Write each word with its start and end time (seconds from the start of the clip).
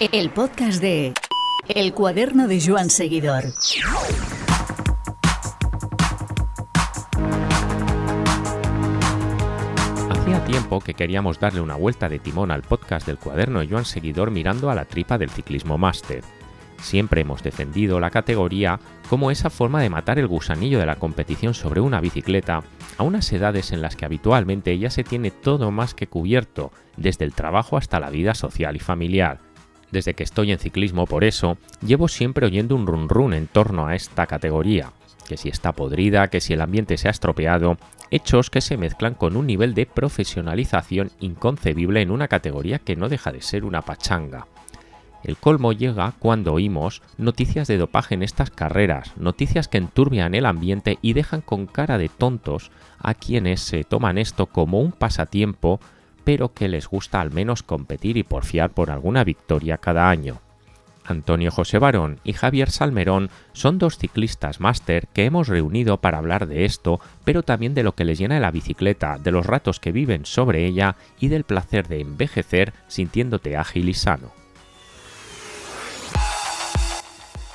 El 0.00 0.30
podcast 0.30 0.80
de 0.80 1.12
El 1.66 1.92
cuaderno 1.92 2.46
de 2.46 2.64
Joan 2.64 2.88
Seguidor. 2.88 3.42
Hacía 10.08 10.44
tiempo 10.44 10.78
que 10.78 10.94
queríamos 10.94 11.40
darle 11.40 11.60
una 11.60 11.74
vuelta 11.74 12.08
de 12.08 12.20
timón 12.20 12.52
al 12.52 12.62
podcast 12.62 13.08
del 13.08 13.18
cuaderno 13.18 13.58
de 13.58 13.66
Joan 13.66 13.84
Seguidor 13.84 14.30
mirando 14.30 14.70
a 14.70 14.76
la 14.76 14.84
tripa 14.84 15.18
del 15.18 15.30
ciclismo 15.30 15.78
máster. 15.78 16.22
Siempre 16.80 17.22
hemos 17.22 17.42
defendido 17.42 17.98
la 17.98 18.10
categoría 18.10 18.78
como 19.10 19.32
esa 19.32 19.50
forma 19.50 19.82
de 19.82 19.90
matar 19.90 20.20
el 20.20 20.28
gusanillo 20.28 20.78
de 20.78 20.86
la 20.86 20.94
competición 20.94 21.54
sobre 21.54 21.80
una 21.80 22.00
bicicleta 22.00 22.62
a 22.98 23.02
unas 23.02 23.32
edades 23.32 23.72
en 23.72 23.82
las 23.82 23.96
que 23.96 24.04
habitualmente 24.04 24.78
ya 24.78 24.90
se 24.90 25.02
tiene 25.02 25.32
todo 25.32 25.72
más 25.72 25.94
que 25.94 26.06
cubierto, 26.06 26.70
desde 26.96 27.24
el 27.24 27.34
trabajo 27.34 27.76
hasta 27.76 27.98
la 27.98 28.10
vida 28.10 28.34
social 28.34 28.76
y 28.76 28.78
familiar. 28.78 29.47
Desde 29.90 30.14
que 30.14 30.24
estoy 30.24 30.52
en 30.52 30.58
ciclismo, 30.58 31.06
por 31.06 31.24
eso, 31.24 31.56
llevo 31.84 32.08
siempre 32.08 32.46
oyendo 32.46 32.74
un 32.74 32.86
run 32.86 33.08
run 33.08 33.32
en 33.32 33.46
torno 33.46 33.86
a 33.86 33.94
esta 33.94 34.26
categoría, 34.26 34.92
que 35.26 35.36
si 35.36 35.48
está 35.48 35.72
podrida, 35.72 36.28
que 36.28 36.40
si 36.40 36.52
el 36.52 36.60
ambiente 36.60 36.96
se 36.96 37.08
ha 37.08 37.10
estropeado, 37.10 37.78
hechos 38.10 38.50
que 38.50 38.60
se 38.60 38.76
mezclan 38.76 39.14
con 39.14 39.36
un 39.36 39.46
nivel 39.46 39.74
de 39.74 39.86
profesionalización 39.86 41.10
inconcebible 41.20 42.02
en 42.02 42.10
una 42.10 42.28
categoría 42.28 42.78
que 42.78 42.96
no 42.96 43.08
deja 43.08 43.32
de 43.32 43.42
ser 43.42 43.64
una 43.64 43.82
pachanga. 43.82 44.46
El 45.24 45.36
colmo 45.36 45.72
llega 45.72 46.14
cuando 46.18 46.52
oímos 46.52 47.02
noticias 47.16 47.66
de 47.66 47.76
dopaje 47.76 48.14
en 48.14 48.22
estas 48.22 48.50
carreras, 48.50 49.16
noticias 49.16 49.68
que 49.68 49.78
enturbian 49.78 50.34
el 50.34 50.46
ambiente 50.46 50.98
y 51.02 51.12
dejan 51.12 51.40
con 51.40 51.66
cara 51.66 51.98
de 51.98 52.08
tontos 52.08 52.70
a 52.98 53.14
quienes 53.14 53.60
se 53.60 53.84
toman 53.84 54.16
esto 54.16 54.46
como 54.46 54.80
un 54.80 54.92
pasatiempo, 54.92 55.80
pero 56.28 56.52
que 56.52 56.68
les 56.68 56.88
gusta 56.88 57.22
al 57.22 57.30
menos 57.30 57.62
competir 57.62 58.18
y 58.18 58.22
porfiar 58.22 58.68
por 58.68 58.90
alguna 58.90 59.24
victoria 59.24 59.78
cada 59.78 60.10
año. 60.10 60.42
Antonio 61.02 61.50
José 61.50 61.78
Barón 61.78 62.20
y 62.22 62.34
Javier 62.34 62.70
Salmerón 62.70 63.30
son 63.54 63.78
dos 63.78 63.96
ciclistas 63.96 64.60
máster 64.60 65.08
que 65.14 65.24
hemos 65.24 65.48
reunido 65.48 66.02
para 66.02 66.18
hablar 66.18 66.46
de 66.46 66.66
esto, 66.66 67.00
pero 67.24 67.42
también 67.42 67.72
de 67.72 67.82
lo 67.82 67.94
que 67.94 68.04
les 68.04 68.18
llena 68.18 68.40
la 68.40 68.50
bicicleta, 68.50 69.16
de 69.16 69.30
los 69.30 69.46
ratos 69.46 69.80
que 69.80 69.90
viven 69.90 70.26
sobre 70.26 70.66
ella 70.66 70.96
y 71.18 71.28
del 71.28 71.44
placer 71.44 71.88
de 71.88 72.02
envejecer 72.02 72.74
sintiéndote 72.88 73.56
ágil 73.56 73.88
y 73.88 73.94
sano. 73.94 74.30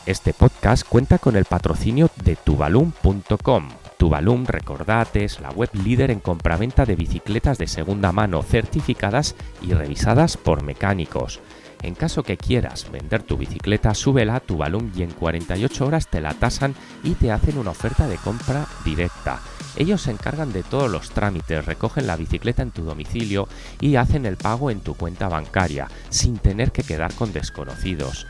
Este 0.07 0.33
podcast 0.33 0.83
cuenta 0.89 1.19
con 1.19 1.35
el 1.35 1.45
patrocinio 1.45 2.09
de 2.23 2.35
tubalum.com. 2.38 3.69
Tubalum, 4.03 4.43
recordate, 4.45 5.23
es 5.23 5.39
la 5.39 5.49
web 5.51 5.69
líder 5.71 6.11
en 6.11 6.19
compraventa 6.19 6.83
de 6.83 6.97
bicicletas 6.97 7.57
de 7.57 7.67
segunda 7.67 8.11
mano 8.11 8.43
certificadas 8.43 9.33
y 9.61 9.71
revisadas 9.71 10.35
por 10.35 10.61
mecánicos. 10.61 11.39
En 11.83 11.95
caso 11.95 12.21
que 12.21 12.35
quieras 12.35 12.91
vender 12.91 13.23
tu 13.23 13.37
bicicleta, 13.37 13.93
súbela 13.93 14.35
a 14.35 14.39
Tubalum 14.41 14.91
y 14.93 15.03
en 15.03 15.11
48 15.11 15.85
horas 15.85 16.09
te 16.09 16.19
la 16.19 16.33
tasan 16.33 16.75
y 17.01 17.11
te 17.11 17.31
hacen 17.31 17.57
una 17.57 17.71
oferta 17.71 18.09
de 18.09 18.17
compra 18.17 18.67
directa. 18.83 19.39
Ellos 19.77 20.01
se 20.01 20.11
encargan 20.11 20.51
de 20.51 20.63
todos 20.63 20.91
los 20.91 21.11
trámites, 21.11 21.65
recogen 21.65 22.05
la 22.05 22.17
bicicleta 22.17 22.61
en 22.61 22.71
tu 22.71 22.83
domicilio 22.83 23.47
y 23.79 23.95
hacen 23.95 24.25
el 24.25 24.35
pago 24.35 24.69
en 24.69 24.81
tu 24.81 24.95
cuenta 24.95 25.29
bancaria, 25.29 25.88
sin 26.09 26.39
tener 26.39 26.73
que 26.73 26.83
quedar 26.83 27.13
con 27.13 27.31
desconocidos. 27.31 28.27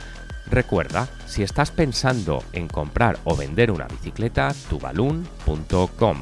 Recuerda, 0.49 1.07
si 1.25 1.43
estás 1.43 1.71
pensando 1.71 2.43
en 2.53 2.67
comprar 2.67 3.17
o 3.23 3.35
vender 3.35 3.71
una 3.71 3.87
bicicleta, 3.87 4.51
tubalun.com. 4.69 6.17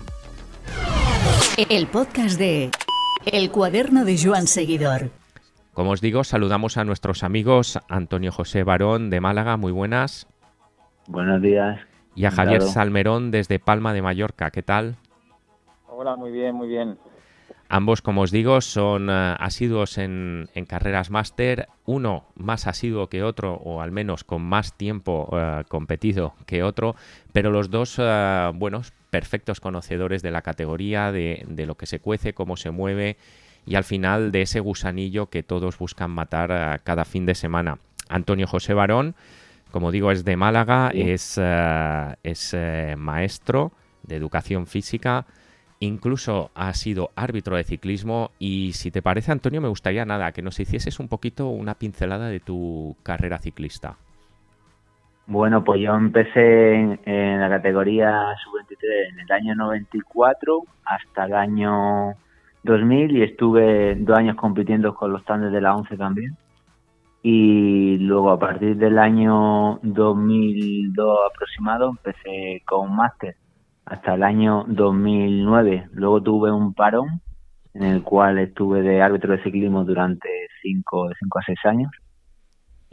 El 1.69 1.88
podcast 1.88 2.38
de 2.38 2.72
El 3.25 3.52
cuaderno 3.52 4.05
de 4.05 4.17
Joan 4.17 4.47
Seguidor. 4.47 5.09
Como 5.73 5.92
os 5.92 6.02
digo, 6.02 6.23
saludamos 6.23 6.77
a 6.77 6.83
nuestros 6.83 7.23
amigos 7.23 7.80
Antonio 7.89 8.31
José 8.31 8.64
Barón 8.64 9.09
de 9.09 9.22
Málaga, 9.22 9.58
muy 9.58 9.72
buenas. 9.72 10.27
Buenos 11.08 11.42
días. 11.42 11.80
Y 12.16 12.25
a 12.25 12.31
Javier. 12.31 12.61
Salmerón 12.61 13.31
desde 13.31 13.59
Palma 13.59 13.94
de 13.94 14.02
Mallorca, 14.02 14.52
¿qué 14.52 14.61
tal? 14.61 14.98
Hola, 15.88 16.15
muy 16.15 16.32
bien, 16.32 16.55
muy 16.55 16.67
bien. 16.67 16.98
Ambos, 17.73 18.02
como 18.02 18.20
os 18.23 18.32
digo, 18.32 18.59
son 18.59 19.09
eh, 19.09 19.36
asiduos 19.39 19.98
en, 19.98 20.49
en 20.55 20.65
carreras 20.65 21.09
máster, 21.09 21.70
uno 21.86 22.26
más 22.36 22.67
asiduo 22.67 23.08
que 23.08 23.23
otro, 23.23 23.54
o 23.64 23.80
al 23.82 23.92
menos 23.92 24.26
con 24.26 24.42
más 24.42 24.73
tiempo 24.77 25.30
eh, 25.32 25.64
competido 25.70 26.33
que 26.45 26.64
otro, 26.64 26.98
pero 27.32 27.49
los 27.49 27.70
dos, 27.70 27.95
eh, 27.98 28.52
buenos, 28.55 28.92
perfectos 29.09 29.61
conocedores 29.61 30.21
de 30.21 30.32
la 30.32 30.42
categoría, 30.42 31.14
de, 31.14 31.45
de 31.48 31.65
lo 31.65 31.76
que 31.76 31.86
se 31.86 32.02
cuece, 32.02 32.33
cómo 32.33 32.58
se 32.58 32.71
mueve 32.71 33.15
y 33.65 33.76
al 33.76 33.86
final 33.86 34.33
de 34.33 34.42
ese 34.42 34.59
gusanillo 34.59 35.27
que 35.27 35.42
todos 35.42 35.77
buscan 35.77 36.11
matar 36.11 36.82
cada 36.83 37.05
fin 37.05 37.26
de 37.26 37.36
semana. 37.36 37.77
Antonio 38.09 38.48
José 38.48 38.73
Barón, 38.73 39.15
como 39.71 39.92
digo, 39.92 40.11
es 40.11 40.26
de 40.26 40.36
Málaga, 40.36 40.89
Sí. 40.92 41.09
es, 41.09 41.39
es 42.23 42.55
maestro 42.98 43.71
de 44.03 44.17
educación 44.17 44.67
física, 44.67 45.26
incluso 45.81 46.52
ha 46.55 46.73
sido 46.73 47.09
árbitro 47.15 47.58
de 47.58 47.64
ciclismo 47.64 48.31
y 48.39 48.73
si 48.73 48.92
te 48.92 49.02
parece, 49.02 49.31
Antonio, 49.31 49.61
me 49.61 49.67
gustaría 49.67 50.05
nada, 50.05 50.31
que 50.31 50.42
nos 50.42 50.59
hicieses 50.59 50.99
un 50.99 51.08
poquito 51.08 51.47
una 51.47 51.73
pincelada 51.73 52.30
de 52.30 52.39
tu 52.39 52.95
carrera 53.03 53.39
ciclista. 53.39 53.97
Bueno, 55.27 55.64
pues 55.64 55.81
yo 55.81 55.95
empecé 55.95 56.73
en, 57.05 57.39
la 57.39 57.49
categoría 57.49 58.11
sub-23 58.43 59.14
en 59.14 59.20
el 59.21 59.31
año 59.31 59.55
94 59.55 60.61
hasta 60.86 61.25
el 61.25 61.33
año 61.33 62.15
2000 62.64 63.17
y 63.17 63.23
estuve 63.23 63.95
dos 63.95 64.17
años 64.17 64.36
compitiendo 64.36 64.93
con 64.93 65.11
los 65.11 65.23
tandes 65.25 65.52
de 65.52 65.61
la 65.61 65.75
11 65.75 65.97
también. 65.97 66.37
Y 67.23 67.97
luego 67.99 68.31
a 68.31 68.39
partir 68.39 68.75
del 68.77 68.99
año 68.99 69.80
2002 69.83 71.20
aproximado 71.31 71.89
empecé 71.89 72.61
con 72.65 72.95
máster 72.95 73.36
hasta 73.91 74.15
el 74.15 74.23
año 74.23 74.63
2009. 74.67 75.89
Luego 75.91 76.21
tuve 76.23 76.52
un 76.52 76.73
parón 76.73 77.21
en 77.73 77.83
el 77.83 78.03
cual 78.03 78.39
estuve 78.39 78.81
de 78.81 79.02
árbitro 79.02 79.33
de 79.35 79.43
ciclismo 79.43 79.83
durante 79.83 80.29
5 80.61 81.09
cinco 81.19 81.39
a 81.39 81.43
6 81.45 81.59
años. 81.65 81.91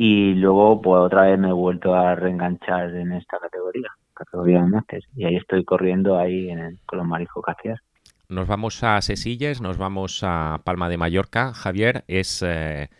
y 0.00 0.34
luego 0.34 0.80
pues 0.80 1.00
otra 1.00 1.22
vez 1.22 1.38
me 1.40 1.48
he 1.48 1.52
vuelto 1.52 1.92
a 1.92 2.14
reenganchar 2.14 2.94
en 2.94 3.10
esta 3.12 3.36
categoría, 3.40 3.88
categoría 4.14 4.62
de 4.62 4.68
máster, 4.68 5.02
y 5.16 5.24
ahí 5.24 5.34
estoy 5.36 5.64
corriendo 5.64 6.16
ahí 6.16 6.50
en 6.50 6.58
el- 6.60 6.78
con 6.86 6.98
los 7.00 7.06
mariscos 7.08 7.42
Castias. 7.44 7.80
Nos 8.28 8.46
vamos 8.46 8.84
a 8.84 9.00
Sesilles, 9.02 9.60
nos 9.60 9.76
vamos 9.76 10.20
a 10.22 10.60
Palma 10.62 10.88
de 10.88 10.98
Mallorca. 10.98 11.52
Javier 11.52 12.04
es 12.06 12.44
eh, 12.46 12.90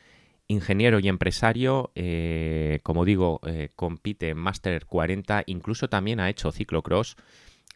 ingeniero 0.49 0.99
y 0.99 1.07
empresario, 1.09 1.91
eh, 1.95 2.81
como 2.83 3.05
digo, 3.05 3.39
eh, 3.47 3.69
compite 3.77 4.31
en 4.31 4.39
Master 4.39 4.85
40, 4.87 5.45
incluso 5.47 5.89
también 5.89 6.19
ha 6.19 6.31
hecho 6.31 6.51
ciclocross. 6.51 7.15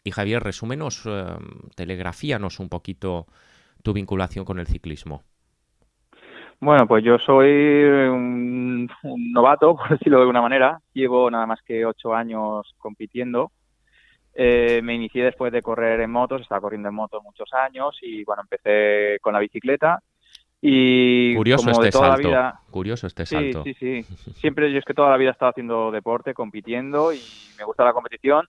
Y 0.03 0.11
Javier, 0.11 0.43
resúmenos, 0.43 1.03
eh, 1.05 1.25
telegrafíanos 1.75 2.59
un 2.59 2.69
poquito 2.69 3.27
tu 3.83 3.93
vinculación 3.93 4.45
con 4.45 4.59
el 4.59 4.67
ciclismo. 4.67 5.23
Bueno, 6.59 6.87
pues 6.87 7.03
yo 7.03 7.17
soy 7.19 7.47
un, 7.49 8.89
un 9.03 9.31
novato, 9.31 9.75
por 9.77 9.89
decirlo 9.89 10.17
de 10.17 10.23
alguna 10.23 10.41
manera. 10.41 10.79
Llevo 10.93 11.29
nada 11.29 11.45
más 11.45 11.61
que 11.61 11.85
ocho 11.85 12.13
años 12.13 12.73
compitiendo. 12.77 13.51
Eh, 14.35 14.81
me 14.83 14.95
inicié 14.95 15.25
después 15.25 15.51
de 15.53 15.61
correr 15.61 15.99
en 16.01 16.09
motos, 16.11 16.41
estaba 16.41 16.61
corriendo 16.61 16.89
en 16.89 16.95
motos 16.95 17.21
muchos 17.23 17.53
años 17.53 17.97
y 18.01 18.23
bueno, 18.23 18.41
empecé 18.41 19.19
con 19.21 19.33
la 19.33 19.39
bicicleta. 19.39 20.01
Y 20.61 21.35
Curioso 21.35 21.65
como 21.69 21.81
de 21.81 21.89
este 21.89 21.97
toda 21.99 22.13
salto. 22.15 22.21
la 22.23 22.27
vida, 22.29 22.59
Curioso 22.71 23.07
este 23.07 23.25
Sí, 23.25 23.35
salto. 23.35 23.63
sí, 23.63 23.73
sí. 23.73 24.03
Siempre 24.39 24.71
yo 24.71 24.79
es 24.79 24.85
que 24.85 24.93
toda 24.93 25.09
la 25.11 25.17
vida 25.17 25.29
he 25.29 25.33
estado 25.33 25.51
haciendo 25.51 25.91
deporte, 25.91 26.33
compitiendo 26.33 27.13
y 27.13 27.19
me 27.57 27.65
gusta 27.65 27.83
la 27.83 27.93
competición. 27.93 28.47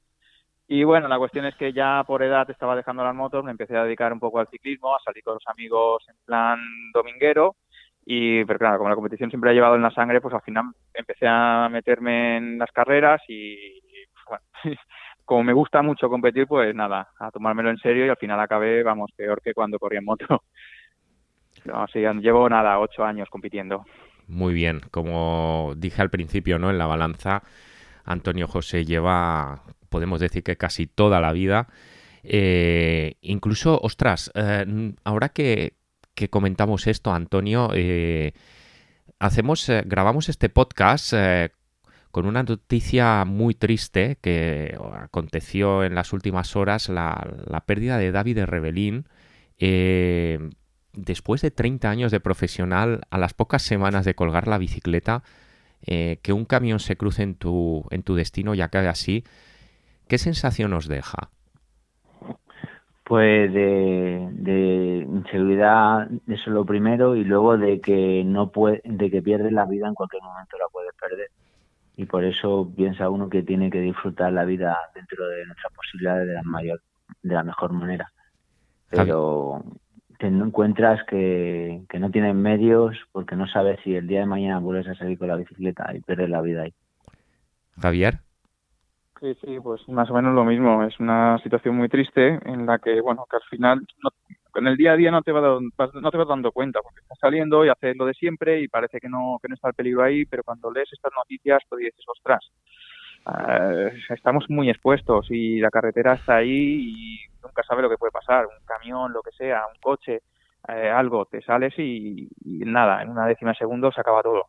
Y 0.67 0.83
bueno, 0.85 1.09
la 1.09 1.19
cuestión 1.19 1.45
es 1.45 1.55
que 1.57 1.73
ya 1.73 2.03
por 2.07 2.23
edad 2.23 2.49
estaba 2.51 2.75
dejando 2.75 3.05
las 3.05 3.15
motos, 3.15 3.45
me 3.45 3.51
empecé 3.51 3.77
a 3.77 3.85
dedicar 3.85 4.13
un 4.13 4.21
poco 4.21 4.41
al 4.41 4.49
ciclismo, 4.49 4.95
a 4.95 5.01
salir 5.05 5.23
con 5.23 5.35
los 5.35 5.47
amigos 5.47 6.05
en 6.09 6.17
plan 6.25 6.59
dominguero. 6.93 7.57
Y, 8.07 8.45
pero 8.45 8.59
claro, 8.59 8.79
como 8.79 8.91
la 8.91 8.97
competición 8.97 9.31
siempre 9.31 9.51
ha 9.51 9.55
llevado 9.55 9.77
en 9.77 9.83
la 9.83 9.91
sangre, 9.91 10.21
pues 10.21 10.35
al 10.35 10.43
final 10.43 10.67
empecé 10.93 11.27
a 11.27 11.69
meterme 11.71 12.37
en 12.37 12.59
las 12.59 12.71
carreras 12.71 13.21
y, 13.29 13.81
bueno, 14.29 14.79
como 15.25 15.43
me 15.43 15.53
gusta 15.53 15.83
mucho 15.83 16.09
competir, 16.09 16.47
pues 16.47 16.75
nada, 16.75 17.09
a 17.19 17.31
tomármelo 17.31 17.71
en 17.71 17.79
serio 17.79 18.07
y 18.07 18.11
al 18.11 18.17
final 18.17 18.41
acabé, 18.41 18.83
vamos, 18.83 19.11
peor 19.17 19.41
que 19.43 19.55
cuando 19.55 19.79
corría 19.79 20.01
en 20.01 20.05
moto. 20.07 20.27
No, 21.65 21.87
sí, 21.87 22.01
llevo 22.01 22.47
nada, 22.51 22.79
ocho 22.79 23.05
años 23.05 23.31
compitiendo. 23.31 23.87
Muy 24.27 24.53
bien, 24.53 24.81
como 24.91 25.73
dije 25.77 26.03
al 26.03 26.11
principio, 26.11 26.59
¿no? 26.59 26.69
En 26.69 26.77
la 26.77 26.87
balanza, 26.87 27.43
Antonio 28.05 28.47
José 28.47 28.85
lleva, 28.85 29.65
podemos 29.89 30.21
decir 30.21 30.43
que 30.43 30.57
casi 30.57 30.87
toda 30.87 31.21
la 31.21 31.33
vida. 31.33 31.69
Eh, 32.23 33.17
incluso, 33.21 33.79
ostras, 33.83 34.31
eh, 34.35 34.95
ahora 35.05 35.31
que, 35.31 35.77
que 36.15 36.31
comentamos 36.31 36.87
esto, 36.87 37.13
Antonio, 37.13 37.71
eh, 37.75 38.33
hacemos, 39.19 39.71
grabamos 39.85 40.29
este 40.29 40.49
podcast 40.49 41.15
con 42.11 42.27
una 42.27 42.45
noticia 42.45 43.25
muy 43.25 43.55
triste 43.55 44.19
que 44.21 44.79
aconteció 44.97 45.83
en 45.83 45.95
las 45.95 46.13
últimas 46.13 46.55
horas, 46.55 46.89
la, 46.89 47.27
la 47.47 47.67
pérdida 47.67 47.99
de 47.99 48.13
David 48.13 48.45
Rebelín. 48.45 49.07
Después 50.93 51.43
de 51.43 51.51
30 51.51 51.91
años 51.91 52.13
de 52.13 52.21
profesional, 52.21 53.01
a 53.11 53.19
las 53.19 53.35
pocas 53.35 53.63
semanas 53.63 54.05
de 54.05 54.15
colgar 54.15 54.47
la 54.47 54.59
bicicleta, 54.59 55.25
eh, 55.87 56.19
que 56.23 56.33
un 56.33 56.45
camión 56.45 56.81
se 56.81 56.97
cruce 56.97 57.23
en 57.23 57.35
tu, 57.35 57.85
en 57.91 58.03
tu 58.03 58.15
destino 58.15 58.55
y 58.55 58.61
acabe 58.61 58.89
así, 58.89 59.25
¿qué 60.09 60.19
sensación 60.19 60.73
os 60.73 60.89
deja? 60.89 61.31
Pues 63.05 63.53
de, 63.53 64.29
de 64.33 65.07
inseguridad, 65.07 66.09
eso 66.27 66.43
es 66.47 66.47
lo 66.47 66.65
primero, 66.65 67.17
y 67.17 67.25
luego 67.25 67.59
de 67.59 67.81
que 67.81 68.25
no 68.25 68.51
puede, 68.51 68.81
de 68.85 69.11
que 69.11 69.21
pierdes 69.21 69.53
la 69.53 69.67
vida 69.67 69.89
en 69.89 69.95
cualquier 69.95 70.23
momento 70.23 70.57
la 70.57 70.69
puedes 70.73 70.93
perder. 70.95 71.29
Y 71.97 72.07
por 72.07 72.25
eso 72.25 72.73
piensa 72.75 73.11
uno 73.11 73.29
que 73.29 73.43
tiene 73.43 73.71
que 73.71 73.81
disfrutar 73.81 74.33
la 74.33 74.45
vida 74.45 74.77
dentro 74.95 75.29
de 75.29 75.45
nuestras 75.45 75.73
posibilidades 75.75 76.27
de 76.29 76.35
la 76.35 76.43
mayor, 76.43 76.81
de 77.23 77.35
la 77.35 77.45
mejor 77.45 77.73
manera. 77.73 78.11
Pero 78.89 79.63
te 80.19 80.27
encuentras 80.27 81.05
que, 81.05 81.83
que 81.89 81.99
no 81.99 82.11
tienes 82.11 82.35
medios 82.35 82.97
porque 83.13 83.37
no 83.37 83.47
sabes 83.47 83.79
si 83.85 83.95
el 83.95 84.07
día 84.07 84.21
de 84.21 84.27
mañana 84.27 84.59
vuelves 84.59 84.89
a 84.89 84.95
salir 84.95 85.19
con 85.19 85.29
la 85.29 85.37
bicicleta 85.37 85.95
y 85.95 86.01
pierdes 86.01 86.31
la 86.31 86.41
vida 86.41 86.63
ahí. 86.63 86.75
Javier. 87.81 88.19
Sí, 89.21 89.35
sí, 89.41 89.59
pues 89.63 89.89
más 89.89 90.11
o 90.11 90.15
menos 90.15 90.35
lo 90.35 90.45
mismo. 90.45 90.85
Es 90.85 90.99
una 91.01 91.39
situación 91.43 91.77
muy 91.77 91.89
triste 91.89 92.39
en 92.45 92.67
la 92.67 92.79
que, 92.79 93.01
bueno, 93.01 93.25
que 93.31 93.37
al 93.37 93.43
final 93.49 93.87
no, 94.03 94.11
en 94.57 94.67
el 94.67 94.77
día 94.77 94.93
a 94.93 94.97
día 94.97 95.11
no 95.11 95.23
te, 95.23 95.33
va 95.33 95.41
no 95.41 96.11
te 96.11 96.17
vas 96.17 96.29
dando 96.29 96.53
cuenta 96.53 96.81
porque 96.83 97.01
estás 97.01 97.19
saliendo 97.21 97.65
y 97.65 97.69
haces 97.69 97.97
lo 97.97 98.07
de 98.07 98.15
siempre 98.15 98.61
y 98.61 98.69
parece 98.69 99.01
que 99.01 99.09
no, 99.09 99.39
que 99.43 99.49
no 99.49 99.55
está 99.55 99.69
el 99.69 99.75
peligro 99.75 100.03
ahí, 100.03 100.25
pero 100.27 100.43
cuando 100.43 100.71
lees 100.71 100.93
estas 100.93 101.13
noticias 101.17 101.63
pues 101.69 101.81
dices, 101.81 102.05
ostras, 102.07 102.51
eh, 103.49 103.93
estamos 104.11 104.45
muy 104.49 104.69
expuestos 104.71 105.27
y 105.31 105.59
la 105.59 105.71
carretera 105.71 106.15
está 106.15 106.37
ahí 106.37 106.51
y 106.51 107.19
nunca 107.45 107.63
sabe 107.63 107.83
lo 107.83 107.91
que 107.91 107.99
puede 107.99 108.13
pasar. 108.13 108.47
Un 108.47 108.67
camión, 108.67 109.13
lo 109.13 109.23
que 109.23 109.31
sea, 109.33 109.63
un 109.67 109.79
coche, 109.81 110.23
eh, 110.69 110.91
algo, 110.91 111.27
te 111.27 111.43
sales 111.43 111.75
y, 111.79 112.29
y, 112.45 112.59
nada, 112.65 113.03
en 113.03 113.11
una 113.11 113.27
décima 113.27 113.51
de 113.53 113.59
segundo 113.59 113.93
se 113.93 114.01
acaba 114.01 114.23
todo. 114.23 114.47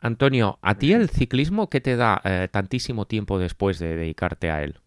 Antonio, 0.00 0.58
¿a 0.60 0.74
ti 0.74 0.92
el 0.92 1.08
ciclismo 1.08 1.70
qué 1.70 1.80
te 1.80 1.96
da 1.96 2.20
eh, 2.24 2.48
tantísimo 2.52 3.06
tiempo 3.06 3.38
después 3.38 3.78
de 3.78 3.96
dedicarte 3.96 4.50
a 4.50 4.62
él? 4.62 4.78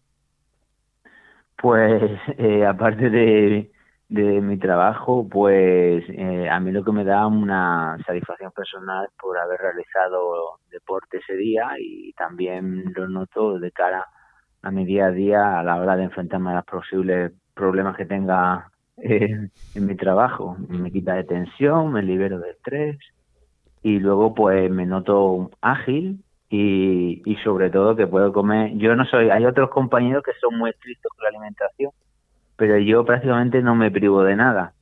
Pues 1.60 2.02
eh, 2.38 2.64
aparte 2.64 3.10
de, 3.10 3.72
de, 4.08 4.40
mi 4.40 4.58
trabajo, 4.58 5.28
pues 5.28 6.04
eh, 6.08 6.48
a 6.48 6.60
mí 6.60 6.70
lo 6.70 6.84
que 6.84 6.92
me 6.92 7.04
da 7.04 7.26
una 7.26 7.98
satisfacción 8.06 8.52
personal 8.52 9.08
por 9.20 9.36
haber 9.38 9.58
realizado 9.58 10.60
deporte 10.70 11.18
ese 11.18 11.34
día 11.34 11.66
y 11.80 12.12
también 12.12 12.92
lo 12.94 13.08
noto 13.08 13.58
de 13.58 13.72
cara 13.72 13.98
a 13.98 14.17
mi 14.70 14.84
día 14.84 15.06
a 15.06 15.10
día 15.10 15.58
a 15.58 15.62
la 15.62 15.76
hora 15.76 15.96
de 15.96 16.04
enfrentarme 16.04 16.50
a 16.50 16.56
los 16.56 16.64
posibles 16.64 17.32
problemas 17.54 17.96
que 17.96 18.06
tenga 18.06 18.70
eh, 18.96 19.48
en 19.74 19.86
mi 19.86 19.96
trabajo. 19.96 20.56
Me 20.68 20.90
quita 20.90 21.14
de 21.14 21.24
tensión, 21.24 21.92
me 21.92 22.02
libero 22.02 22.38
de 22.38 22.50
estrés 22.50 22.98
y 23.82 23.98
luego 23.98 24.34
pues 24.34 24.70
me 24.70 24.86
noto 24.86 25.50
ágil 25.60 26.22
y, 26.50 27.22
y 27.24 27.36
sobre 27.36 27.70
todo 27.70 27.96
que 27.96 28.06
puedo 28.06 28.32
comer. 28.32 28.76
Yo 28.76 28.94
no 28.96 29.04
soy, 29.06 29.30
hay 29.30 29.44
otros 29.46 29.70
compañeros 29.70 30.22
que 30.22 30.32
son 30.40 30.58
muy 30.58 30.70
estrictos 30.70 31.12
con 31.14 31.24
la 31.24 31.28
alimentación, 31.30 31.92
pero 32.56 32.78
yo 32.78 33.04
prácticamente 33.04 33.62
no 33.62 33.74
me 33.74 33.90
privo 33.90 34.22
de 34.22 34.36
nada. 34.36 34.72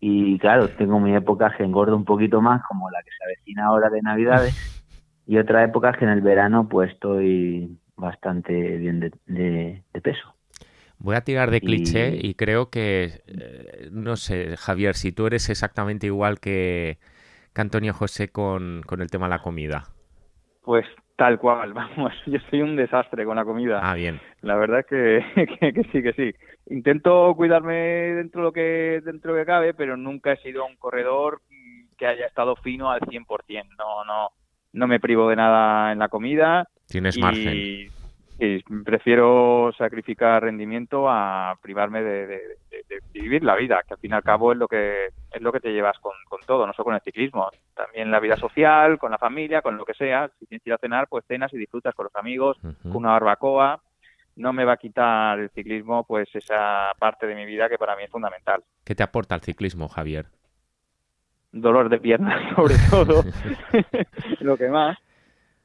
Y 0.00 0.38
claro, 0.38 0.68
tengo 0.68 1.00
mi 1.00 1.14
época 1.14 1.52
que 1.56 1.64
engordo 1.64 1.96
un 1.96 2.04
poquito 2.04 2.40
más, 2.40 2.62
como 2.68 2.88
la 2.90 3.02
que 3.02 3.10
se 3.10 3.24
avecina 3.24 3.66
ahora 3.66 3.90
de 3.90 4.00
Navidades, 4.00 4.54
y 5.26 5.38
otra 5.38 5.64
época 5.64 5.92
que 5.92 6.04
en 6.04 6.10
el 6.10 6.20
verano 6.20 6.68
pues 6.68 6.92
estoy 6.92 7.76
bastante 7.98 8.52
bien 8.78 9.00
de, 9.00 9.12
de, 9.26 9.82
de 9.92 10.00
peso. 10.00 10.34
Voy 10.98 11.14
a 11.14 11.20
tirar 11.20 11.50
de 11.50 11.60
cliché 11.60 12.16
y, 12.16 12.30
y 12.30 12.34
creo 12.34 12.70
que, 12.70 13.22
eh, 13.26 13.88
no 13.92 14.16
sé, 14.16 14.56
Javier, 14.56 14.94
si 14.96 15.12
tú 15.12 15.26
eres 15.26 15.48
exactamente 15.48 16.06
igual 16.06 16.40
que, 16.40 16.98
que 17.54 17.60
Antonio 17.60 17.94
José 17.94 18.30
con, 18.30 18.82
con 18.84 19.00
el 19.00 19.10
tema 19.10 19.26
de 19.26 19.30
la 19.30 19.42
comida. 19.42 19.84
Pues 20.62 20.86
tal 21.16 21.38
cual, 21.38 21.72
vamos, 21.74 22.12
yo 22.26 22.38
soy 22.50 22.62
un 22.62 22.76
desastre 22.76 23.24
con 23.24 23.36
la 23.36 23.44
comida. 23.44 23.80
Ah, 23.82 23.94
bien. 23.94 24.20
La 24.40 24.56
verdad 24.56 24.80
es 24.80 24.86
que, 24.86 25.56
que, 25.60 25.72
que, 25.72 25.84
sí, 25.92 26.02
que 26.02 26.12
sí. 26.14 26.34
Intento 26.66 27.32
cuidarme 27.36 27.74
dentro 27.74 28.40
de 28.40 28.44
lo 28.44 28.52
que 28.52 29.00
dentro 29.04 29.32
de 29.32 29.38
lo 29.38 29.44
que 29.44 29.46
cabe, 29.46 29.74
pero 29.74 29.96
nunca 29.96 30.32
he 30.32 30.36
sido 30.38 30.66
un 30.66 30.76
corredor 30.76 31.42
que 31.96 32.06
haya 32.06 32.26
estado 32.26 32.56
fino 32.56 32.90
al 32.90 33.00
100%. 33.00 33.76
No, 33.78 34.04
no, 34.04 34.30
no 34.72 34.86
me 34.86 35.00
privo 35.00 35.28
de 35.28 35.36
nada 35.36 35.92
en 35.92 35.98
la 35.98 36.08
comida. 36.08 36.68
Tienes 36.88 37.16
y, 37.16 37.20
margen. 37.20 37.56
Y 38.40 38.60
prefiero 38.84 39.72
sacrificar 39.76 40.44
rendimiento 40.44 41.08
a 41.08 41.58
privarme 41.60 42.02
de, 42.02 42.26
de, 42.26 42.40
de, 42.70 42.84
de, 42.88 43.00
vivir 43.12 43.42
la 43.42 43.56
vida, 43.56 43.82
que 43.86 43.94
al 43.94 44.00
fin 44.00 44.12
y 44.12 44.14
al 44.14 44.22
cabo 44.22 44.52
es 44.52 44.58
lo 44.58 44.68
que 44.68 45.06
es 45.32 45.42
lo 45.42 45.50
que 45.50 45.58
te 45.58 45.72
llevas 45.72 45.98
con, 45.98 46.12
con, 46.28 46.40
todo, 46.46 46.64
no 46.64 46.72
solo 46.72 46.84
con 46.84 46.94
el 46.94 47.00
ciclismo, 47.00 47.50
también 47.74 48.12
la 48.12 48.20
vida 48.20 48.36
social, 48.36 48.96
con 48.96 49.10
la 49.10 49.18
familia, 49.18 49.60
con 49.60 49.76
lo 49.76 49.84
que 49.84 49.94
sea. 49.94 50.30
Si 50.38 50.46
tienes 50.46 50.62
que 50.62 50.70
ir 50.70 50.74
a 50.74 50.78
cenar, 50.78 51.08
pues 51.08 51.24
cenas 51.26 51.52
y 51.52 51.58
disfrutas 51.58 51.94
con 51.96 52.04
los 52.04 52.14
amigos, 52.14 52.56
uh 52.62 52.68
-huh. 52.68 52.82
con 52.82 52.96
una 52.96 53.10
barbacoa. 53.10 53.82
No 54.36 54.52
me 54.52 54.64
va 54.64 54.74
a 54.74 54.76
quitar 54.76 55.40
el 55.40 55.50
ciclismo, 55.50 56.04
pues 56.04 56.28
esa 56.32 56.92
parte 56.96 57.26
de 57.26 57.34
mi 57.34 57.44
vida 57.44 57.68
que 57.68 57.76
para 57.76 57.96
mí 57.96 58.04
es 58.04 58.10
fundamental. 58.10 58.62
¿Qué 58.84 58.94
te 58.94 59.02
aporta 59.02 59.34
el 59.34 59.40
ciclismo, 59.40 59.88
Javier? 59.88 60.26
Dolor 61.50 61.88
de 61.88 61.98
piernas, 61.98 62.40
sobre 62.54 62.76
todo, 62.88 63.24
lo 64.40 64.56
que 64.56 64.68
más 64.68 64.96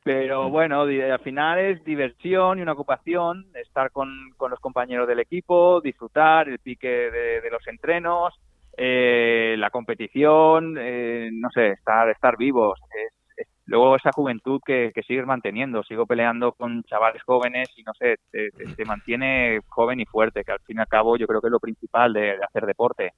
pero 0.03 0.49
bueno, 0.49 0.81
al 0.81 1.19
final 1.19 1.59
es 1.59 1.83
diversión 1.85 2.59
y 2.59 2.61
una 2.61 2.73
ocupación, 2.73 3.45
estar 3.55 3.91
con, 3.91 4.31
con 4.35 4.51
los 4.51 4.59
compañeros 4.59 5.07
del 5.07 5.19
equipo, 5.19 5.79
disfrutar 5.81 6.49
el 6.49 6.59
pique 6.59 6.87
de, 6.87 7.41
de 7.41 7.49
los 7.49 7.65
entrenos, 7.67 8.33
eh, 8.77 9.55
la 9.57 9.69
competición, 9.69 10.77
eh, 10.77 11.29
no 11.31 11.49
sé, 11.51 11.71
estar, 11.71 12.09
estar 12.09 12.37
vivos. 12.37 12.79
Es, 12.89 13.13
es, 13.37 13.47
luego 13.65 13.95
esa 13.95 14.11
juventud 14.11 14.59
que, 14.65 14.91
que, 14.93 15.03
sigues 15.03 15.25
manteniendo, 15.25 15.83
sigo 15.83 16.05
peleando 16.05 16.51
con 16.51 16.83
chavales 16.83 17.23
jóvenes 17.23 17.69
y 17.77 17.83
no 17.83 17.93
sé, 17.93 18.15
te, 18.31 18.49
te, 18.51 18.65
te, 18.75 18.85
mantiene 18.85 19.59
joven 19.69 19.99
y 19.99 20.05
fuerte, 20.05 20.43
que 20.43 20.51
al 20.51 20.59
fin 20.61 20.77
y 20.77 20.81
al 20.81 20.87
cabo 20.87 21.17
yo 21.17 21.27
creo 21.27 21.39
que 21.39 21.47
es 21.47 21.51
lo 21.51 21.59
principal 21.59 22.13
de, 22.13 22.21
de 22.37 22.43
hacer 22.43 22.65
deporte. 22.65 23.13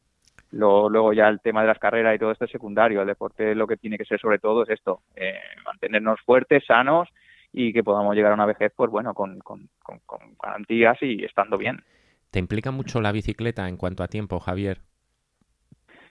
Luego 0.55 1.11
ya 1.11 1.27
el 1.27 1.41
tema 1.41 1.61
de 1.61 1.67
las 1.67 1.79
carreras 1.79 2.15
y 2.15 2.19
todo 2.19 2.31
esto 2.31 2.45
es 2.45 2.51
secundario. 2.51 3.01
El 3.01 3.07
deporte 3.07 3.53
lo 3.55 3.67
que 3.67 3.77
tiene 3.77 3.97
que 3.97 4.05
ser 4.05 4.19
sobre 4.19 4.39
todo 4.39 4.63
es 4.63 4.69
esto, 4.69 5.01
eh, 5.15 5.37
mantenernos 5.65 6.21
fuertes, 6.21 6.63
sanos 6.65 7.09
y 7.51 7.73
que 7.73 7.83
podamos 7.83 8.15
llegar 8.15 8.31
a 8.31 8.35
una 8.35 8.45
vejez, 8.45 8.71
pues 8.75 8.89
bueno, 8.89 9.13
con, 9.13 9.39
con, 9.39 9.69
con, 9.83 9.99
con 10.05 10.19
garantías 10.41 10.97
y 11.01 11.23
estando 11.25 11.57
bien. 11.57 11.83
¿Te 12.31 12.39
implica 12.39 12.71
mucho 12.71 13.01
la 13.01 13.11
bicicleta 13.11 13.67
en 13.67 13.77
cuanto 13.77 14.03
a 14.03 14.07
tiempo, 14.07 14.39
Javier? 14.39 14.79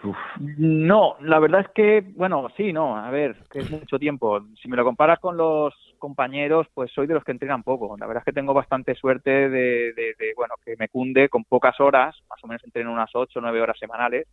Uf. 0.03 0.17
No, 0.39 1.17
la 1.21 1.39
verdad 1.39 1.63
es 1.63 1.69
que, 1.75 2.05
bueno, 2.15 2.49
sí, 2.57 2.73
no, 2.73 2.97
a 2.97 3.11
ver, 3.11 3.37
que 3.51 3.61
es 3.61 3.71
mucho 3.71 3.99
tiempo. 3.99 4.43
Si 4.61 4.69
me 4.69 4.77
lo 4.77 4.85
comparas 4.85 5.19
con 5.21 5.39
los 5.39 5.75
compañeros, 6.05 6.67
pues 6.75 6.93
soy 6.93 7.07
de 7.07 7.15
los 7.15 7.25
que 7.25 7.33
entrenan 7.33 7.63
poco. 7.63 7.97
La 7.99 8.07
verdad 8.07 8.21
es 8.21 8.27
que 8.27 8.39
tengo 8.39 8.53
bastante 8.53 8.95
suerte 8.95 9.31
de, 9.31 9.95
de, 9.95 10.15
de 10.19 10.35
bueno, 10.37 10.55
que 10.63 10.77
me 10.79 10.91
cunde 10.91 11.31
con 11.31 11.45
pocas 11.45 11.81
horas, 11.81 12.15
más 12.29 12.45
o 12.45 12.47
menos 12.47 12.63
entreno 12.63 12.93
unas 12.93 13.09
8 13.15 13.39
o 13.39 13.43
9 13.43 13.63
horas 13.63 13.79
semanales. 13.79 14.29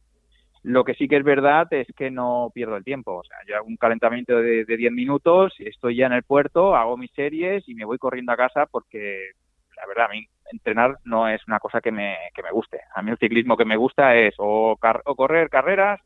Lo 0.64 0.84
que 0.84 0.96
sí 0.96 1.08
que 1.08 1.16
es 1.16 1.24
verdad 1.24 1.72
es 1.72 1.88
que 1.96 2.12
no 2.12 2.52
pierdo 2.54 2.76
el 2.76 2.84
tiempo. 2.84 3.20
O 3.20 3.24
sea, 3.24 3.38
yo 3.48 3.56
hago 3.56 3.68
un 3.68 3.78
calentamiento 3.78 4.36
de, 4.36 4.66
de 4.66 4.78
10 4.78 4.92
minutos, 4.92 5.54
estoy 5.60 5.96
ya 5.96 6.08
en 6.08 6.14
el 6.14 6.24
puerto, 6.24 6.76
hago 6.76 6.98
mis 6.98 7.12
series 7.12 7.64
y 7.70 7.74
me 7.74 7.86
voy 7.86 7.98
corriendo 7.98 8.34
a 8.34 8.38
casa 8.38 8.66
porque, 8.66 9.32
la 9.78 9.88
verdad, 9.88 10.08
a 10.08 10.10
mí 10.10 10.28
entrenar 10.52 10.98
no 11.06 11.30
es 11.30 11.42
una 11.48 11.60
cosa 11.60 11.80
que 11.80 11.94
me, 11.94 12.18
que 12.36 12.44
me 12.44 12.52
guste. 12.52 12.82
A 12.94 13.02
mí 13.02 13.12
el 13.12 13.18
ciclismo 13.18 13.56
que 13.56 13.64
me 13.64 13.78
gusta 13.78 14.14
es 14.18 14.36
o, 14.40 14.76
car 14.76 15.02
o 15.06 15.16
correr 15.16 15.50
carreras 15.50 16.02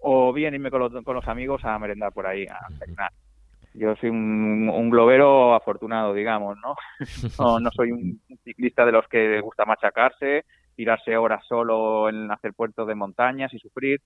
o 0.00 0.32
bien 0.32 0.54
irme 0.54 0.72
con 0.72 0.80
los, 0.80 1.04
con 1.04 1.14
los, 1.14 1.28
amigos 1.28 1.64
a 1.64 1.78
merendar 1.78 2.12
por 2.12 2.26
ahí, 2.26 2.46
a 2.46 2.68
cenar. 2.84 3.12
Yo 3.78 3.94
soy 3.96 4.10
un, 4.10 4.68
un, 4.68 4.90
globero 4.90 5.54
afortunado, 5.54 6.12
digamos, 6.12 6.56
¿no? 6.58 6.74
¿no? 7.38 7.60
No 7.60 7.70
soy 7.70 7.92
un 7.92 8.20
ciclista 8.42 8.84
de 8.84 8.92
los 8.92 9.06
que 9.08 9.40
gusta 9.40 9.64
machacarse, 9.64 10.44
tirarse 10.74 11.16
horas 11.16 11.44
solo 11.48 12.08
en 12.08 12.30
hacer 12.30 12.54
puertos 12.54 12.86
de 12.88 12.94
montañas 12.94 13.54
y 13.54 13.58
sufrir. 13.58 14.00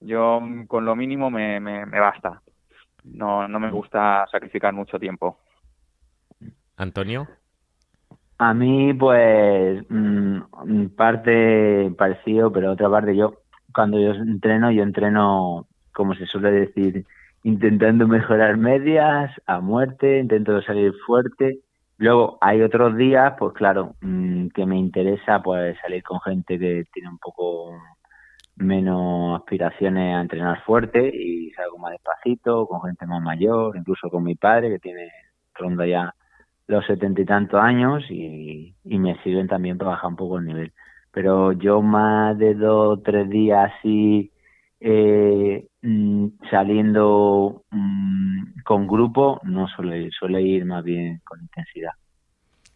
Yo 0.00 0.40
con 0.66 0.84
lo 0.84 0.96
mínimo 0.96 1.30
me, 1.30 1.60
me, 1.60 1.86
me 1.86 2.00
basta. 2.00 2.42
No, 3.04 3.46
no 3.46 3.60
me 3.60 3.70
gusta 3.70 4.26
sacrificar 4.30 4.72
mucho 4.72 4.98
tiempo. 4.98 5.38
Antonio. 6.76 7.28
A 8.38 8.54
mí, 8.54 8.92
pues, 8.94 9.84
mmm, 9.88 10.86
parte 10.96 11.92
parecido, 11.96 12.52
pero 12.52 12.72
otra 12.72 12.90
parte, 12.90 13.14
yo, 13.14 13.42
cuando 13.72 14.00
yo 14.00 14.10
entreno, 14.10 14.72
yo 14.72 14.82
entreno, 14.82 15.68
como 15.92 16.14
se 16.14 16.26
suele 16.26 16.50
decir, 16.50 17.06
intentando 17.42 18.06
mejorar 18.06 18.56
medias 18.56 19.30
a 19.46 19.60
muerte, 19.60 20.18
intento 20.18 20.62
salir 20.62 20.92
fuerte. 21.06 21.60
Luego 21.98 22.38
hay 22.40 22.62
otros 22.62 22.96
días, 22.96 23.34
pues 23.38 23.52
claro, 23.54 23.94
mmm, 24.00 24.48
que 24.48 24.66
me 24.66 24.78
interesa 24.78 25.42
pues 25.42 25.76
salir 25.80 26.02
con 26.02 26.20
gente 26.20 26.58
que 26.58 26.84
tiene 26.92 27.08
un 27.08 27.18
poco 27.18 27.72
menos 28.56 29.40
aspiraciones 29.40 30.14
a 30.14 30.20
entrenar 30.20 30.62
fuerte 30.64 31.10
y 31.14 31.50
salgo 31.52 31.78
más 31.78 31.92
despacito, 31.92 32.66
con 32.66 32.82
gente 32.82 33.06
más 33.06 33.22
mayor, 33.22 33.76
incluso 33.76 34.10
con 34.10 34.24
mi 34.24 34.34
padre 34.34 34.70
que 34.70 34.78
tiene 34.78 35.10
ronda 35.54 35.86
ya 35.86 36.14
los 36.66 36.86
setenta 36.86 37.20
y 37.20 37.24
tantos 37.24 37.60
años 37.60 38.04
y, 38.08 38.74
y, 38.84 38.98
me 38.98 39.20
sirven 39.22 39.48
también 39.48 39.78
para 39.78 39.92
bajar 39.92 40.10
un 40.10 40.16
poco 40.16 40.38
el 40.38 40.46
nivel. 40.46 40.72
Pero 41.12 41.52
yo 41.52 41.82
más 41.82 42.38
de 42.38 42.54
dos 42.54 42.98
o 42.98 43.02
tres 43.02 43.28
días 43.28 43.72
así 43.78 44.32
eh, 44.84 45.68
mmm, 45.82 46.26
saliendo 46.50 47.62
mmm, 47.70 48.62
con 48.64 48.86
grupo 48.86 49.40
no 49.44 49.68
suele, 49.68 50.10
suele 50.10 50.42
ir 50.42 50.64
más 50.64 50.82
bien 50.82 51.20
con 51.24 51.40
intensidad. 51.40 51.92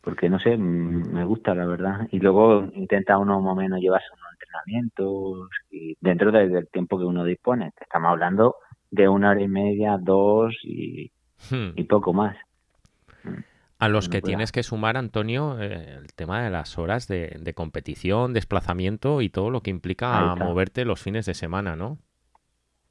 Porque 0.00 0.30
no 0.30 0.38
sé, 0.38 0.56
me 0.56 1.24
gusta 1.24 1.54
la 1.54 1.66
verdad. 1.66 2.06
Y 2.12 2.20
luego 2.20 2.68
intenta 2.74 3.18
uno 3.18 3.40
más 3.40 3.52
o 3.54 3.56
menos 3.56 3.80
llevarse 3.80 4.06
unos 4.12 4.32
entrenamientos 4.34 5.48
y 5.70 5.96
dentro 6.00 6.30
del 6.30 6.68
tiempo 6.68 6.96
que 6.96 7.04
uno 7.04 7.24
dispone. 7.24 7.72
Estamos 7.80 8.10
hablando 8.10 8.54
de 8.90 9.08
una 9.08 9.30
hora 9.30 9.42
y 9.42 9.48
media, 9.48 9.98
dos 10.00 10.54
y, 10.62 11.10
hmm. 11.50 11.72
y 11.74 11.84
poco 11.84 12.12
más. 12.12 12.36
A 13.78 13.88
los 13.88 14.08
que 14.08 14.22
tienes 14.22 14.52
que 14.52 14.62
sumar, 14.62 14.96
Antonio, 14.96 15.60
eh, 15.60 15.98
el 15.98 16.14
tema 16.14 16.42
de 16.42 16.50
las 16.50 16.78
horas 16.78 17.08
de, 17.08 17.36
de, 17.38 17.52
competición, 17.52 18.32
desplazamiento 18.32 19.20
y 19.20 19.28
todo 19.28 19.50
lo 19.50 19.60
que 19.60 19.70
implica 19.70 20.34
moverte 20.34 20.86
los 20.86 21.02
fines 21.02 21.26
de 21.26 21.34
semana, 21.34 21.76
¿no? 21.76 21.98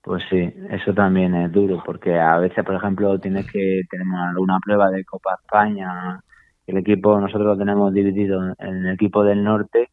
Pues 0.06 0.24
sí, 0.30 0.54
eso 0.70 0.94
también 0.94 1.34
es 1.34 1.52
duro, 1.52 1.82
porque 1.84 2.20
a 2.20 2.38
veces, 2.38 2.64
por 2.64 2.76
ejemplo, 2.76 3.18
tienes 3.20 3.52
que 3.52 3.82
tenemos 3.90 4.20
alguna 4.20 4.60
prueba 4.64 4.92
de 4.92 5.04
Copa 5.04 5.36
España. 5.42 6.22
El 6.68 6.78
equipo, 6.78 7.20
nosotros 7.20 7.48
lo 7.48 7.58
tenemos 7.58 7.92
dividido 7.92 8.54
en 8.60 8.86
el 8.86 8.94
equipo 8.94 9.24
del 9.24 9.44
norte, 9.44 9.90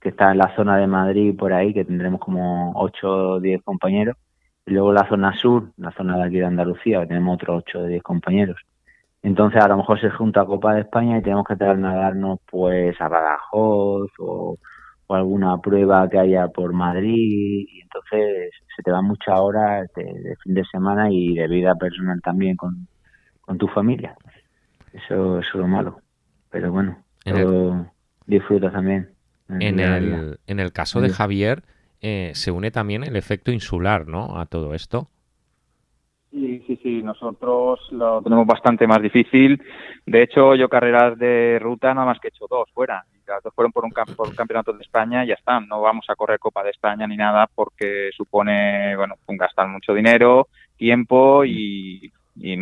que 0.00 0.10
está 0.10 0.30
en 0.30 0.38
la 0.38 0.54
zona 0.54 0.76
de 0.76 0.86
Madrid, 0.86 1.36
por 1.36 1.52
ahí, 1.52 1.74
que 1.74 1.84
tendremos 1.84 2.20
como 2.20 2.74
8 2.76 3.08
o 3.08 3.40
10 3.40 3.62
compañeros. 3.64 4.16
Y 4.64 4.70
luego 4.70 4.92
la 4.92 5.08
zona 5.08 5.36
sur, 5.36 5.72
la 5.78 5.90
zona 5.90 6.16
de 6.16 6.22
aquí 6.22 6.36
de 6.36 6.46
Andalucía, 6.46 7.00
que 7.00 7.08
tenemos 7.08 7.34
otros 7.34 7.64
8 7.66 7.78
o 7.80 7.86
10 7.86 8.02
compañeros. 8.04 8.60
Entonces 9.26 9.60
a 9.60 9.66
lo 9.66 9.78
mejor 9.78 10.00
se 10.00 10.08
junta 10.10 10.44
Copa 10.44 10.74
de 10.74 10.82
España 10.82 11.18
y 11.18 11.22
tenemos 11.22 11.44
que 11.44 11.56
trasladarnos 11.56 12.38
pues 12.48 12.94
a 13.00 13.08
Badajoz 13.08 14.08
o, 14.20 14.56
alguna 15.08 15.58
prueba 15.58 16.08
que 16.08 16.16
haya 16.16 16.46
por 16.46 16.72
Madrid 16.72 17.66
y 17.68 17.80
entonces 17.80 18.52
se 18.76 18.82
te 18.84 18.90
van 18.92 19.04
muchas 19.04 19.36
horas 19.36 19.90
de, 19.96 20.36
fin 20.44 20.54
de 20.54 20.64
semana 20.70 21.10
y 21.10 21.34
de 21.34 21.48
vida 21.48 21.74
personal 21.74 22.20
también 22.22 22.56
con, 22.56 22.86
tu 23.58 23.66
familia. 23.66 24.14
Eso, 24.92 25.40
es 25.40 25.46
lo 25.54 25.66
malo. 25.66 25.98
Pero 26.50 26.70
bueno, 26.70 26.96
yo 27.24 27.84
disfruto 28.26 28.70
también. 28.70 29.10
En 29.48 29.80
el, 29.80 30.38
en 30.46 30.60
el 30.60 30.72
caso 30.72 31.00
de 31.00 31.08
Javier, 31.08 31.64
eh, 32.00 32.30
se 32.34 32.52
une 32.52 32.70
también 32.70 33.02
el 33.02 33.16
efecto 33.16 33.50
insular, 33.50 34.06
¿no? 34.06 34.38
A 34.38 34.46
todo 34.46 34.72
esto. 34.72 35.08
Sí, 36.36 36.62
sí, 36.66 36.78
sí, 36.82 37.02
nosotros 37.02 37.80
lo 37.92 38.20
tenemos 38.20 38.46
bastante 38.46 38.86
más 38.86 39.00
difícil. 39.00 39.58
De 40.04 40.22
hecho, 40.22 40.54
yo 40.54 40.68
carreras 40.68 41.18
de 41.18 41.58
ruta 41.58 41.94
nada 41.94 42.06
más 42.06 42.20
que 42.20 42.28
he 42.28 42.30
hecho 42.30 42.44
dos 42.46 42.68
fuera. 42.74 43.02
Las 43.26 43.42
dos 43.42 43.54
fueron 43.54 43.72
por 43.72 43.86
un, 43.86 43.90
campeonato 43.90 44.74
de 44.74 44.82
España 44.82 45.24
y 45.24 45.28
ya 45.28 45.34
está. 45.34 45.58
No 45.60 45.80
vamos 45.80 46.04
a 46.10 46.14
correr 46.14 46.38
Copa 46.38 46.62
de 46.62 46.72
España 46.72 47.06
ni 47.06 47.16
nada 47.16 47.48
porque 47.54 48.10
supone, 48.14 48.94
bueno, 48.96 49.14
gastar 49.28 49.66
mucho 49.68 49.94
dinero, 49.94 50.48
tiempo 50.76 51.42
y, 51.42 52.12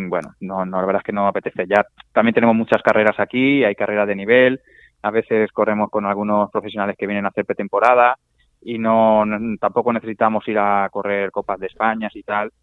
bueno, 0.07 0.35
no, 0.39 0.65
no, 0.65 0.79
la 0.79 0.85
verdad 0.85 1.01
es 1.01 1.07
que 1.07 1.11
no 1.11 1.27
apetece. 1.27 1.65
Ya 1.67 1.85
también 2.13 2.33
tenemos 2.33 2.55
muchas 2.55 2.81
carreras 2.81 3.19
aquí, 3.19 3.65
hay 3.65 3.75
carreras 3.75 4.07
de 4.07 4.15
nivel. 4.15 4.61
A 5.01 5.11
veces 5.11 5.51
corremos 5.51 5.89
con 5.89 6.05
algunos 6.05 6.49
profesionales 6.49 6.95
que 6.97 7.07
vienen 7.07 7.25
a 7.25 7.29
hacer 7.29 7.43
pretemporada 7.43 8.17
y 8.61 8.77
no 8.79 9.25
tampoco 9.59 9.91
necesitamos 9.91 10.47
ir 10.47 10.59
a 10.59 10.87
correr 10.89 11.29
Copas 11.31 11.59
de 11.59 11.67
España 11.67 12.09
y 12.13 12.23
tal 12.23 12.53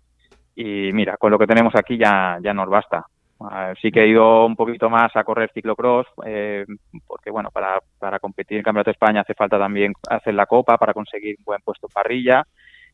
y 0.54 0.92
mira, 0.92 1.16
con 1.16 1.30
lo 1.30 1.38
que 1.38 1.46
tenemos 1.46 1.74
aquí 1.74 1.96
ya, 1.96 2.38
ya 2.42 2.52
nos 2.52 2.68
basta. 2.68 3.06
Ah, 3.40 3.72
sí 3.80 3.90
que 3.90 4.02
he 4.02 4.08
ido 4.08 4.46
un 4.46 4.54
poquito 4.54 4.88
más 4.88 5.14
a 5.16 5.24
correr 5.24 5.50
ciclocross, 5.52 6.06
eh, 6.24 6.64
porque 7.06 7.30
bueno, 7.30 7.50
para, 7.50 7.80
para 7.98 8.20
competir 8.20 8.58
en 8.58 8.62
Campeonato 8.62 8.90
de 8.90 8.92
España 8.92 9.22
hace 9.22 9.34
falta 9.34 9.58
también 9.58 9.92
hacer 10.08 10.34
la 10.34 10.46
copa 10.46 10.78
para 10.78 10.94
conseguir 10.94 11.36
un 11.38 11.44
buen 11.44 11.60
puesto 11.62 11.88
parrilla 11.88 12.44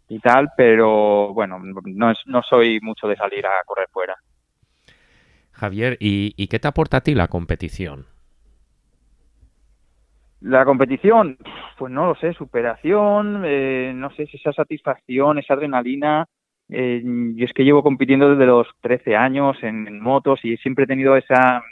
y 0.08 0.20
tal, 0.20 0.48
pero 0.56 1.34
bueno, 1.34 1.60
no, 1.84 2.10
es, 2.10 2.18
no 2.24 2.42
soy 2.42 2.80
mucho 2.80 3.06
de 3.06 3.16
salir 3.16 3.44
a 3.44 3.62
correr 3.66 3.88
fuera. 3.92 4.16
Javier, 5.52 5.98
¿y, 6.00 6.32
y 6.36 6.46
qué 6.46 6.58
te 6.58 6.68
aporta 6.68 6.98
a 6.98 7.00
ti 7.02 7.14
la 7.14 7.28
competición? 7.28 8.06
La 10.40 10.64
competición, 10.64 11.36
pues 11.76 11.92
no 11.92 12.06
lo 12.06 12.14
sé, 12.14 12.32
superación, 12.32 13.42
eh, 13.44 13.92
no 13.94 14.10
sé 14.10 14.26
si 14.26 14.36
esa 14.36 14.52
satisfacción, 14.52 15.38
esa 15.38 15.54
adrenalina, 15.54 16.26
eh, 16.70 17.02
es 17.38 17.52
que 17.52 17.64
llevo 17.64 17.82
compitiendo 17.82 18.30
desde 18.30 18.46
los 18.46 18.66
13 18.80 19.16
años 19.16 19.56
en, 19.62 20.00
motos 20.00 20.40
y 20.44 20.56
siempre 20.58 20.84
he 20.84 20.86
tenido 20.86 21.16
esa, 21.16 21.62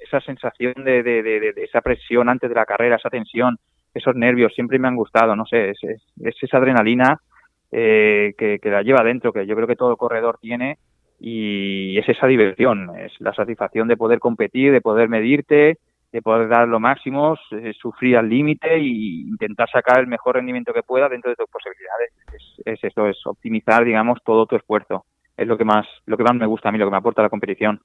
esa 0.00 0.20
sensación 0.20 0.74
de, 0.84 1.02
de, 1.02 1.22
de, 1.22 1.52
esa 1.56 1.80
presión 1.80 2.28
antes 2.28 2.48
de 2.48 2.54
la 2.56 2.64
carrera, 2.64 2.96
esa 2.96 3.10
tensión, 3.10 3.58
esos 3.92 4.16
nervios, 4.16 4.54
siempre 4.54 4.78
me 4.78 4.88
han 4.88 4.96
gustado, 4.96 5.36
no 5.36 5.44
sé, 5.46 5.70
es, 5.70 5.78
es, 5.84 6.42
esa 6.42 6.56
adrenalina 6.58 7.20
eh, 7.70 8.34
que, 8.38 8.58
que, 8.60 8.70
la 8.70 8.82
lleva 8.82 9.04
dentro, 9.04 9.32
que 9.32 9.46
yo 9.46 9.54
creo 9.54 9.66
que 9.68 9.76
todo 9.76 9.96
corredor 9.96 10.38
tiene 10.40 10.78
y 11.20 11.96
es 11.98 12.08
esa 12.08 12.26
diversión, 12.26 12.90
es 12.98 13.12
la 13.20 13.34
satisfacción 13.34 13.88
de 13.88 13.96
poder 13.96 14.18
competir, 14.18 14.72
de 14.72 14.80
poder 14.80 15.08
medirte, 15.08 15.78
de 16.14 16.22
poder 16.22 16.48
dar 16.48 16.68
lo 16.68 16.78
máximo, 16.78 17.36
eh, 17.50 17.72
sufrir 17.76 18.16
al 18.16 18.28
límite 18.28 18.72
e 18.72 18.78
intentar 18.78 19.68
sacar 19.68 19.98
el 19.98 20.06
mejor 20.06 20.36
rendimiento 20.36 20.72
que 20.72 20.84
pueda 20.84 21.08
dentro 21.08 21.28
de 21.28 21.34
tus 21.34 21.50
posibilidades. 21.50 22.12
Es, 22.64 22.84
eso, 22.84 23.08
es 23.08 23.18
optimizar, 23.26 23.84
digamos, 23.84 24.20
todo 24.24 24.46
tu 24.46 24.54
esfuerzo. 24.54 25.06
Es 25.36 25.48
lo 25.48 25.58
que 25.58 25.64
más, 25.64 25.84
lo 26.06 26.16
que 26.16 26.22
más 26.22 26.36
me 26.36 26.46
gusta 26.46 26.68
a 26.68 26.72
mí, 26.72 26.78
lo 26.78 26.84
que 26.84 26.92
me 26.92 26.98
aporta 26.98 27.20
la 27.20 27.28
competición. 27.28 27.80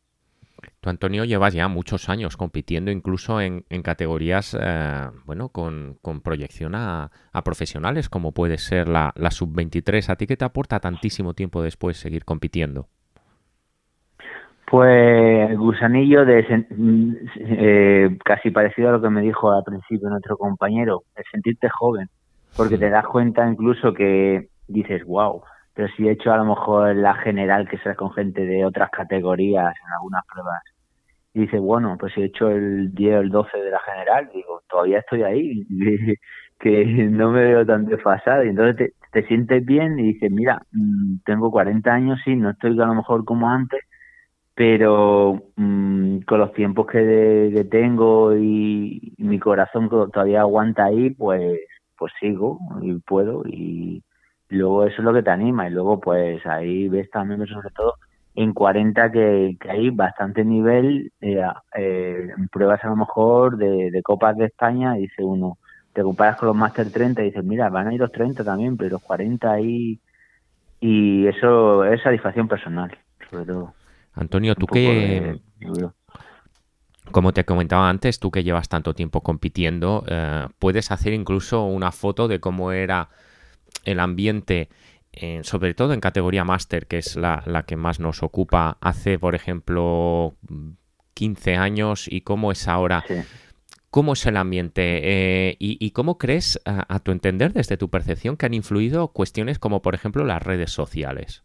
Tú, 0.80 0.92
Antonio, 0.92 1.26
llevas 1.26 1.56
ya 1.56 1.68
muchos 1.70 2.08
años 2.08 2.38
compitiendo 2.38 2.92
incluso 2.92 3.42
en, 3.42 3.64
categorías, 3.82 4.56
eh, 4.62 5.10
bueno, 5.26 5.50
con, 5.50 5.98
proyección 6.24 6.76
a, 6.76 7.10
profesionales, 7.44 8.10
como 8.10 8.32
puede 8.32 8.60
ser 8.60 8.90
la, 8.90 9.12
la 9.16 9.32
sub-23. 9.32 10.08
¿A 10.08 10.18
ti 10.18 10.28
qué 10.28 10.38
te 10.38 10.46
aporta 10.46 10.80
tantísimo 10.80 11.34
tiempo 11.34 11.64
después 11.64 11.98
seguir 11.98 12.26
compitiendo? 12.26 12.90
Pues 14.70 15.58
gusanillo 15.58 16.26
de 16.26 16.46
eh, 17.40 18.18
casi 18.24 18.52
parecido 18.52 18.90
a 18.90 18.92
lo 18.92 19.02
que 19.02 19.10
me 19.10 19.22
dijo 19.22 19.52
al 19.52 19.64
principio 19.64 20.10
nuestro 20.10 20.38
compañero, 20.38 21.02
el 21.16 21.24
sentirte 21.32 21.70
joven, 21.70 22.08
porque 22.56 22.78
te 22.78 22.92
das 22.92 23.08
cuenta 23.08 23.50
incluso 23.50 23.96
que 23.96 24.50
dices, 24.68 25.04
wow, 25.06 25.42
pero 25.74 25.88
si 25.98 26.08
he 26.08 26.12
hecho 26.12 26.32
a 26.32 26.38
lo 26.38 26.46
mejor 26.46 26.96
la 26.96 27.16
general 27.16 27.68
que 27.68 27.80
sea 27.80 27.96
con 27.96 28.12
gente 28.12 28.46
de 28.46 28.64
otras 28.64 28.92
categorías 28.92 29.74
en 29.74 29.94
algunas 29.94 30.24
pruebas, 30.32 30.62
y 31.34 31.42
dices, 31.42 31.62
bueno, 31.62 31.98
pues 32.00 32.14
si 32.14 32.22
he 32.22 32.26
hecho 32.26 32.50
el 32.52 32.94
10 32.94 33.16
o 33.16 33.20
el 33.22 33.30
12 33.30 33.58
de 33.58 33.72
la 33.72 33.80
general, 33.80 34.30
digo, 34.32 34.62
todavía 34.70 35.00
estoy 35.00 35.24
ahí, 35.24 35.66
que 36.60 36.86
no 37.10 37.32
me 37.32 37.42
veo 37.42 37.66
tan 37.66 37.86
desfasado, 37.86 38.44
y 38.44 38.50
entonces 38.50 38.76
te, 38.76 39.20
te 39.20 39.28
sientes 39.28 39.66
bien 39.66 39.98
y 39.98 40.14
dices, 40.14 40.30
mira, 40.30 40.62
mm, 40.74 41.22
tengo 41.26 41.50
40 41.50 41.92
años, 41.92 42.20
sí, 42.24 42.36
no 42.36 42.52
estoy 42.52 42.80
a 42.80 42.86
lo 42.86 42.94
mejor 42.94 43.26
como 43.26 43.50
antes, 43.50 43.80
pero 44.60 45.42
mm, 45.56 46.20
con 46.28 46.40
los 46.40 46.52
tiempos 46.52 46.86
que, 46.88 47.66
tengo 47.72 48.36
y, 48.36 49.14
mi 49.18 49.40
corazón 49.40 49.88
todavía 49.90 50.42
aguanta 50.42 50.84
ahí, 50.84 51.12
pues 51.12 51.62
pues 51.98 52.12
sigo 52.20 52.60
y 52.82 52.96
puedo. 52.96 53.44
Y 53.48 54.04
luego 54.50 54.86
eso 54.86 54.98
es 54.98 55.06
lo 55.06 55.14
que 55.14 55.24
te 55.24 55.30
anima. 55.30 55.68
Y 55.68 55.72
luego 55.72 56.02
pues 56.02 56.46
ahí 56.46 56.90
ves 56.90 57.10
también 57.10 57.48
sobre 57.48 57.70
todo 57.70 57.96
en 58.36 58.54
40 58.54 59.12
que, 59.14 59.58
hay 59.70 59.92
bastante 59.92 60.44
nivel 60.44 61.14
eh, 61.22 61.42
eh, 61.78 62.28
pruebas 62.52 62.84
a 62.84 62.90
lo 62.90 62.98
mejor 62.98 63.56
de, 63.56 64.02
Copas 64.04 64.36
de 64.36 64.48
España. 64.48 64.96
Dice 64.96 65.24
uno 65.24 65.58
te 65.94 66.04
comparas 66.04 66.38
con 66.38 66.48
los 66.48 66.58
Master 66.58 66.92
30 66.92 67.22
y 67.22 67.26
dices 67.26 67.46
mira 67.46 67.70
van 67.70 67.88
a 67.88 67.94
ir 67.94 68.00
los 68.02 68.12
30 68.12 68.44
también 68.44 68.76
pero 68.76 68.92
los 68.92 69.04
40 69.04 69.52
ahí 69.52 70.00
y 70.82 71.28
eso 71.28 71.86
es 71.86 72.02
satisfacción 72.04 72.48
personal 72.48 72.96
sobre 73.30 73.46
todo 73.46 73.74
Antonio, 74.14 74.56
tú 74.56 74.66
que... 74.66 75.40
Como 77.12 77.34
te 77.34 77.44
comentaba 77.44 77.90
antes, 77.90 78.20
tú 78.20 78.30
que 78.30 78.44
llevas 78.44 78.70
tanto 78.70 78.94
tiempo 78.94 79.22
compitiendo, 79.22 80.04
eh, 80.08 80.48
puedes 80.60 80.92
hacer 80.92 81.14
incluso 81.14 81.64
una 81.64 81.92
foto 81.92 82.28
de 82.28 82.40
cómo 82.40 82.72
era 82.72 83.10
el 83.84 84.00
ambiente, 84.00 84.70
sobre 85.42 85.74
todo 85.74 85.94
en 85.94 86.02
categoría 86.02 86.44
máster, 86.44 86.86
que 86.86 87.00
es 87.00 87.16
la, 87.16 87.64
que 87.66 87.76
más 87.76 88.00
nos 88.00 88.22
ocupa, 88.22 88.78
hace, 88.80 89.18
por 89.18 89.34
ejemplo, 89.34 90.36
15 91.16 91.56
años 91.56 92.06
y 92.08 92.22
cómo 92.22 92.52
es 92.52 92.68
ahora. 92.68 93.04
¿Cómo 93.90 94.14
es 94.14 94.26
el 94.28 94.38
ambiente 94.38 95.00
eh, 95.50 95.56
y, 95.60 95.92
cómo 95.92 96.20
crees, 96.20 96.62
a, 96.66 97.00
tu 97.00 97.12
entender, 97.12 97.54
desde 97.54 97.76
tu 97.76 97.90
percepción, 97.90 98.38
que 98.38 98.46
han 98.46 98.54
influido 98.54 99.08
cuestiones 99.10 99.58
como, 99.58 99.82
por 99.82 99.96
ejemplo, 99.96 100.24
las 100.26 100.44
redes 100.44 100.72
sociales? 100.72 101.44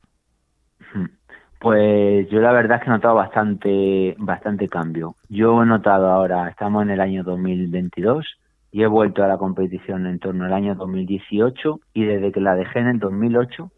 Pues 1.58 2.28
yo 2.28 2.40
la 2.40 2.52
verdad 2.52 2.76
es 2.76 2.84
que 2.84 2.90
he 2.90 2.92
notado 2.92 3.14
bastante, 3.14 4.14
bastante 4.18 4.68
cambio. 4.68 5.16
Yo 5.28 5.62
he 5.62 5.66
notado 5.66 6.08
ahora, 6.08 6.49
estamos 6.49 6.82
en 6.82 6.90
el 6.90 7.00
año 7.00 7.25
2022 7.25 8.26
y 8.70 8.82
he 8.82 8.87
vuelto 8.87 9.23
a 9.23 9.28
la 9.28 9.38
competición 9.38 10.06
en 10.06 10.18
torno 10.18 10.44
al 10.44 10.52
año 10.52 10.75
2018 10.75 11.80
y 11.94 12.04
desde 12.04 12.32
que 12.32 12.40
la 12.40 12.56
dejé 12.56 12.80
en 12.80 12.88
el 12.88 12.99
2008, 12.99 13.70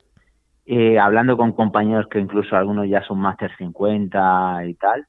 eh, 0.67 0.99
hablando 0.99 1.37
con 1.37 1.53
compañeros 1.53 2.09
que 2.09 2.19
incluso 2.19 2.57
algunos 2.57 2.89
ya 2.89 3.03
son 3.03 3.21
Master 3.21 3.51
50 3.57 4.65
y 4.67 4.75
tal, 4.75 5.07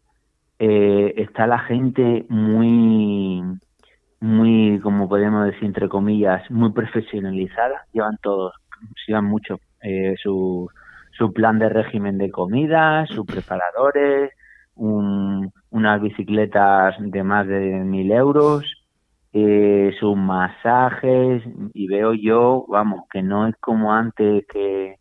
eh, 0.60 1.14
está 1.18 1.48
la 1.48 1.60
gente 1.60 2.26
muy, 2.30 3.42
muy, 4.20 4.80
como 4.82 5.08
podemos 5.08 5.46
decir 5.46 5.66
entre 5.66 5.88
comillas, 5.88 6.50
muy 6.52 6.72
profesionalizada. 6.74 7.86
Llevan 7.94 8.18
todos, 8.22 8.54
llevan 9.08 9.26
mucho 9.26 9.60
eh, 9.82 10.16
sus 10.22 10.70
su 11.18 11.34
plan 11.34 11.60
de 11.60 11.70
régimen 11.70 12.18
de 12.18 12.32
comida, 12.32 13.06
sus 13.08 13.26
preparadores, 13.26 14.32
unas 14.76 16.02
bicicletas 16.02 16.96
de 17.00 17.24
más 17.24 17.48
de 17.48 17.80
mil 17.84 18.12
euros, 18.12 18.64
eh, 19.34 19.92
sus 20.00 20.16
masajes 20.16 21.44
y 21.74 21.88
veo 21.88 22.14
yo, 22.14 22.66
vamos, 22.70 23.06
que 23.12 23.22
no 23.22 23.48
es 23.48 23.56
como 23.60 23.94
antes 23.94 24.46
que, 24.52 24.98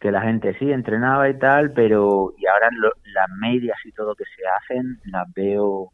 que 0.00 0.10
la 0.12 0.22
gente 0.22 0.56
sí 0.58 0.70
entrenaba 0.70 1.28
y 1.28 1.38
tal, 1.38 1.72
pero 1.72 2.32
y 2.38 2.46
ahora 2.46 2.68
las 3.14 3.28
medias 3.40 3.76
y 3.84 3.92
todo 3.92 4.14
que 4.14 4.24
se 4.24 4.42
hacen 4.46 4.98
las 5.04 5.32
veo 5.34 5.90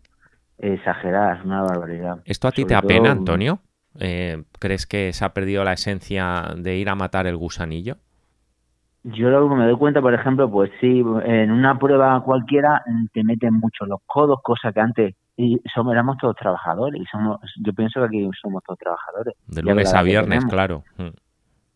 exageradas, 0.58 1.44
una 1.44 1.62
barbaridad. 1.62 2.22
¿Esto 2.24 2.48
a 2.48 2.52
ti 2.52 2.64
te 2.64 2.74
apena, 2.74 3.10
Antonio? 3.10 3.60
Eh, 3.98 4.44
¿Crees 4.58 4.86
que 4.86 5.12
se 5.12 5.24
ha 5.24 5.32
perdido 5.32 5.64
la 5.64 5.72
esencia 5.72 6.54
de 6.56 6.76
ir 6.76 6.88
a 6.88 6.94
matar 6.94 7.26
el 7.26 7.36
gusanillo? 7.36 7.96
Yo 9.04 9.28
lo 9.28 9.48
que 9.48 9.54
me 9.54 9.66
doy 9.66 9.76
cuenta, 9.76 10.00
por 10.00 10.14
ejemplo, 10.14 10.50
pues 10.50 10.70
sí, 10.80 11.02
en 11.24 11.50
una 11.50 11.78
prueba 11.78 12.22
cualquiera 12.24 12.82
te 13.12 13.22
meten 13.22 13.54
mucho 13.54 13.84
los 13.84 14.00
codos, 14.06 14.40
cosa 14.42 14.72
que 14.72 14.80
antes 14.80 15.14
y 15.36 15.60
somos, 15.74 15.92
éramos 15.92 16.16
todos 16.18 16.36
trabajadores 16.36 17.00
y 17.00 17.04
somos, 17.06 17.40
yo 17.64 17.72
pienso 17.72 18.00
que 18.00 18.06
aquí 18.06 18.30
somos 18.40 18.62
todos 18.64 18.78
trabajadores. 18.78 19.34
De 19.46 19.62
lunes 19.62 19.92
a 19.92 20.02
viernes, 20.02 20.44
claro. 20.46 20.84
Mm. 20.96 21.08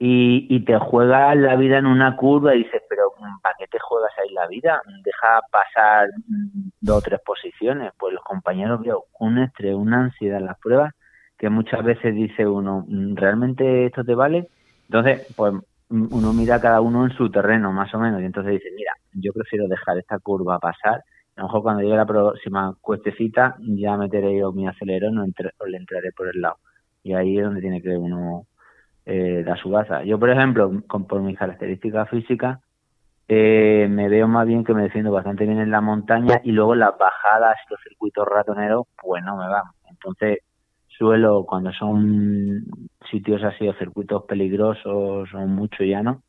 Y, 0.01 0.47
y 0.49 0.65
te 0.65 0.79
juegas 0.79 1.37
la 1.37 1.57
vida 1.57 1.79
en 1.79 1.87
una 1.87 2.15
curva 2.15 2.55
y 2.55 2.59
dices, 2.59 2.83
pero 2.89 3.13
¿para 3.43 3.57
qué 3.59 3.67
te 3.67 3.81
juegas 3.81 4.13
ahí 4.23 4.33
la 4.33 4.47
vida? 4.47 4.81
Deja 5.03 5.41
pasar 5.51 6.09
mm, 6.29 6.69
dos 6.81 6.99
o 6.99 7.01
tres 7.01 7.21
posiciones. 7.25 7.93
Pues 7.99 8.15
los 8.15 8.23
compañeros 8.23 8.81
veo 8.81 9.07
un 9.19 9.39
estrés, 9.39 9.75
una 9.75 10.05
ansiedad 10.05 10.39
en 10.39 10.47
las 10.47 10.59
pruebas 10.61 10.95
que 11.37 11.51
muchas 11.51 11.85
veces 11.85 12.15
dice 12.15 12.47
uno, 12.47 12.85
mm, 12.87 13.17
¿realmente 13.17 13.87
esto 13.87 14.05
te 14.05 14.15
vale? 14.15 14.49
Entonces, 14.85 15.27
pues 15.37 15.55
uno 15.91 16.33
mira 16.33 16.61
cada 16.61 16.81
uno 16.81 17.05
en 17.05 17.13
su 17.13 17.31
terreno, 17.31 17.73
más 17.73 17.93
o 17.95 17.99
menos, 17.99 18.21
y 18.21 18.25
entonces 18.25 18.53
dice, 18.53 18.71
mira, 18.77 18.93
yo 19.13 19.33
prefiero 19.33 19.67
dejar 19.69 19.99
esta 19.99 20.19
curva 20.19 20.59
pasar, 20.59 21.03
a 21.39 21.43
lo 21.43 21.45
mejor 21.45 21.63
cuando 21.63 21.83
llegue 21.83 21.97
la 21.97 22.05
próxima 22.05 22.77
cuestecita 22.81 23.57
ya 23.61 23.97
meteré 23.97 24.37
yo 24.37 24.53
mi 24.53 24.67
acelerón 24.67 25.19
o, 25.19 25.25
le 25.67 25.77
entraré 25.77 26.11
por 26.13 26.29
el 26.29 26.41
lado. 26.41 26.57
Y 27.05 27.15
ahí 27.15 27.39
es 27.39 27.45
donde 27.45 27.61
tiene 27.61 27.81
que 27.81 27.97
uno 27.97 28.47
eh, 29.07 29.45
dar 29.47 29.57
su 29.57 29.71
baza. 29.71 30.03
Yo, 30.03 30.19
por 30.19 30.31
ejemplo, 30.31 30.83
con, 30.89 31.07
por 31.07 31.21
mis 31.23 31.39
características 31.39 32.11
físicas, 32.11 32.59
eh, 33.29 33.87
me 33.89 34.09
veo 34.09 34.27
más 34.27 34.49
bien 34.49 34.65
que 34.65 34.75
me 34.75 34.83
defiendo 34.83 35.13
bastante 35.13 35.45
bien 35.45 35.61
en 35.61 35.71
la 35.71 35.81
montaña 35.81 36.41
y 36.43 36.51
luego 36.51 36.75
las 36.75 36.99
bajadas 36.99 37.57
los 37.71 37.79
circuitos 37.87 38.27
ratoneros, 38.27 38.87
pues 39.01 39.23
no 39.23 39.37
me 39.37 39.49
van. 39.49 39.63
Entonces, 39.89 40.39
suelo, 40.99 41.45
cuando 41.47 41.73
son 41.73 42.65
sitios 43.11 43.43
así 43.45 43.69
o 43.69 43.75
circuitos 43.75 44.25
peligrosos 44.25 45.33
o 45.33 45.47
mucho 45.47 45.85
llano, 45.85 46.23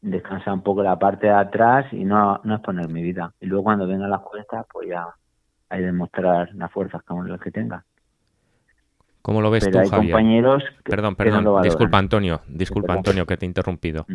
descansar 0.00 0.54
un 0.54 0.62
poco 0.62 0.82
la 0.82 0.98
parte 0.98 1.26
de 1.26 1.34
atrás 1.34 1.86
y 1.92 2.04
no, 2.04 2.40
no 2.42 2.54
exponer 2.54 2.88
mi 2.88 3.02
vida. 3.02 3.32
Y 3.40 3.46
luego 3.46 3.64
cuando 3.64 3.86
vengan 3.86 4.10
las 4.10 4.22
cuestas, 4.22 4.66
pues 4.72 4.88
ya 4.88 5.06
hay 5.68 5.80
que 5.80 5.86
demostrar 5.86 6.48
las 6.54 6.72
fuerzas 6.72 7.02
como 7.02 7.24
las 7.24 7.40
que 7.40 7.50
tenga. 7.50 7.84
¿Cómo 9.22 9.42
lo 9.42 9.50
ves 9.50 9.64
Pero 9.64 9.72
tú, 9.72 9.78
hay 9.80 9.88
Javier? 9.88 10.12
compañeros 10.12 10.64
que, 10.84 10.90
Perdón, 10.90 11.16
que 11.16 11.30
no 11.30 11.42
perdón. 11.42 11.62
disculpa, 11.62 11.98
Antonio. 11.98 12.40
Disculpa, 12.46 12.92
Antonio, 12.94 13.26
que 13.26 13.36
te 13.36 13.44
he 13.44 13.48
interrumpido. 13.48 14.06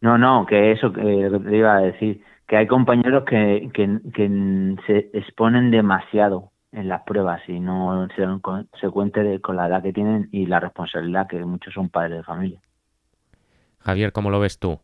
No, 0.00 0.18
no, 0.18 0.44
que 0.46 0.72
eso 0.72 0.92
que 0.92 1.00
lo 1.02 1.42
que 1.42 1.48
te 1.48 1.56
iba 1.56 1.74
a 1.76 1.80
decir, 1.80 2.22
que 2.46 2.58
hay 2.58 2.66
compañeros 2.66 3.24
que, 3.24 3.70
que, 3.72 4.00
que 4.12 4.76
se 4.86 5.10
exponen 5.14 5.70
demasiado 5.70 6.50
en 6.74 6.88
las 6.88 7.02
pruebas 7.02 7.40
y 7.48 7.60
no 7.60 8.06
se 8.14 8.22
dan 8.22 8.40
consecuente 8.40 9.22
de, 9.22 9.40
con 9.40 9.56
la 9.56 9.68
edad 9.68 9.82
que 9.82 9.92
tienen 9.92 10.28
y 10.32 10.46
la 10.46 10.60
responsabilidad 10.60 11.28
que 11.28 11.44
muchos 11.44 11.72
son 11.72 11.88
padres 11.88 12.18
de 12.18 12.24
familia. 12.24 12.60
Javier, 13.78 14.12
¿cómo 14.12 14.30
lo 14.30 14.40
ves 14.40 14.58
tú? 14.58 14.80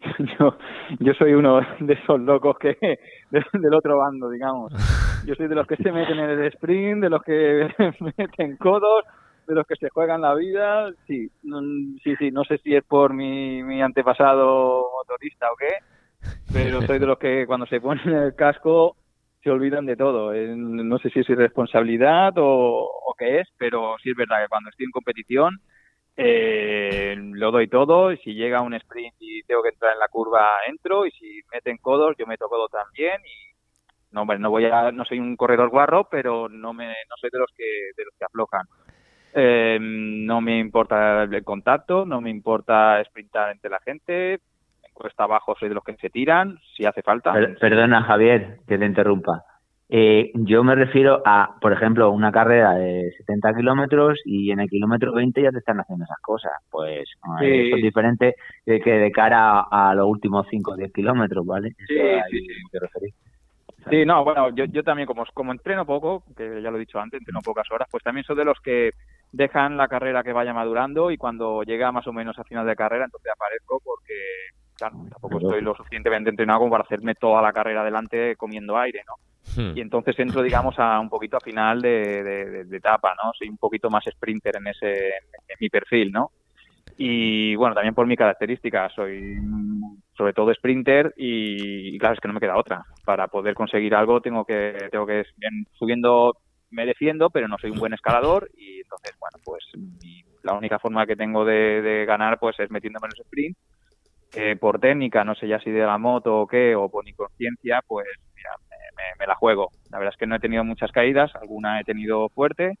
yo, 0.38 0.56
yo 1.00 1.14
soy 1.14 1.34
uno 1.34 1.60
de 1.80 1.94
esos 1.94 2.20
locos 2.20 2.56
que 2.58 2.76
de- 3.30 3.44
del 3.52 3.74
otro 3.74 3.98
bando, 3.98 4.30
digamos. 4.30 4.72
Yo 5.26 5.34
soy 5.36 5.48
de 5.48 5.54
los 5.54 5.66
que 5.66 5.76
se 5.76 5.90
meten 5.90 6.18
en 6.18 6.28
el 6.28 6.44
sprint, 6.48 7.02
de 7.02 7.08
los 7.08 7.22
que 7.22 7.66
meten 8.18 8.58
codos, 8.58 9.04
de 9.46 9.54
los 9.54 9.66
que 9.66 9.74
se 9.76 9.88
juegan 9.88 10.20
la 10.20 10.34
vida. 10.34 10.90
Sí, 11.06 11.30
mm, 11.42 11.96
sí, 12.04 12.14
sí. 12.16 12.30
No 12.30 12.44
sé 12.44 12.58
si 12.58 12.76
es 12.76 12.84
por 12.84 13.14
mi, 13.14 13.62
mi 13.62 13.80
antepasado 13.80 14.84
motorista 14.98 15.46
o 15.50 15.56
qué, 15.56 15.76
pero 16.52 16.82
soy 16.86 16.98
de 16.98 17.06
los 17.06 17.18
que 17.18 17.46
cuando 17.46 17.64
se 17.64 17.80
ponen 17.80 18.06
el 18.10 18.34
casco 18.34 18.96
se 19.44 19.50
olvidan 19.50 19.86
de 19.86 19.96
todo. 19.96 20.34
Eh, 20.34 20.54
No 20.56 20.98
sé 20.98 21.10
si 21.10 21.20
es 21.20 21.28
irresponsabilidad 21.30 22.32
o, 22.38 23.14
qué 23.18 23.40
es, 23.40 23.48
pero 23.58 23.96
sí 24.02 24.10
es 24.10 24.16
verdad 24.16 24.42
que 24.42 24.48
cuando 24.48 24.70
estoy 24.70 24.86
en 24.86 24.90
competición 24.90 25.60
eh, 26.16 27.14
lo 27.16 27.50
doy 27.52 27.68
todo 27.68 28.12
y 28.12 28.18
si 28.18 28.34
llega 28.34 28.60
un 28.62 28.74
sprint 28.74 29.14
y 29.20 29.42
tengo 29.44 29.62
que 29.62 29.70
entrar 29.70 29.92
en 29.92 29.98
la 30.00 30.08
curva 30.08 30.50
entro 30.68 31.06
y 31.06 31.10
si 31.12 31.40
meten 31.52 31.76
codos 31.78 32.16
yo 32.18 32.26
meto 32.26 32.48
codo 32.48 32.68
también 32.68 33.20
y 33.24 33.54
no 34.12 34.24
no 34.24 34.50
voy 34.50 34.66
a 34.66 34.92
no 34.92 35.04
soy 35.04 35.18
un 35.20 35.36
corredor 35.36 35.70
guarro 35.70 36.08
pero 36.10 36.48
no 36.48 36.72
me 36.72 36.86
no 36.86 37.16
soy 37.20 37.30
de 37.32 37.38
los 37.38 37.50
que 37.56 37.64
de 37.96 38.04
los 38.04 38.14
que 38.18 38.24
aflojan 38.24 38.66
Eh, 39.34 39.78
no 39.80 40.40
me 40.40 40.58
importa 40.58 41.24
el 41.24 41.44
contacto 41.44 42.04
no 42.06 42.20
me 42.20 42.30
importa 42.30 43.02
sprintar 43.04 43.50
entre 43.52 43.70
la 43.70 43.80
gente 43.80 44.34
en 44.34 44.40
cuesta 44.94 45.24
abajo 45.24 45.54
soy 45.58 45.68
de 45.68 45.74
los 45.74 45.84
que 45.84 45.94
se 45.96 46.08
tiran 46.10 46.58
si 46.76 46.86
hace 46.86 47.02
falta 47.02 47.32
Per- 47.32 47.58
perdona, 47.58 48.02
Javier, 48.04 48.60
que 48.66 48.78
te 48.78 48.86
interrumpa. 48.86 49.42
Eh, 49.90 50.30
yo 50.34 50.64
me 50.64 50.74
refiero 50.74 51.20
a, 51.26 51.56
por 51.60 51.72
ejemplo, 51.72 52.10
una 52.10 52.32
carrera 52.32 52.72
de 52.72 53.12
70 53.18 53.54
kilómetros 53.54 54.18
y 54.24 54.50
en 54.50 54.60
el 54.60 54.68
kilómetro 54.70 55.12
20 55.12 55.42
ya 55.42 55.50
te 55.50 55.58
están 55.58 55.78
haciendo 55.78 56.04
esas 56.06 56.18
cosas. 56.22 56.52
Pues 56.70 57.00
eh, 57.02 57.38
Sí. 57.40 57.66
eso 57.68 57.76
es 57.76 57.82
diferente 57.82 58.34
de 58.64 58.80
que 58.80 58.92
de 58.92 59.12
cara 59.12 59.60
a, 59.60 59.90
a 59.90 59.94
los 59.94 60.06
últimos 60.06 60.46
5 60.48 60.72
o 60.72 60.76
10 60.76 60.90
kilómetros, 60.92 61.44
¿vale? 61.44 61.70
Sí, 61.86 61.96
sí, 62.30 62.46
sí. 63.00 63.14
Sí, 63.90 64.06
no, 64.06 64.24
bueno, 64.24 64.48
yo, 64.54 64.64
yo 64.64 64.82
también 64.82 65.06
como, 65.06 65.24
como 65.34 65.52
entreno 65.52 65.84
poco, 65.84 66.24
que 66.34 66.62
ya 66.62 66.70
lo 66.70 66.76
he 66.78 66.80
dicho 66.80 66.98
antes, 66.98 67.20
entreno 67.20 67.40
pocas 67.44 67.70
horas, 67.70 67.86
pues 67.90 68.02
también 68.02 68.24
soy 68.24 68.36
de 68.36 68.44
los 68.46 68.58
que 68.60 68.92
dejan 69.30 69.76
la 69.76 69.88
carrera 69.88 70.22
que 70.22 70.32
vaya 70.32 70.54
madurando 70.54 71.10
y 71.10 71.18
cuando 71.18 71.62
llega 71.62 71.92
más 71.92 72.06
o 72.06 72.12
menos 72.12 72.38
a 72.38 72.44
final 72.44 72.66
de 72.66 72.76
carrera, 72.76 73.04
entonces 73.04 73.30
aparezco 73.30 73.80
porque, 73.84 74.14
claro, 74.76 74.96
tampoco 75.10 75.38
estoy 75.38 75.60
lo 75.62 75.74
suficientemente 75.74 76.30
entrenado 76.30 76.60
como 76.60 76.70
para 76.72 76.84
hacerme 76.84 77.14
toda 77.14 77.40
la 77.42 77.52
carrera 77.52 77.82
adelante 77.82 78.36
comiendo 78.36 78.76
aire, 78.78 79.02
¿no? 79.06 79.14
Hmm. 79.62 79.76
Y 79.76 79.80
entonces 79.80 80.18
entro, 80.18 80.42
digamos, 80.42 80.74
a 80.78 80.98
un 80.98 81.08
poquito 81.08 81.36
a 81.36 81.40
final 81.40 81.80
de, 81.80 81.88
de- 82.24 82.50
de- 82.50 82.64
de 82.64 82.76
etapa, 82.76 83.14
¿no? 83.22 83.30
Soy 83.38 83.48
un 83.48 83.56
poquito 83.58 83.88
más 83.90 84.04
sprinter 84.04 84.56
en 84.56 84.66
ese, 84.66 85.06
en, 85.08 85.12
en 85.48 85.56
mi 85.60 85.68
perfil, 85.68 86.10
¿no? 86.12 86.30
Y 86.96 87.54
bueno, 87.56 87.74
también 87.74 87.94
por 87.94 88.06
mi 88.06 88.16
característica, 88.16 88.88
soy 88.90 89.36
sobre 90.16 90.32
todo 90.32 90.54
sprinter 90.54 91.12
y, 91.16 91.94
y 91.96 91.98
claro, 91.98 92.14
es 92.14 92.20
que 92.20 92.28
no 92.28 92.34
me 92.34 92.40
queda 92.40 92.56
otra. 92.56 92.84
Para 93.04 93.26
poder 93.28 93.54
conseguir 93.54 93.94
algo 93.94 94.20
tengo 94.20 94.44
que, 94.44 94.88
tengo 94.92 95.06
que 95.06 95.24
bien, 95.36 95.66
subiendo 95.72 96.34
me 96.70 96.86
defiendo, 96.86 97.30
pero 97.30 97.46
no 97.48 97.56
soy 97.58 97.70
un 97.70 97.78
buen 97.78 97.94
escalador 97.94 98.48
y 98.56 98.80
entonces, 98.80 99.12
bueno, 99.20 99.38
pues 99.44 99.64
mi- 99.76 100.22
la 100.42 100.54
única 100.54 100.78
forma 100.78 101.06
que 101.06 101.16
tengo 101.16 101.44
de, 101.44 101.82
de 101.82 102.04
ganar 102.04 102.38
pues 102.38 102.58
es 102.60 102.70
metiéndome 102.70 103.06
en 103.06 103.10
los 103.10 103.20
sprint 103.20 103.56
que 104.34 104.56
por 104.56 104.80
técnica, 104.80 105.24
no 105.24 105.34
sé 105.34 105.48
ya 105.48 105.60
si 105.60 105.70
de 105.70 105.84
la 105.86 105.98
moto 105.98 106.40
o 106.42 106.46
qué, 106.46 106.74
o 106.74 106.88
por 106.90 107.08
inconsciencia, 107.08 107.82
pues 107.86 108.06
mira, 108.36 108.50
me, 108.70 108.76
me- 108.96 109.14
me 109.20 109.26
la 109.26 109.34
juego. 109.36 109.70
La 109.90 109.98
verdad 109.98 110.14
es 110.14 110.18
que 110.18 110.26
no 110.26 110.36
he 110.36 110.40
tenido 110.40 110.64
muchas 110.64 110.90
caídas, 110.92 111.34
alguna 111.36 111.80
he 111.80 111.84
tenido 111.84 112.28
fuerte, 112.30 112.78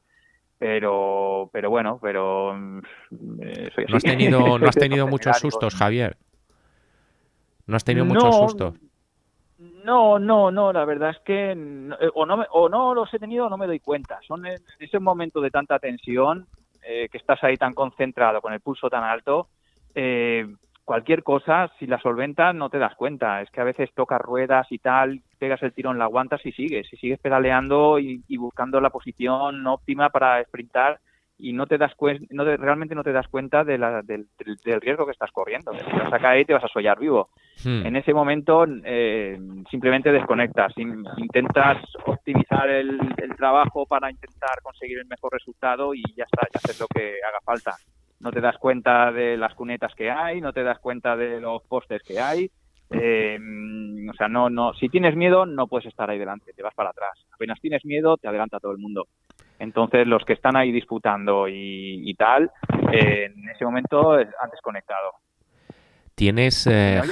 pero 0.58 1.50
pero 1.52 1.70
bueno, 1.70 1.98
pero 2.02 2.54
mm, 2.54 2.78
eh, 3.42 3.70
soy 3.74 3.84
¿No 3.88 3.96
has 3.96 4.02
tenido, 4.02 4.40
no 4.58 4.68
has 4.68 4.76
tenido 4.76 5.06
muchos 5.06 5.38
sustos, 5.38 5.74
Javier? 5.74 6.16
¿No 7.66 7.76
has 7.76 7.84
tenido 7.84 8.04
muchos 8.04 8.34
No, 8.34 8.40
sustos? 8.40 8.74
No, 9.84 10.18
no, 10.18 10.50
no, 10.50 10.72
la 10.72 10.84
verdad 10.84 11.10
es 11.10 11.18
que 11.24 11.54
no- 11.54 11.94
eh, 12.00 12.10
o 12.14 12.26
no, 12.26 12.36
me- 12.36 12.46
o 12.50 12.68
no 12.68 12.94
los 12.94 13.12
he 13.14 13.18
tenido 13.18 13.46
o 13.46 13.50
no 13.50 13.56
me 13.56 13.66
doy 13.66 13.80
cuenta. 13.80 14.18
Son 14.26 14.44
en 14.46 14.62
ese 14.78 14.98
momento 14.98 15.40
de 15.40 15.50
tanta 15.50 15.78
tensión, 15.78 16.48
eh, 16.82 17.08
que 17.10 17.18
estás 17.18 17.42
ahí 17.44 17.56
tan 17.56 17.72
concentrado, 17.74 18.40
con 18.40 18.52
el 18.52 18.60
pulso 18.60 18.90
tan 18.90 19.04
alto, 19.04 19.48
eh, 19.94 20.46
cualquier 20.84 21.22
cosa, 21.22 21.70
si 21.78 21.86
la 21.86 21.98
solventas, 22.00 22.54
no 22.54 22.68
te 22.70 22.78
das 22.78 22.94
cuenta. 22.94 23.40
Es 23.42 23.50
que 23.50 23.60
a 23.60 23.64
veces 23.64 23.90
tocas 23.94 24.20
ruedas 24.20 24.66
y 24.70 24.78
tal, 24.78 25.20
pegas 25.38 25.62
el 25.62 25.72
tirón, 25.72 25.98
la 25.98 26.04
aguantas 26.04 26.44
y 26.44 26.52
sigues. 26.52 26.92
Y 26.92 26.96
sigues 26.96 27.18
pedaleando 27.20 27.98
y, 27.98 28.22
y 28.28 28.36
buscando 28.36 28.80
la 28.80 28.90
posición 28.90 29.66
óptima 29.66 30.10
para 30.10 30.42
sprintar 30.44 30.98
y 31.36 31.52
no 31.52 31.66
te 31.66 31.78
das 31.78 31.92
no 32.30 32.44
te- 32.44 32.56
realmente 32.56 32.94
no 32.94 33.02
te 33.02 33.10
das 33.12 33.26
cuenta 33.26 33.64
de 33.64 33.76
la- 33.76 34.02
del, 34.02 34.26
del- 34.64 34.80
riesgo 34.80 35.04
que 35.04 35.10
estás 35.12 35.32
corriendo. 35.32 35.72
Que 35.72 35.78
te 35.82 35.92
vas 35.98 36.12
a 36.12 36.18
caer 36.20 36.42
y 36.42 36.44
te 36.44 36.54
vas 36.54 36.62
a 36.64 36.68
sollar 36.68 36.98
vivo. 36.98 37.30
Hmm. 37.64 37.86
En 37.86 37.96
ese 37.96 38.14
momento 38.14 38.64
eh, 38.84 39.36
simplemente 39.70 40.12
desconectas, 40.12 40.72
in- 40.78 41.04
intentas 41.16 41.78
optimizar 42.06 42.68
el, 42.68 43.00
el 43.16 43.34
trabajo 43.36 43.84
para 43.86 44.10
intentar 44.10 44.60
conseguir 44.62 44.98
el 44.98 45.06
mejor 45.06 45.32
resultado 45.32 45.92
y 45.94 46.02
ya 46.16 46.24
está, 46.24 46.46
ya 46.52 46.60
haces 46.62 46.78
lo 46.80 46.86
que 46.86 47.14
haga 47.26 47.38
falta. 47.44 47.72
No 48.24 48.32
te 48.32 48.40
das 48.40 48.56
cuenta 48.58 49.12
de 49.12 49.36
las 49.36 49.54
cunetas 49.54 49.94
que 49.94 50.10
hay, 50.10 50.40
no 50.40 50.52
te 50.52 50.64
das 50.64 50.78
cuenta 50.78 51.14
de 51.14 51.40
los 51.40 51.62
postes 51.64 52.02
que 52.02 52.18
hay. 52.18 52.50
eh, 52.90 53.38
o 54.10 54.14
sea, 54.14 54.28
no, 54.28 54.48
no, 54.48 54.72
si 54.74 54.88
tienes 54.88 55.14
miedo 55.14 55.46
no 55.46 55.66
puedes 55.66 55.86
estar 55.86 56.08
ahí 56.08 56.18
delante, 56.18 56.52
te 56.52 56.62
vas 56.62 56.74
para 56.74 56.90
atrás. 56.90 57.12
Apenas 57.32 57.60
tienes 57.60 57.84
miedo, 57.84 58.16
te 58.16 58.26
adelanta 58.26 58.60
todo 58.60 58.72
el 58.72 58.78
mundo. 58.78 59.06
Entonces 59.58 60.06
los 60.06 60.24
que 60.24 60.32
están 60.32 60.56
ahí 60.56 60.72
disputando 60.72 61.48
y, 61.48 62.10
y 62.10 62.14
tal, 62.14 62.50
eh, 62.92 63.26
en 63.26 63.48
ese 63.50 63.64
momento 63.64 64.18
eh, 64.18 64.26
han 64.40 64.50
desconectado. 64.50 65.12
Tienes... 66.14 66.66
Eh, 66.66 67.02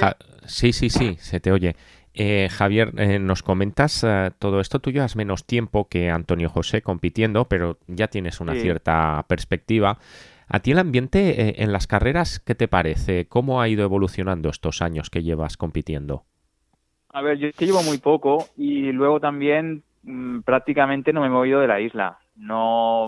sí, 0.45 0.73
sí, 0.73 0.89
sí, 0.89 1.15
se 1.19 1.39
te 1.39 1.51
oye. 1.51 1.75
Eh, 2.15 2.47
Javier, 2.51 2.91
eh, 2.97 3.19
nos 3.19 3.43
comentas 3.43 4.05
todo 4.39 4.59
esto. 4.59 4.79
Tú 4.79 4.91
llevas 4.91 5.15
menos 5.15 5.45
tiempo 5.45 5.87
que 5.89 6.09
Antonio 6.09 6.49
José 6.49 6.81
compitiendo, 6.81 7.45
pero 7.45 7.77
ya 7.87 8.07
tienes 8.07 8.39
una 8.39 8.53
cierta 8.55 9.25
perspectiva. 9.27 9.97
¿A 10.47 10.59
ti 10.59 10.71
el 10.71 10.79
ambiente 10.79 11.63
en 11.63 11.71
las 11.71 11.87
carreras 11.87 12.39
qué 12.39 12.55
te 12.55 12.67
parece? 12.67 13.27
¿Cómo 13.27 13.61
ha 13.61 13.67
ido 13.67 13.83
evolucionando 13.83 14.49
estos 14.49 14.81
años 14.81 15.09
que 15.09 15.23
llevas 15.23 15.57
compitiendo? 15.57 16.23
A 17.09 17.21
ver, 17.21 17.37
yo 17.37 17.51
que 17.51 17.65
llevo 17.65 17.83
muy 17.83 17.99
poco 17.99 18.45
y 18.57 18.91
luego 18.91 19.19
también 19.19 19.83
mm, 20.03 20.41
prácticamente 20.41 21.13
no 21.13 21.21
me 21.21 21.27
he 21.27 21.29
movido 21.29 21.59
de 21.59 21.67
la 21.67 21.79
isla. 21.79 22.17
No, 22.35 23.07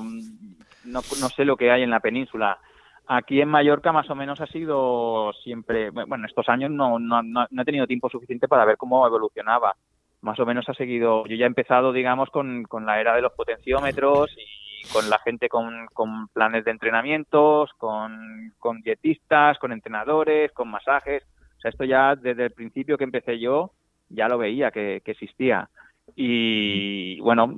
no, 0.85 0.99
no 0.99 1.29
sé 1.29 1.43
lo 1.43 1.57
que 1.57 1.71
hay 1.71 1.81
en 1.81 1.89
la 1.89 1.99
península. 1.99 2.59
Aquí 3.07 3.41
en 3.41 3.49
Mallorca 3.49 3.91
más 3.91 4.09
o 4.09 4.15
menos 4.15 4.41
ha 4.41 4.47
sido 4.47 5.31
siempre, 5.43 5.89
bueno, 5.89 6.25
estos 6.25 6.49
años 6.49 6.71
no, 6.71 6.97
no, 6.99 7.21
no, 7.23 7.47
he 7.49 7.65
tenido 7.65 7.87
tiempo 7.87 8.09
suficiente 8.09 8.47
para 8.47 8.65
ver 8.65 8.77
cómo 8.77 9.05
evolucionaba. 9.05 9.75
Más 10.21 10.39
o 10.39 10.45
menos 10.45 10.67
ha 10.69 10.73
seguido, 10.73 11.25
yo 11.27 11.35
ya 11.35 11.45
he 11.45 11.47
empezado, 11.47 11.91
digamos, 11.91 12.29
con, 12.29 12.63
con 12.63 12.85
la 12.85 12.99
era 12.99 13.15
de 13.15 13.21
los 13.21 13.33
potenciómetros 13.33 14.31
y 14.37 14.64
con 14.91 15.09
la 15.09 15.19
gente 15.19 15.49
con, 15.49 15.87
con 15.93 16.27
planes 16.29 16.65
de 16.65 16.71
entrenamientos, 16.71 17.71
con, 17.77 18.81
dietistas, 18.83 19.57
con 19.59 19.71
entrenadores, 19.71 20.51
con 20.51 20.69
masajes. 20.69 21.23
O 21.57 21.61
sea, 21.61 21.69
esto 21.69 21.83
ya 21.83 22.15
desde 22.15 22.45
el 22.45 22.51
principio 22.51 22.97
que 22.97 23.03
empecé 23.03 23.39
yo 23.39 23.71
ya 24.09 24.27
lo 24.27 24.37
veía 24.37 24.71
que, 24.71 25.01
que 25.03 25.11
existía. 25.11 25.69
Y 26.15 27.19
bueno, 27.21 27.55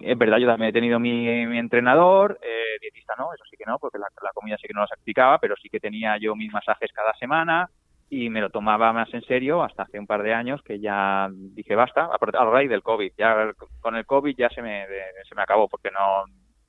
es 0.00 0.18
verdad, 0.18 0.38
yo 0.38 0.46
también 0.46 0.70
he 0.70 0.72
tenido 0.72 0.98
mi, 0.98 1.28
entrenador, 1.58 2.38
eh, 2.42 2.78
dietista 2.80 3.14
no, 3.18 3.32
eso 3.34 3.44
sí 3.50 3.56
que 3.56 3.66
no, 3.66 3.78
porque 3.78 3.98
la, 3.98 4.08
comida 4.34 4.56
sí 4.56 4.66
que 4.66 4.74
no 4.74 4.80
lo 4.80 4.86
sacrificaba, 4.86 5.38
pero 5.38 5.56
sí 5.56 5.68
que 5.68 5.80
tenía 5.80 6.16
yo 6.16 6.34
mis 6.34 6.52
masajes 6.52 6.90
cada 6.92 7.12
semana 7.14 7.68
y 8.08 8.30
me 8.30 8.40
lo 8.40 8.50
tomaba 8.50 8.92
más 8.92 9.12
en 9.12 9.22
serio 9.22 9.62
hasta 9.62 9.82
hace 9.82 9.98
un 9.98 10.06
par 10.06 10.22
de 10.22 10.32
años 10.32 10.62
que 10.62 10.78
ya 10.78 11.28
dije 11.30 11.74
basta, 11.74 12.06
a 12.06 12.44
raíz 12.44 12.70
del 12.70 12.82
COVID. 12.82 13.12
Ya 13.18 13.52
con 13.80 13.96
el 13.96 14.06
COVID 14.06 14.36
ya 14.36 14.48
se 14.48 14.62
me, 14.62 14.86
se 15.28 15.34
me 15.34 15.42
acabó 15.42 15.68
porque 15.68 15.90
no 15.90 16.24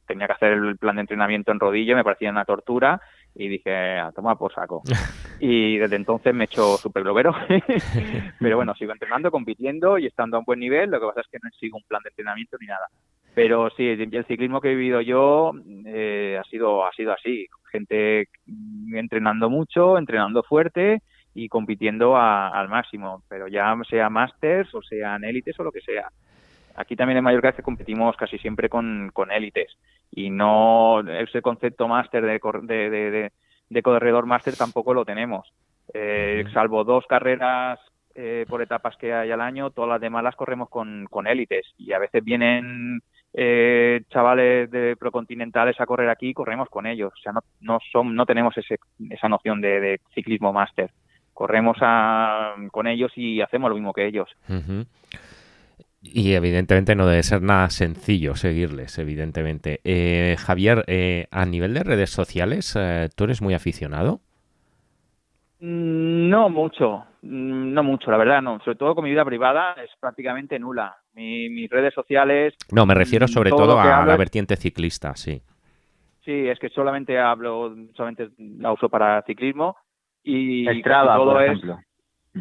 tenía 0.07 0.27
que 0.27 0.33
hacer 0.33 0.53
el 0.53 0.77
plan 0.77 0.95
de 0.95 1.01
entrenamiento 1.01 1.51
en 1.51 1.59
rodillo, 1.59 1.95
me 1.95 2.03
parecía 2.03 2.31
una 2.31 2.45
tortura 2.45 3.01
y 3.35 3.47
dije, 3.47 3.99
a 3.99 4.11
tomar 4.11 4.37
por 4.37 4.53
saco. 4.53 4.81
Y 5.39 5.77
desde 5.77 5.97
entonces 5.97 6.33
me 6.33 6.45
he 6.45 6.45
hecho 6.45 6.77
súper 6.77 7.03
globero. 7.03 7.31
Pero 8.39 8.55
bueno, 8.55 8.73
sigo 8.73 8.91
entrenando, 8.91 9.29
compitiendo 9.29 9.99
y 9.99 10.07
estando 10.07 10.35
a 10.35 10.39
un 10.39 10.45
buen 10.45 10.59
nivel. 10.59 10.89
Lo 10.89 10.99
que 10.99 11.05
pasa 11.05 11.21
es 11.21 11.27
que 11.27 11.37
no 11.43 11.47
sigo 11.59 11.77
un 11.77 11.83
plan 11.83 12.01
de 12.01 12.09
entrenamiento 12.09 12.57
ni 12.59 12.65
nada. 12.65 12.87
Pero 13.35 13.69
sí, 13.77 13.87
el 13.87 14.25
ciclismo 14.25 14.59
que 14.59 14.71
he 14.71 14.75
vivido 14.75 14.99
yo 15.01 15.51
eh, 15.85 16.39
ha 16.39 16.43
sido 16.49 16.87
ha 16.87 16.91
sido 16.93 17.13
así. 17.13 17.45
Gente 17.71 18.29
entrenando 18.91 19.47
mucho, 19.47 19.99
entrenando 19.99 20.41
fuerte 20.41 21.03
y 21.35 21.47
compitiendo 21.47 22.17
al 22.17 22.67
máximo. 22.67 23.21
Pero 23.29 23.47
ya 23.47 23.75
sea 23.87 24.09
masters 24.09 24.73
o 24.73 24.81
sean 24.81 25.23
élites 25.23 25.59
o 25.59 25.63
lo 25.63 25.71
que 25.71 25.81
sea. 25.81 26.09
Aquí 26.77 26.95
también 26.95 27.17
en 27.17 27.23
Mallorca 27.23 27.51
que 27.53 27.63
competimos 27.63 28.15
casi 28.15 28.37
siempre 28.37 28.69
con, 28.69 29.09
con 29.11 29.31
élites 29.31 29.75
y 30.11 30.29
no 30.29 31.01
ese 31.01 31.41
concepto 31.41 31.87
máster 31.87 32.23
de, 32.23 32.39
de, 32.61 33.31
de, 33.69 33.81
corredor 33.81 34.25
máster 34.27 34.55
tampoco 34.55 34.93
lo 34.93 35.03
tenemos. 35.03 35.51
Eh, 35.93 36.45
salvo 36.53 36.83
dos 36.83 37.05
carreras 37.07 37.79
eh, 38.13 38.45
por 38.47 38.61
etapas 38.61 38.95
que 38.97 39.13
hay 39.13 39.31
al 39.31 39.41
año, 39.41 39.71
todas 39.71 39.89
las 39.89 40.01
demás 40.01 40.23
las 40.23 40.35
corremos 40.35 40.69
con, 40.69 41.07
con 41.09 41.27
élites 41.27 41.65
y 41.77 41.93
a 41.93 41.99
veces 41.99 42.23
vienen 42.23 43.01
eh, 43.33 44.01
chavales 44.09 44.69
de 44.71 44.95
procontinentales 44.95 45.79
a 45.79 45.85
correr 45.85 46.09
aquí 46.09 46.29
y 46.29 46.33
corremos 46.33 46.69
con 46.69 46.87
ellos. 46.87 47.13
O 47.13 47.21
sea, 47.21 47.31
no, 47.33 47.41
no, 47.61 47.79
son, 47.91 48.15
no 48.15 48.25
tenemos 48.25 48.57
ese, 48.57 48.79
esa 49.09 49.29
noción 49.29 49.61
de, 49.61 49.99
ciclismo 50.13 50.53
máster. 50.53 50.91
Corremos 51.33 51.77
a, 51.81 52.55
con 52.71 52.87
ellos 52.87 53.11
y 53.15 53.41
hacemos 53.41 53.69
lo 53.69 53.75
mismo 53.75 53.93
que 53.93 54.07
ellos. 54.07 54.29
Y 56.01 56.33
evidentemente 56.33 56.95
no 56.95 57.07
debe 57.07 57.23
ser 57.23 57.41
nada 57.41 57.69
sencillo 57.69 58.35
seguirles, 58.35 58.97
evidentemente. 58.99 59.81
Eh, 59.83 60.35
Javier, 60.37 60.83
eh, 60.87 61.27
a 61.31 61.45
nivel 61.45 61.73
de 61.73 61.83
redes 61.83 62.11
sociales, 62.11 62.75
eh, 62.79 63.09
¿tú 63.15 63.23
eres 63.25 63.41
muy 63.41 63.53
aficionado? 63.53 64.21
Mm, 65.59 66.29
no 66.29 66.49
mucho, 66.49 67.05
mm, 67.23 67.73
no 67.73 67.83
mucho, 67.83 68.11
la 68.11 68.17
verdad 68.17 68.41
no. 68.41 68.59
Sobre 68.59 68.77
todo 68.77 68.93
con 68.93 69.03
mi 69.03 69.09
vida 69.09 69.25
privada 69.25 69.73
es 69.83 69.89
prácticamente 69.99 70.59
nula. 70.59 70.97
mis 71.15 71.67
redes 71.69 71.95
sociales... 71.95 72.53
No, 72.71 72.85
me 72.85 72.93
refiero 72.93 73.27
sobre 73.27 73.49
todo, 73.49 73.79
a 73.79 74.05
la 74.05 74.17
vertiente 74.17 74.55
ciclista, 74.55 75.15
sí. 75.15 75.41
Sí, 76.23 76.47
es 76.47 76.59
que 76.59 76.69
solamente 76.69 77.17
hablo, 77.17 77.75
solamente 77.95 78.29
la 78.37 78.71
uso 78.71 78.87
para 78.87 79.23
ciclismo 79.23 79.77
y 80.23 80.83
todo 80.83 81.31
por 81.31 81.43
ejemplo. 81.43 81.79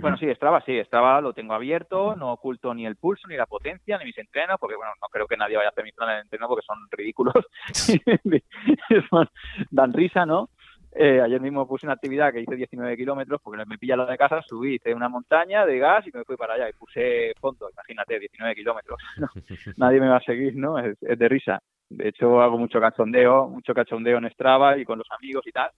Bueno, 0.01 0.17
sí, 0.17 0.27
Strava, 0.35 0.61
sí, 0.63 0.79
Strava 0.85 1.21
lo 1.21 1.33
tengo 1.33 1.55
abierto, 1.55 2.17
no 2.17 2.33
oculto 2.33 2.75
ni 2.75 2.87
el 2.87 2.97
pulso, 2.97 3.29
ni 3.29 3.37
la 3.37 3.47
potencia, 3.47 3.99
ni 3.99 4.07
mis 4.07 4.19
entrenos, 4.19 4.59
porque 4.61 4.77
bueno, 4.77 4.93
no 5.01 5.09
creo 5.09 5.27
que 5.27 5.37
nadie 5.37 5.57
vaya 5.57 5.69
a 5.69 5.71
hacer 5.71 5.85
mis 5.85 5.95
planes 5.95 6.17
de 6.17 6.23
entreno 6.23 6.49
porque 6.49 6.67
son 6.67 6.79
ridículos, 6.91 7.35
dan 9.71 9.93
risa, 9.93 10.27
¿no? 10.27 10.51
Eh, 10.99 11.21
ayer 11.21 11.41
mismo 11.43 11.69
puse 11.69 11.85
una 11.85 11.93
actividad 11.93 12.33
que 12.33 12.41
hice 12.41 12.57
19 12.57 12.97
kilómetros 12.97 13.41
porque 13.43 13.63
me 13.67 13.77
pilla 13.77 13.97
la 13.97 14.07
de 14.07 14.17
casa, 14.17 14.41
subí, 14.41 14.77
hice 14.77 14.95
una 14.95 15.11
montaña 15.11 15.67
de 15.67 15.79
gas 15.79 16.07
y 16.07 16.17
me 16.17 16.25
fui 16.25 16.37
para 16.37 16.55
allá 16.55 16.71
y 16.71 16.73
puse 16.73 17.35
fondo, 17.39 17.69
imagínate, 17.71 18.19
19 18.19 18.55
kilómetros. 18.55 18.99
Nadie 19.77 20.01
me 20.01 20.09
va 20.09 20.17
a 20.17 20.23
seguir, 20.23 20.57
¿no? 20.57 20.79
Es, 20.79 20.97
es 21.03 21.19
de 21.19 21.29
risa. 21.29 21.61
De 21.91 22.09
hecho, 22.09 22.41
hago 22.41 22.57
mucho 22.57 22.81
cachondeo, 22.81 23.47
mucho 23.47 23.75
cachondeo 23.75 24.19
en 24.19 24.31
Strava 24.31 24.79
y 24.79 24.85
con 24.85 24.99
los 24.99 25.09
amigos 25.11 25.47
y 25.47 25.53
tal. 25.53 25.71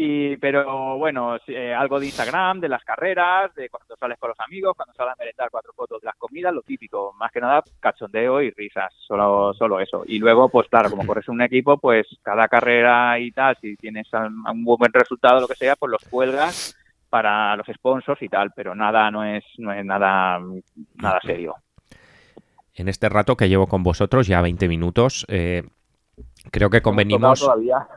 Y, 0.00 0.36
pero 0.36 0.96
bueno, 0.96 1.38
eh, 1.48 1.74
algo 1.74 1.98
de 1.98 2.06
Instagram, 2.06 2.60
de 2.60 2.68
las 2.68 2.84
carreras, 2.84 3.52
de 3.56 3.68
cuando 3.68 3.96
sales 3.96 4.16
con 4.16 4.28
los 4.28 4.38
amigos, 4.38 4.76
cuando 4.76 4.94
sales 4.94 5.12
a 5.12 5.16
merendar 5.18 5.50
cuatro 5.50 5.72
fotos 5.74 6.00
de 6.00 6.06
las 6.06 6.14
comidas, 6.14 6.54
lo 6.54 6.62
típico. 6.62 7.12
Más 7.18 7.32
que 7.32 7.40
nada, 7.40 7.64
cachondeo 7.80 8.40
y 8.40 8.52
risas, 8.52 8.94
solo, 9.08 9.52
solo 9.54 9.80
eso. 9.80 10.04
Y 10.06 10.20
luego, 10.20 10.50
pues 10.50 10.68
claro, 10.68 10.88
como 10.88 11.04
corres 11.06 11.28
un 11.28 11.42
equipo, 11.42 11.78
pues 11.78 12.06
cada 12.22 12.46
carrera 12.46 13.18
y 13.18 13.32
tal, 13.32 13.56
si 13.60 13.74
tienes 13.74 14.06
un 14.12 14.64
buen 14.64 14.92
resultado, 14.92 15.40
lo 15.40 15.48
que 15.48 15.56
sea, 15.56 15.74
pues 15.74 15.90
los 15.90 16.04
cuelgas 16.04 16.76
para 17.10 17.56
los 17.56 17.66
sponsors 17.66 18.22
y 18.22 18.28
tal, 18.28 18.52
pero 18.54 18.76
nada, 18.76 19.10
no 19.10 19.24
es, 19.24 19.42
no 19.56 19.72
es 19.72 19.84
nada, 19.84 20.38
nada 20.94 21.18
serio. 21.24 21.56
En 22.72 22.88
este 22.88 23.08
rato 23.08 23.36
que 23.36 23.48
llevo 23.48 23.66
con 23.66 23.82
vosotros, 23.82 24.28
ya 24.28 24.40
20 24.42 24.68
minutos, 24.68 25.26
eh, 25.28 25.64
Creo 26.50 26.70
que 26.70 26.80
convenimos. 26.80 27.48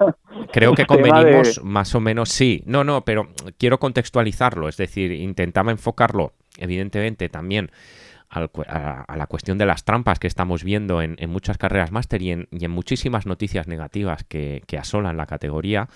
Creo 0.52 0.74
que 0.74 0.86
convenimos 0.86 1.64
más 1.64 1.96
o 1.96 2.00
menos, 2.00 2.30
sí. 2.30 2.64
No, 2.66 2.84
no, 2.84 3.06
pero 3.06 3.30
quiero 3.58 3.80
contextualizarlo, 3.80 4.68
es 4.68 4.78
decir, 4.78 5.12
intentaba 5.12 5.72
enfocarlo, 5.72 6.34
evidentemente, 6.58 7.30
también 7.30 7.72
a, 8.30 9.16
la 9.16 9.28
cuestión 9.28 9.58
de 9.58 9.66
las 9.66 9.84
trampas 9.84 10.20
que 10.20 10.28
estamos 10.28 10.64
viendo 10.64 11.02
en, 11.02 11.18
muchas 11.30 11.58
carreras 11.58 11.92
máster 11.92 12.22
y 12.22 12.32
en, 12.32 12.48
muchísimas 12.72 13.26
noticias 13.26 13.68
negativas 13.68 14.24
que, 14.24 14.64
asolan 14.80 15.18
la 15.18 15.26
categoría, 15.26 15.90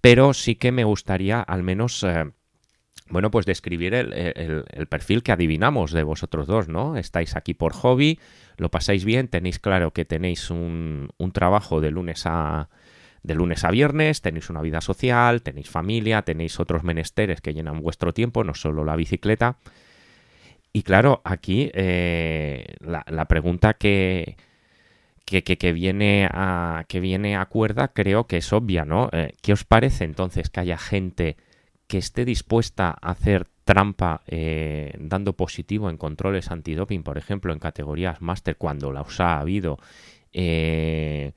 pero 0.00 0.34
sí 0.34 0.56
que 0.56 0.72
me 0.72 0.84
gustaría 0.84 1.40
al 1.40 1.62
menos. 1.62 2.02
Eh, 2.04 2.30
bueno, 3.10 3.30
pues 3.30 3.44
describir 3.44 3.92
el, 3.94 4.86
perfil 4.88 5.22
que 5.22 5.32
adivinamos 5.32 5.90
de 5.90 6.04
vosotros 6.04 6.46
dos, 6.46 6.68
¿no? 6.68 6.96
Estáis 6.96 7.36
aquí 7.36 7.54
por 7.54 7.72
hobby, 7.72 8.18
lo 8.56 8.70
pasáis 8.70 9.04
bien, 9.04 9.28
tenéis 9.28 9.58
claro 9.58 9.92
que 9.92 10.04
tenéis 10.04 10.50
un, 10.50 11.10
trabajo 11.32 11.80
de 11.80 11.90
lunes 11.90 12.22
a 12.24 12.68
de 13.22 13.34
lunes 13.34 13.64
a 13.64 13.70
viernes, 13.70 14.22
tenéis 14.22 14.48
una 14.48 14.62
vida 14.62 14.80
social, 14.80 15.42
tenéis 15.42 15.68
familia, 15.68 16.22
tenéis 16.22 16.58
otros 16.58 16.84
menesteres 16.84 17.42
que 17.42 17.52
llenan 17.52 17.82
vuestro 17.82 18.14
tiempo, 18.14 18.44
no 18.44 18.54
solo 18.54 18.82
la 18.82 18.96
bicicleta. 18.96 19.58
Y 20.72 20.84
claro, 20.84 21.20
aquí 21.24 21.70
eh, 21.74 22.76
la, 22.80 23.24
pregunta 23.26 23.74
que, 23.74 24.36
que, 25.26 25.72
viene 25.72 26.28
a, 26.32 26.84
que 26.88 27.00
viene 27.00 27.36
a 27.36 27.44
cuerda 27.44 27.88
creo 27.88 28.26
que 28.26 28.38
es 28.38 28.52
obvia, 28.54 28.86
¿no? 28.86 29.10
Eh, 29.12 29.34
¿Qué 29.42 29.52
os 29.52 29.64
parece 29.64 30.04
entonces 30.04 30.48
que 30.48 30.60
haya 30.60 30.78
gente 30.78 31.36
que 31.90 31.98
esté 31.98 32.24
dispuesta 32.24 32.96
a 33.02 33.10
hacer 33.10 33.48
trampa 33.64 34.22
eh, 34.28 34.94
dando 35.00 35.32
positivo 35.32 35.90
en 35.90 35.96
controles 35.96 36.52
antidoping, 36.52 37.02
por 37.02 37.18
ejemplo, 37.18 37.52
en 37.52 37.58
categorías 37.58 38.22
máster 38.22 38.54
cuando 38.56 38.92
la 38.92 39.04
ha 39.18 39.40
habido, 39.40 39.76
eh, 40.32 41.32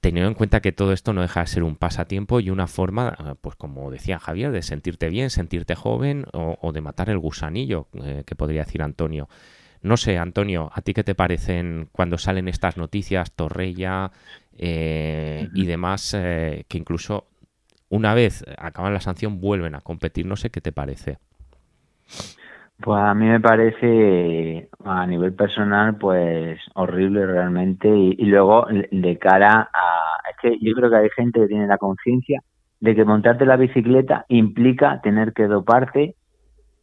teniendo 0.00 0.28
en 0.28 0.34
cuenta 0.34 0.60
que 0.60 0.72
todo 0.72 0.94
esto 0.94 1.12
no 1.12 1.20
deja 1.20 1.40
de 1.40 1.48
ser 1.48 1.64
un 1.64 1.76
pasatiempo 1.76 2.40
y 2.40 2.48
una 2.48 2.66
forma, 2.66 3.14
eh, 3.18 3.34
pues 3.38 3.56
como 3.56 3.90
decía 3.90 4.18
Javier, 4.18 4.52
de 4.52 4.62
sentirte 4.62 5.10
bien, 5.10 5.28
sentirte 5.28 5.74
joven 5.74 6.24
o, 6.32 6.72
de 6.72 6.80
matar 6.80 7.10
el 7.10 7.18
gusanillo, 7.18 7.88
que 8.24 8.34
podría 8.36 8.64
decir 8.64 8.80
Antonio. 8.80 9.28
No 9.82 9.98
sé, 9.98 10.16
Antonio, 10.16 10.70
¿a 10.72 10.80
ti 10.80 10.94
qué 10.94 11.04
te 11.04 11.14
parecen 11.14 11.90
cuando 11.92 12.16
salen 12.16 12.48
estas 12.48 12.78
noticias, 12.78 13.32
Torrella 13.32 14.12
y 14.56 15.66
demás, 15.66 16.12
que 16.12 16.78
incluso 16.78 17.26
una 17.90 18.14
vez 18.14 18.44
acaban 18.58 18.94
la 18.94 19.00
sanción 19.00 19.40
vuelven 19.40 19.74
a 19.74 19.80
competir. 19.80 20.26
No 20.26 20.36
sé 20.36 20.50
qué 20.50 20.60
te 20.60 20.72
parece. 20.72 21.18
Pues 22.80 23.00
a 23.00 23.12
mí 23.14 23.26
me 23.26 23.40
parece 23.40 24.68
a 24.84 25.06
nivel 25.06 25.34
personal 25.34 25.96
pues 25.96 26.60
horrible 26.74 27.26
realmente 27.26 27.88
y, 27.88 28.24
luego 28.24 28.66
de 28.68 29.18
cara 29.18 29.68
a... 29.72 30.30
Es 30.30 30.36
que 30.40 30.58
yo 30.60 30.74
creo 30.74 30.90
que 30.90 30.96
hay 30.96 31.10
gente 31.16 31.40
que 31.40 31.48
tiene 31.48 31.66
la 31.66 31.78
conciencia 31.78 32.42
de 32.80 32.94
que 32.94 33.04
montarte 33.04 33.46
la 33.46 33.56
bicicleta 33.56 34.24
implica 34.28 35.00
tener 35.00 35.32
que 35.32 35.48
doparte 35.48 36.14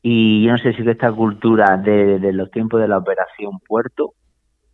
y 0.02 0.44
yo 0.44 0.52
no 0.52 0.58
sé 0.58 0.74
si 0.74 0.88
esta 0.88 1.12
cultura 1.13 1.78
de, 1.78 2.20
los 2.34 2.52
tiempos 2.52 2.82
de 2.82 2.89
la 2.89 2.98
operación 2.98 3.60
puerto 3.65 4.13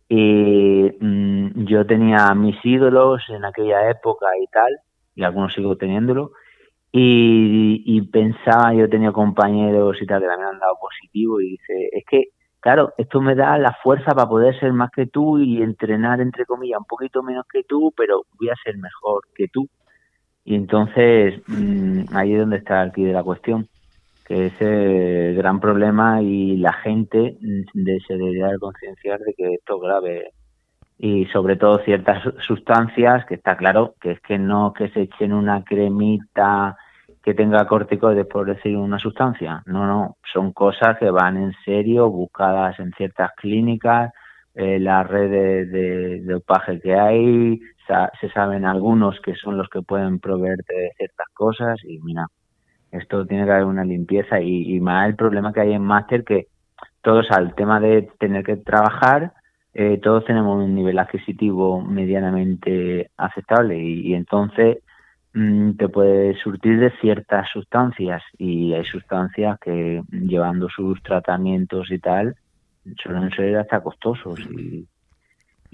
y 0.08 0.90
mm, 1.00 1.64
yo 1.66 1.86
tenía 1.86 2.34
mis 2.34 2.56
ídolos 2.64 3.22
en 3.28 3.44
aquella 3.44 3.88
época 3.90 4.26
y 4.42 4.46
tal 4.48 4.72
y 5.14 5.22
algunos 5.24 5.52
sigo 5.52 5.76
teniéndolo 5.76 6.32
y, 6.94 8.02
pensaba, 8.12 8.74
yo 8.74 8.88
tenía 8.88 9.12
compañeros 9.12 9.96
y 10.00 10.06
tal 10.06 10.20
que 10.20 10.26
me 10.26 10.34
han 10.34 10.58
dado 10.58 10.78
positivo 10.80 11.40
y 11.40 11.52
dice, 11.52 11.88
es 11.90 12.04
que, 12.08 12.24
claro, 12.60 12.92
esto 12.98 13.20
me 13.22 13.34
da 13.34 13.56
la 13.58 13.72
fuerza 13.82 14.12
para 14.14 14.28
poder 14.28 14.58
ser 14.60 14.72
más 14.74 14.90
que 14.90 15.06
tú 15.06 15.38
y 15.38 15.62
entrenar, 15.62 16.20
entre 16.20 16.44
comillas, 16.44 16.80
un 16.80 16.84
poquito 16.84 17.22
menos 17.22 17.46
que 17.50 17.64
tú, 17.64 17.92
pero 17.96 18.24
voy 18.38 18.50
a 18.50 18.62
ser 18.62 18.76
mejor 18.76 19.22
que 19.34 19.48
tú. 19.48 19.68
Y 20.44 20.54
entonces, 20.54 21.40
mm, 21.46 22.14
ahí 22.14 22.34
es 22.34 22.40
donde 22.40 22.58
está 22.58 22.82
el 22.82 22.92
de 22.92 23.12
la 23.12 23.22
cuestión, 23.22 23.68
que 24.26 24.46
es 24.46 24.60
el 24.60 25.34
gran 25.36 25.60
problema 25.60 26.20
y 26.20 26.58
la 26.58 26.74
gente 26.74 27.38
mm, 27.40 27.84
se 28.06 28.14
debería 28.14 28.50
concienciar 28.60 29.20
de 29.20 29.32
que 29.34 29.54
esto 29.54 29.76
es 29.76 29.82
grave 29.82 30.30
y 30.98 31.26
sobre 31.26 31.56
todo 31.56 31.78
ciertas 31.84 32.22
sustancias 32.46 33.24
que 33.26 33.34
está 33.34 33.56
claro 33.56 33.94
que 34.00 34.12
es 34.12 34.20
que 34.20 34.38
no 34.38 34.72
que 34.72 34.88
se 34.90 35.02
echen 35.02 35.32
una 35.32 35.64
cremita 35.64 36.76
que 37.22 37.34
tenga 37.34 37.66
corticoides 37.66 38.26
por 38.26 38.46
decir 38.46 38.76
una 38.76 38.98
sustancia. 38.98 39.62
No 39.66 39.86
no 39.86 40.16
son 40.32 40.52
cosas 40.52 40.98
que 40.98 41.10
van 41.10 41.36
en 41.36 41.52
serio 41.64 42.10
buscadas 42.10 42.78
en 42.80 42.92
ciertas 42.92 43.30
clínicas 43.36 44.12
eh, 44.54 44.78
las 44.78 45.06
redes 45.06 45.70
de, 45.72 46.20
dopaje 46.24 46.80
que 46.80 46.94
hay 46.94 47.60
se 48.20 48.28
saben 48.30 48.64
algunos 48.64 49.20
que 49.20 49.34
son 49.34 49.58
los 49.58 49.68
que 49.68 49.82
pueden 49.82 50.18
proveerte 50.18 50.74
de 50.74 50.90
ciertas 50.96 51.26
cosas 51.34 51.78
y 51.84 51.98
mira 52.00 52.26
esto 52.90 53.26
tiene 53.26 53.44
que 53.44 53.50
haber 53.50 53.64
una 53.64 53.84
limpieza 53.84 54.40
y, 54.40 54.74
y 54.74 54.80
más 54.80 55.08
el 55.08 55.16
problema 55.16 55.52
que 55.52 55.60
hay 55.60 55.72
en 55.72 55.82
máster 55.82 56.24
que 56.24 56.46
todos 57.02 57.30
al 57.30 57.54
tema 57.54 57.80
de 57.80 58.08
tener 58.18 58.44
que 58.44 58.56
trabajar 58.56 59.32
eh, 59.74 59.98
todos 60.02 60.24
tenemos 60.26 60.62
un 60.62 60.74
nivel 60.74 60.98
adquisitivo 60.98 61.80
medianamente 61.80 63.10
aceptable 63.16 63.78
y, 63.82 64.12
entonces 64.14 64.78
mm, 65.32 65.72
te 65.72 65.88
puedes 65.88 66.38
surtir 66.40 66.78
de 66.78 66.90
ciertas 67.00 67.48
sustancias 67.50 68.22
y 68.36 68.74
hay 68.74 68.84
sustancias 68.84 69.58
que 69.60 70.02
llevando 70.10 70.68
sus 70.68 71.02
tratamientos 71.02 71.90
y 71.90 71.98
tal 71.98 72.36
suelen 73.02 73.30
ser 73.30 73.56
hasta 73.56 73.80
costosos 73.80 74.40
y, 74.40 74.86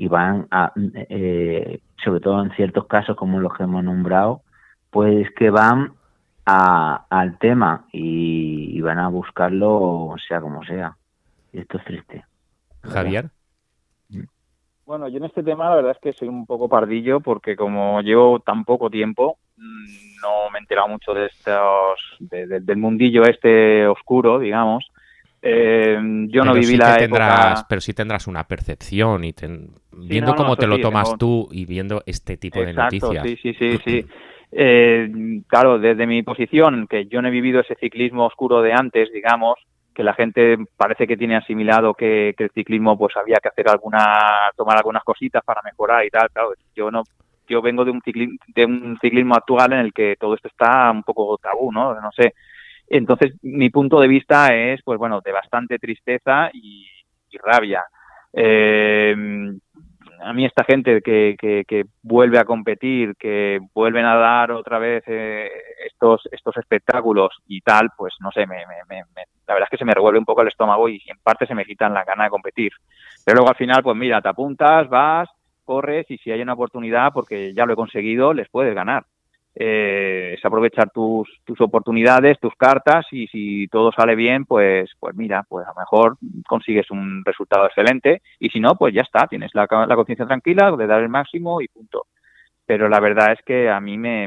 van 0.07 0.47
a, 0.53 0.73
eh, 1.09 1.81
sobre 2.05 2.21
todo 2.21 2.41
en 2.45 2.53
ciertos 2.53 2.87
casos 2.87 3.17
como 3.17 3.41
los 3.41 3.53
que 3.55 3.65
hemos 3.65 3.83
nombrado, 3.83 4.43
pues 4.91 5.29
que 5.35 5.51
van 5.51 5.95
a, 6.47 7.05
al 7.11 7.37
tema 7.39 7.87
y 7.93 8.81
van 8.81 9.01
a 9.01 9.09
buscarlo 9.09 10.15
sea 10.29 10.41
como 10.41 10.63
sea. 10.65 10.97
Y 11.53 11.59
esto 11.59 11.79
es 11.79 11.85
triste. 11.85 12.25
Javier. 12.85 13.31
Bueno, 14.89 15.07
yo 15.07 15.19
en 15.19 15.25
este 15.25 15.43
tema 15.43 15.69
la 15.69 15.77
verdad 15.77 15.93
es 15.93 15.99
que 15.99 16.15
soy 16.15 16.29
un 16.29 16.47
poco 16.47 16.67
pardillo 16.67 17.21
porque 17.21 17.57
como 17.57 18.01
llevo 18.01 18.41
tan 18.41 18.65
poco 18.65 18.89
tiempo, 18.89 19.37
mm, 19.59 20.23
no 20.23 20.51
me 20.51 20.59
he 20.59 20.61
enterado 20.61 20.89
mucho 20.89 21.13
de 21.13 21.27
estos, 21.27 22.01
del 22.19 22.77
mundillo 22.79 23.25
este 23.25 23.87
oscuro, 23.87 24.39
digamos. 24.39 24.91
Eh, 25.43 25.99
yo 26.29 26.43
no 26.43 26.55
viví 26.55 26.79
la 26.79 26.97
época... 26.97 27.67
Pero 27.69 27.83
sí 27.83 27.93
tendrás 27.93 28.27
una 28.29 28.45
percepción 28.45 29.25
y 29.25 29.35
viendo 29.93 30.35
cómo 30.35 30.57
te 30.57 30.67
lo 30.67 30.81
tomas 30.81 31.19
tú 31.19 31.51
y 31.53 31.67
viendo 31.67 32.03
este 32.07 32.39
tipo 32.39 32.61
de 32.61 32.73
noticias. 32.73 33.23
Sí, 33.27 33.37
sí, 33.43 33.55
sí, 33.59 33.79
sí. 33.85 34.07
Eh, 34.53 35.43
claro, 35.49 35.79
desde 35.79 36.07
mi 36.07 36.23
posición, 36.23 36.87
que 36.87 37.05
yo 37.09 37.21
no 37.21 37.29
he 37.29 37.31
vivido 37.31 37.61
ese 37.61 37.75
ciclismo 37.75 38.25
oscuro 38.25 38.63
de 38.63 38.73
antes, 38.73 39.13
digamos, 39.13 39.59
que 39.99 40.05
la 40.05 40.15
gente 40.15 40.57
parece 40.77 41.09
que 41.09 41.17
tiene 41.17 41.35
asimilado 41.35 41.93
que, 41.93 42.33
el 42.39 42.51
ciclismo 42.55 42.97
pues 42.97 43.17
había 43.17 43.39
que 43.43 43.49
hacer 43.49 43.69
alguna 43.69 44.49
tomar 44.57 44.77
algunas 44.77 45.03
cositas 45.03 45.43
para 45.45 45.61
mejorar 45.65 46.07
y 46.07 46.09
tal 46.09 46.31
claro 46.31 46.53
yo 46.73 46.89
no 46.89 47.03
yo 47.49 47.61
vengo 47.61 47.85
de 47.85 47.91
un 47.91 48.01
ciclismo, 48.03 48.37
de 48.55 48.65
un 48.65 48.97
ciclismo 49.01 49.35
actual 49.35 49.73
en 49.73 49.81
el 49.81 49.93
que 49.93 50.15
todo 50.17 50.37
esto 50.37 50.47
está 50.47 50.93
un 50.93 51.03
poco 51.03 51.37
tabú 51.39 51.73
no 51.73 52.01
no 52.01 52.13
sé. 52.13 52.35
Entonces 52.87 53.35
mi 53.43 53.71
punto 53.71 53.99
de 53.99 54.07
vista 54.07 54.55
es 54.55 54.81
pues 54.85 55.01
bueno 55.01 55.21
de 55.21 55.33
bastante 55.33 55.81
tristeza 55.81 56.49
y, 56.53 56.87
rabia. 57.43 57.85
Eh, 58.33 59.17
a 60.21 60.33
mí 60.33 60.45
esta 60.45 60.65
gente 60.65 61.01
que, 61.03 61.37
que, 61.39 61.85
vuelve 62.03 62.39
a 62.39 62.45
competir, 62.45 63.15
que 63.17 63.59
vuelven 63.75 64.05
a 64.05 64.17
dar 64.17 64.53
otra 64.53 64.79
vez 64.79 65.05
eh, 65.07 65.51
estos 65.87 66.29
estos 66.33 66.57
espectáculos 66.57 67.31
y 67.47 67.61
tal, 67.61 67.91
pues 67.97 68.15
no 68.21 68.31
sé, 68.31 68.47
me, 68.47 68.65
me, 68.89 69.03
la 69.47 69.55
verdad 69.55 69.67
es 69.67 69.71
que 69.71 69.77
se 69.79 69.85
me 69.85 69.95
revuelve 69.95 70.19
un 70.19 70.25
poco 70.25 70.43
el 70.43 70.49
estómago 70.49 70.89
y 70.89 71.03
en 71.07 71.19
parte 71.23 71.47
se 71.47 71.55
me 71.55 71.65
quitan 71.65 71.95
la 71.95 72.05
gana 72.05 72.25
de 72.25 72.31
competir. 72.31 72.73
Pero 73.25 73.37
luego 73.37 73.51
al 73.51 73.57
final, 73.57 73.83
pues 73.83 73.97
mira, 73.97 74.21
te 74.21 74.29
apuntas, 74.29 74.89
vas, 74.89 75.29
corres 75.65 76.11
y 76.11 76.19
si 76.19 76.31
hay 76.31 76.41
una 76.41 76.55
oportunidad, 76.55 77.13
porque 77.13 77.53
ya 77.55 77.67
lo 77.67 77.75
he 77.75 77.77
conseguido, 77.77 78.33
les 78.33 78.49
puedes 78.49 78.75
ganar 78.75 79.05
eh, 79.61 80.35
es 80.39 80.45
aprovechar 80.45 80.91
tus, 80.91 81.29
tus 81.45 81.61
oportunidades, 81.61 82.39
tus 82.39 82.55
cartas 82.55 83.07
y 83.11 83.27
si 83.27 83.67
todo 83.67 83.91
sale 83.91 84.15
bien, 84.15 84.45
pues, 84.45 84.89
pues 85.01 85.17
mira, 85.17 85.45
pues 85.49 85.67
a 85.67 85.71
lo 85.71 85.81
mejor 85.81 86.17
consigues 86.47 86.89
un 86.93 87.25
resultado 87.25 87.67
excelente 87.67 88.23
y 88.39 88.51
si 88.51 88.61
no, 88.61 88.77
pues 88.77 88.95
ya 88.95 89.03
está, 89.03 89.27
tienes 89.27 89.51
la, 89.55 89.67
la 89.89 89.97
conciencia 89.97 90.27
tranquila 90.27 90.71
de 90.71 90.87
dar 90.87 91.03
el 91.03 91.09
máximo 91.09 91.61
y 91.61 91.67
punto. 91.67 92.07
Pero 92.67 92.89
la 92.89 93.01
verdad 93.01 93.33
es 93.33 93.41
que 93.45 93.69
a 93.69 93.81
mí 93.81 93.99
me, 93.99 94.27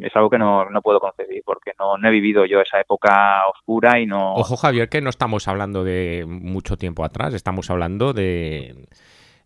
es 0.00 0.16
algo 0.16 0.30
que 0.30 0.38
no, 0.38 0.70
no 0.70 0.80
puedo 0.80 0.98
concebir 0.98 1.42
porque 1.44 1.72
no, 1.78 1.98
no 1.98 2.08
he 2.08 2.12
vivido 2.12 2.46
yo 2.46 2.60
esa 2.62 2.80
época 2.80 3.42
oscura 3.54 4.00
y 4.00 4.06
no... 4.06 4.32
Ojo 4.34 4.56
Javier, 4.56 4.88
que 4.88 5.02
no 5.02 5.10
estamos 5.10 5.46
hablando 5.46 5.84
de 5.84 6.24
mucho 6.26 6.78
tiempo 6.78 7.04
atrás, 7.04 7.34
estamos 7.34 7.68
hablando 7.68 8.14
de 8.14 8.86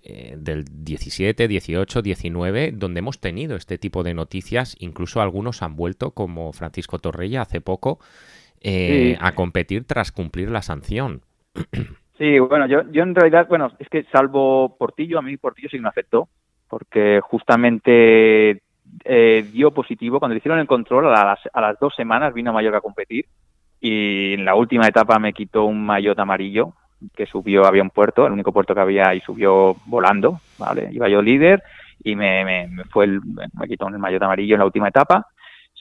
eh, 0.06 0.34
del 0.36 0.64
17, 0.70 1.48
18, 1.48 2.02
19, 2.02 2.72
donde 2.72 2.98
hemos 2.98 3.20
tenido 3.20 3.56
este 3.56 3.78
tipo 3.78 4.02
de 4.02 4.12
noticias, 4.12 4.76
incluso 4.78 5.22
algunos 5.22 5.62
han 5.62 5.76
vuelto, 5.76 6.10
como 6.10 6.52
Francisco 6.52 6.98
Torrella 6.98 7.40
hace 7.40 7.62
poco, 7.62 7.98
eh, 8.60 9.16
a 9.20 9.32
competir 9.32 9.86
tras 9.86 10.12
cumplir 10.12 10.50
la 10.50 10.62
sanción. 10.62 11.22
Sí, 12.16 12.38
bueno, 12.38 12.68
yo, 12.68 12.88
yo 12.92 13.02
en 13.02 13.12
realidad, 13.12 13.48
bueno, 13.48 13.72
es 13.80 13.88
que 13.88 14.04
salvo 14.04 14.76
Portillo, 14.78 15.18
a 15.18 15.22
mí 15.22 15.36
Portillo 15.36 15.68
sí 15.68 15.80
me 15.80 15.88
afectó, 15.88 16.28
porque 16.68 17.20
justamente 17.20 18.62
eh, 19.04 19.48
dio 19.52 19.72
positivo, 19.72 20.20
cuando 20.20 20.34
le 20.34 20.38
hicieron 20.38 20.60
el 20.60 20.68
control, 20.68 21.06
a 21.06 21.24
las, 21.24 21.40
a 21.52 21.60
las 21.60 21.76
dos 21.80 21.92
semanas 21.96 22.32
vino 22.32 22.50
a 22.50 22.52
Mallorca 22.52 22.78
a 22.78 22.82
competir 22.82 23.26
y 23.80 24.34
en 24.34 24.44
la 24.44 24.54
última 24.54 24.86
etapa 24.86 25.18
me 25.18 25.32
quitó 25.32 25.64
un 25.64 25.84
maillot 25.84 26.18
amarillo 26.18 26.74
que 27.14 27.26
subió, 27.26 27.64
había 27.64 27.82
un 27.82 27.90
puerto, 27.90 28.26
el 28.26 28.32
único 28.32 28.52
puerto 28.52 28.74
que 28.74 28.80
había 28.80 29.14
y 29.14 29.20
subió 29.20 29.76
volando, 29.86 30.40
¿vale? 30.58 30.88
Iba 30.92 31.08
yo 31.08 31.22
líder 31.22 31.62
y 32.02 32.16
me, 32.16 32.68
fue 32.90 33.06
el, 33.06 33.20
me 33.24 33.66
quitó 33.66 33.88
el 33.88 33.98
maillot 33.98 34.22
amarillo 34.22 34.54
en 34.54 34.60
la 34.60 34.66
última 34.66 34.88
etapa. 34.88 35.26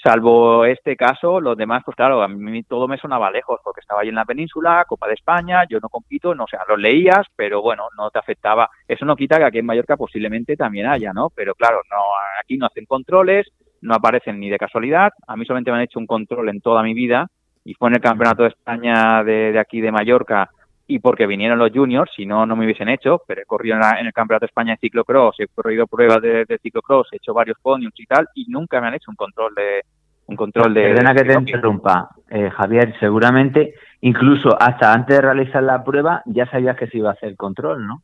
Salvo 0.04 0.66
este 0.66 0.98
caso, 0.98 1.40
los 1.40 1.56
demás, 1.56 1.82
pues 1.86 1.96
claro, 1.96 2.22
a 2.22 2.28
mí 2.28 2.64
todo 2.64 2.90
me 2.90 2.98
sonaba 2.98 3.32
lejos, 3.32 3.62
porque 3.64 3.80
estaba 3.80 4.02
ahí 4.02 4.10
en 4.10 4.16
la 4.16 4.26
península, 4.26 4.84
Copa 4.86 5.08
de 5.08 5.14
España, 5.14 5.64
yo 5.70 5.80
no 5.80 5.88
compito, 5.88 6.36
no 6.36 6.46
sé, 6.46 6.58
sea, 6.58 6.66
los 6.68 6.78
leías, 6.78 7.26
pero 7.38 7.62
bueno, 7.62 7.86
no 7.98 8.10
te 8.10 8.20
afectaba. 8.20 8.70
Eso 8.86 9.06
no 9.06 9.16
quita 9.16 9.38
que 9.38 9.46
aquí 9.46 9.60
en 9.60 9.66
Mallorca 9.66 9.96
posiblemente 9.96 10.58
también 10.58 10.88
haya, 10.88 11.14
¿no? 11.14 11.30
Pero 11.30 11.56
claro, 11.56 11.82
no, 11.90 12.02
aquí 12.42 12.58
no 12.58 12.66
hacen 12.66 12.86
controles, 12.86 13.48
no 13.82 13.96
aparecen 13.96 14.42
ni 14.42 14.50
de 14.50 14.58
casualidad. 14.58 15.14
A 15.26 15.38
mí 15.38 15.46
solamente 15.46 15.72
me 15.72 15.78
han 15.78 15.84
hecho 15.84 16.00
un 16.00 16.08
control 16.08 16.50
en 16.50 16.60
toda 16.60 16.84
mi 16.84 16.94
vida 16.94 17.28
y 17.64 17.74
fue 17.74 17.88
en 17.88 17.96
el 17.96 18.02
Campeonato 18.02 18.44
de 18.44 18.50
España 18.50 19.24
de 19.24 19.58
aquí 19.58 19.80
de 19.80 19.92
Mallorca 19.92 20.50
y 20.88 21.00
porque 21.00 21.28
vinieron 21.28 21.60
los 21.60 21.72
juniors, 21.72 22.12
si 22.16 22.26
no, 22.26 22.46
no 22.46 22.56
me 22.56 22.66
hubiesen 22.66 22.90
hecho, 22.90 23.22
pero 23.28 23.42
he 23.42 23.46
corrido 23.46 23.78
en, 23.78 24.06
el 24.06 24.14
Campeonato 24.14 24.46
de 24.46 24.50
España 24.50 24.74
de 24.74 24.80
ciclocross, 24.80 25.40
he 25.40 25.48
corrido 25.48 25.88
pruebas 25.88 26.22
de, 26.22 26.60
ciclocross, 26.62 27.08
he 27.12 27.18
hecho 27.18 27.34
varios 27.34 27.58
podiums 27.62 27.98
y 27.98 28.06
tal, 28.06 28.28
y 28.36 28.46
nunca 28.50 28.82
me 28.82 28.88
han 28.88 28.96
hecho 28.96 29.12
un 29.12 29.16
control 29.16 29.54
de 29.56 29.82
un 30.26 30.38
control 30.38 30.74
de... 30.74 30.82
Perdona 30.82 31.14
que 31.14 31.24
te 31.24 31.34
interrumpa, 31.34 32.10
eh, 32.30 32.50
Javier, 32.50 32.94
seguramente 33.00 33.74
incluso 34.02 34.50
hasta 34.60 34.94
antes 34.94 35.18
de 35.18 35.22
realizar 35.22 35.64
la 35.64 35.84
prueba 35.84 36.22
ya 36.26 36.46
sabías 36.50 36.78
que 36.78 36.88
se 36.88 36.98
iba 36.98 37.10
a 37.10 37.14
hacer 37.14 37.36
control, 37.36 37.86
¿no? 37.86 38.04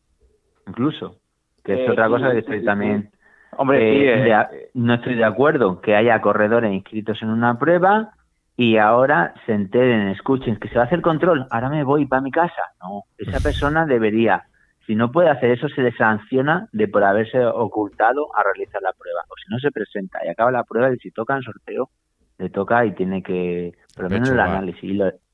Incluso, 0.68 1.16
que 1.64 1.74
es 1.74 1.80
eh, 1.80 1.92
otra 1.92 2.08
cosa 2.08 2.32
que 2.32 2.40
estoy 2.40 2.64
también... 2.64 3.10
Hombre, 3.58 4.30
eh, 4.30 4.70
no 4.76 4.94
estoy 4.94 5.16
de 5.16 5.26
acuerdo 5.26 5.82
que 5.82 5.96
haya 5.96 6.22
corredores 6.22 6.72
inscritos 6.72 7.22
en 7.22 7.30
una 7.30 7.58
prueba 7.58 8.12
y 8.60 8.76
ahora 8.76 9.34
se 9.46 9.54
enteren, 9.54 10.10
escuchen 10.10 10.58
que 10.58 10.68
se 10.68 10.76
va 10.76 10.82
a 10.82 10.86
hacer 10.86 11.00
control, 11.00 11.48
ahora 11.50 11.70
me 11.70 11.86
voy 11.86 12.06
para 12.06 12.22
mi 12.22 12.30
casa. 12.30 12.62
No, 12.84 13.04
esa 13.18 13.40
persona 13.40 13.86
debería, 13.86 14.50
si 14.86 14.96
no 14.96 15.14
puede 15.14 15.30
hacer 15.30 15.52
eso, 15.52 15.70
se 15.70 15.82
le 15.82 15.94
sanciona 15.94 16.68
de 16.74 16.90
por 16.90 17.06
haberse 17.06 17.40
ocultado 17.46 18.28
a 18.36 18.44
realizar 18.44 18.82
la 18.82 18.92
prueba. 18.92 19.22
O 19.30 19.36
si 19.38 19.50
no 19.50 19.60
se 19.60 19.72
presenta 19.72 20.20
y 20.26 20.28
acaba 20.28 20.52
la 20.52 20.66
prueba 20.66 20.94
y 20.94 20.98
si 20.98 21.10
toca 21.12 21.38
en 21.38 21.44
sorteo, 21.44 21.90
le 22.38 22.50
toca 22.50 22.86
y 22.86 22.92
tiene 22.96 23.24
que, 23.24 23.72
por 23.96 24.04
lo 24.04 24.10
menos 24.10 24.30
el 24.30 24.40
análisis. 24.42 24.84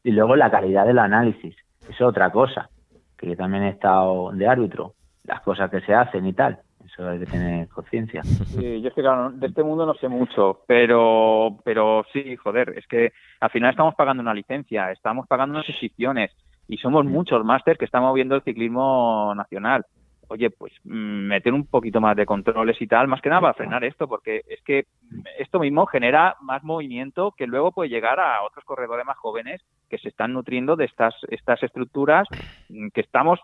Y, 0.03 0.11
luego 0.11 0.35
la 0.35 0.51
calidad 0.51 0.85
del 0.85 0.99
análisis, 0.99 1.55
es 1.89 1.99
otra 2.01 2.29
cosa, 2.29 2.69
que 3.17 3.29
yo 3.29 3.35
también 3.35 3.63
he 3.63 3.69
estado 3.69 4.33
de 4.33 4.47
árbitro, 4.47 4.93
las 5.23 5.41
cosas 5.41 5.71
que 5.71 5.81
se 5.81 5.95
hacen 5.95 6.27
y 6.27 6.33
tal. 6.33 6.59
Eso 6.95 7.09
hay 7.09 7.19
que 7.19 7.25
tener 7.25 7.67
conciencia. 7.67 8.23
Sí, 8.23 8.81
yo 8.81 8.87
es 8.87 8.93
que 8.93 9.01
claro, 9.01 9.29
de 9.31 9.47
este 9.47 9.63
mundo 9.63 9.85
no 9.85 9.95
sé 9.95 10.07
mucho, 10.07 10.61
pero, 10.65 11.57
pero 11.65 12.05
sí, 12.13 12.37
joder, 12.37 12.73
es 12.77 12.87
que 12.87 13.11
al 13.41 13.49
final 13.49 13.71
estamos 13.71 13.95
pagando 13.95 14.21
una 14.21 14.33
licencia, 14.33 14.91
estamos 14.91 15.27
pagando 15.27 15.55
unas 15.55 15.67
inscripciones 15.67 16.31
y 16.69 16.77
somos 16.77 17.05
muchos 17.05 17.43
máster 17.43 17.77
que 17.77 17.83
estamos 17.83 18.09
moviendo 18.09 18.35
el 18.35 18.43
ciclismo 18.43 19.33
nacional 19.35 19.85
oye, 20.27 20.49
pues 20.49 20.73
mm, 20.83 21.27
meter 21.27 21.53
un 21.53 21.65
poquito 21.67 22.01
más 22.01 22.15
de 22.15 22.25
controles 22.25 22.81
y 22.81 22.87
tal, 22.87 23.07
más 23.07 23.21
que 23.21 23.29
nada 23.29 23.41
para 23.41 23.53
frenar 23.53 23.83
esto, 23.83 24.07
porque 24.07 24.41
es 24.47 24.61
que 24.63 24.85
esto 25.37 25.59
mismo 25.59 25.85
genera 25.85 26.35
más 26.41 26.63
movimiento 26.63 27.33
que 27.37 27.47
luego 27.47 27.71
puede 27.71 27.89
llegar 27.89 28.19
a 28.19 28.43
otros 28.43 28.65
corredores 28.65 29.05
más 29.05 29.17
jóvenes 29.17 29.61
que 29.89 29.97
se 29.97 30.09
están 30.09 30.33
nutriendo 30.33 30.75
de 30.75 30.85
estas, 30.85 31.15
estas 31.29 31.61
estructuras 31.63 32.27
que 32.93 33.01
estamos, 33.01 33.39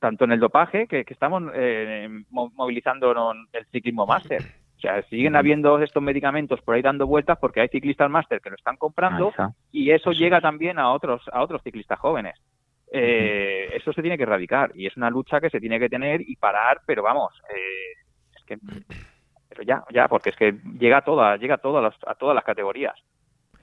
tanto 0.00 0.24
en 0.24 0.32
el 0.32 0.40
dopaje, 0.40 0.86
que, 0.86 1.04
estamos 1.08 1.42
eh, 1.54 2.08
movilizando 2.30 3.12
en 3.32 3.46
el 3.52 3.66
ciclismo 3.66 4.06
máster. 4.06 4.42
O 4.76 4.80
sea, 4.80 5.02
siguen 5.04 5.36
habiendo 5.36 5.78
estos 5.82 6.02
medicamentos 6.02 6.60
por 6.60 6.74
ahí 6.74 6.82
dando 6.82 7.06
vueltas 7.06 7.38
porque 7.38 7.60
hay 7.60 7.68
ciclistas 7.68 8.10
máster 8.10 8.40
que 8.40 8.50
lo 8.50 8.56
están 8.56 8.76
comprando 8.76 9.32
y 9.72 9.90
eso 9.90 10.12
llega 10.12 10.40
también 10.40 10.78
a 10.78 10.92
otros, 10.92 11.22
a 11.32 11.42
otros 11.42 11.62
ciclistas 11.62 11.98
jóvenes. 11.98 12.38
Eh, 12.92 13.70
eso 13.74 13.92
se 13.92 14.02
tiene 14.02 14.16
que 14.16 14.22
erradicar 14.22 14.72
y 14.74 14.86
es 14.86 14.96
una 14.96 15.10
lucha 15.10 15.40
que 15.40 15.50
se 15.50 15.60
tiene 15.60 15.80
que 15.80 15.88
tener 15.88 16.20
y 16.20 16.36
parar, 16.36 16.82
pero 16.86 17.02
vamos, 17.02 17.32
eh, 17.50 17.98
es 18.36 18.44
que, 18.44 18.58
pero 19.48 19.62
ya, 19.62 19.82
ya, 19.92 20.08
porque 20.08 20.30
es 20.30 20.36
que 20.36 20.52
llega 20.78 20.98
a 20.98 21.04
todas, 21.04 21.40
llega 21.40 21.56
a 21.56 21.58
todas 21.58 21.82
las, 21.82 21.94
a 22.06 22.14
todas 22.14 22.34
las 22.34 22.44
categorías. 22.44 22.94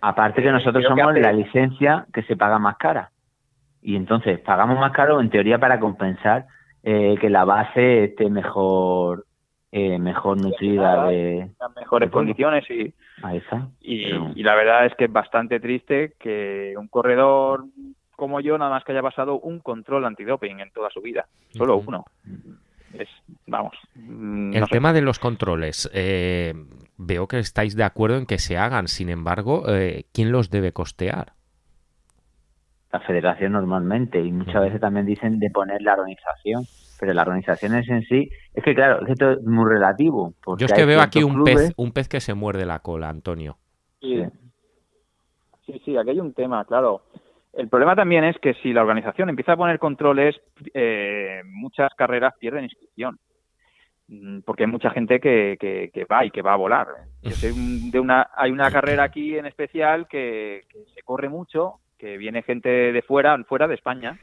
Aparte 0.05 0.43
que 0.43 0.51
nosotros 0.51 0.83
somos 0.83 1.17
la 1.17 1.31
licencia 1.31 2.05
que 2.13 2.23
se 2.23 2.35
paga 2.35 2.59
más 2.59 2.75
cara 2.75 3.11
y 3.81 3.95
entonces 3.95 4.37
pagamos 4.39 4.77
más 4.77 4.91
caro 4.91 5.21
en 5.21 5.29
teoría 5.29 5.59
para 5.59 5.79
compensar 5.79 6.45
eh, 6.83 7.15
que 7.21 7.29
la 7.29 7.45
base 7.45 8.03
esté 8.03 8.29
mejor 8.29 9.25
eh, 9.71 9.97
mejor 9.97 10.41
nutrida 10.41 11.05
de 11.07 11.49
las 11.57 11.75
mejores 11.77 12.11
condiciones 12.11 12.69
y, 12.69 12.93
y, 13.79 14.11
y 14.35 14.43
la 14.43 14.55
verdad 14.55 14.85
es 14.87 14.95
que 14.95 15.05
es 15.05 15.11
bastante 15.11 15.61
triste 15.61 16.15
que 16.19 16.73
un 16.77 16.89
corredor 16.89 17.63
como 18.17 18.41
yo, 18.41 18.57
nada 18.57 18.71
más 18.71 18.83
que 18.83 18.91
haya 18.91 19.01
pasado 19.01 19.39
un 19.39 19.59
control 19.59 20.05
antidoping 20.05 20.59
en 20.59 20.71
toda 20.71 20.89
su 20.89 21.01
vida, 21.01 21.27
solo 21.51 21.77
uno. 21.77 22.05
Es, 22.93 23.09
vamos. 23.47 23.73
Mm, 23.95 24.53
El 24.53 24.67
tema 24.69 24.93
de 24.93 25.01
los 25.01 25.17
controles, 25.17 25.89
eh, 25.93 26.53
veo 27.05 27.27
que 27.27 27.39
estáis 27.39 27.75
de 27.75 27.83
acuerdo 27.83 28.17
en 28.17 28.25
que 28.25 28.37
se 28.37 28.57
hagan, 28.57 28.87
sin 28.87 29.09
embargo, 29.09 29.63
eh, 29.67 30.05
¿quién 30.13 30.31
los 30.31 30.49
debe 30.49 30.71
costear? 30.71 31.33
La 32.91 32.99
federación 32.99 33.53
normalmente, 33.53 34.19
y 34.19 34.31
muchas 34.31 34.61
veces 34.61 34.79
también 34.79 35.05
dicen 35.05 35.39
de 35.39 35.49
poner 35.49 35.81
la 35.81 35.93
organización, 35.93 36.63
pero 36.99 37.13
la 37.13 37.23
organización 37.23 37.75
es 37.75 37.89
en 37.89 38.03
sí, 38.03 38.29
es 38.53 38.63
que 38.63 38.75
claro, 38.75 39.05
esto 39.07 39.31
es 39.31 39.43
muy 39.43 39.69
relativo. 39.69 40.33
Yo 40.57 40.65
es 40.65 40.73
que 40.73 40.85
veo 40.85 41.01
aquí 41.01 41.23
un 41.23 41.43
pez, 41.43 41.73
un 41.75 41.91
pez 41.91 42.07
que 42.07 42.19
se 42.19 42.33
muerde 42.33 42.65
la 42.65 42.79
cola, 42.79 43.09
Antonio. 43.09 43.57
Sí, 43.99 44.23
sí, 45.65 45.81
sí, 45.83 45.97
aquí 45.97 46.11
hay 46.11 46.19
un 46.19 46.33
tema, 46.33 46.63
claro. 46.65 47.01
El 47.53 47.67
problema 47.67 47.95
también 47.95 48.23
es 48.23 48.37
que 48.39 48.55
si 48.55 48.73
la 48.73 48.81
organización 48.81 49.29
empieza 49.29 49.53
a 49.53 49.57
poner 49.57 49.79
controles, 49.79 50.35
eh, 50.73 51.41
muchas 51.45 51.93
carreras 51.95 52.33
pierden 52.39 52.63
inscripción. 52.63 53.19
Mm, 54.13 54.41
porque 54.41 54.63
hay 54.63 54.69
mucha 54.69 54.91
gente 54.91 55.19
que, 55.19 55.58
que, 55.60 56.06
va 56.06 56.23
y 56.23 56.30
que 56.30 56.43
va 56.43 56.54
a 56.54 56.58
volar. 56.58 56.88
de 57.21 57.99
una, 57.99 58.30
hay 58.36 58.52
una 58.52 58.69
carrera 58.69 59.04
aquí 59.04 59.38
en 59.38 59.47
especial 59.47 60.08
que, 60.08 60.62
se 60.93 61.02
corre 61.02 61.30
mucho, 61.30 61.80
que 61.97 62.17
viene 62.17 62.43
gente 62.43 62.69
de 62.69 63.02
fuera, 63.02 63.36
fuera 63.45 63.67
de 63.67 63.73
España, 63.73 64.19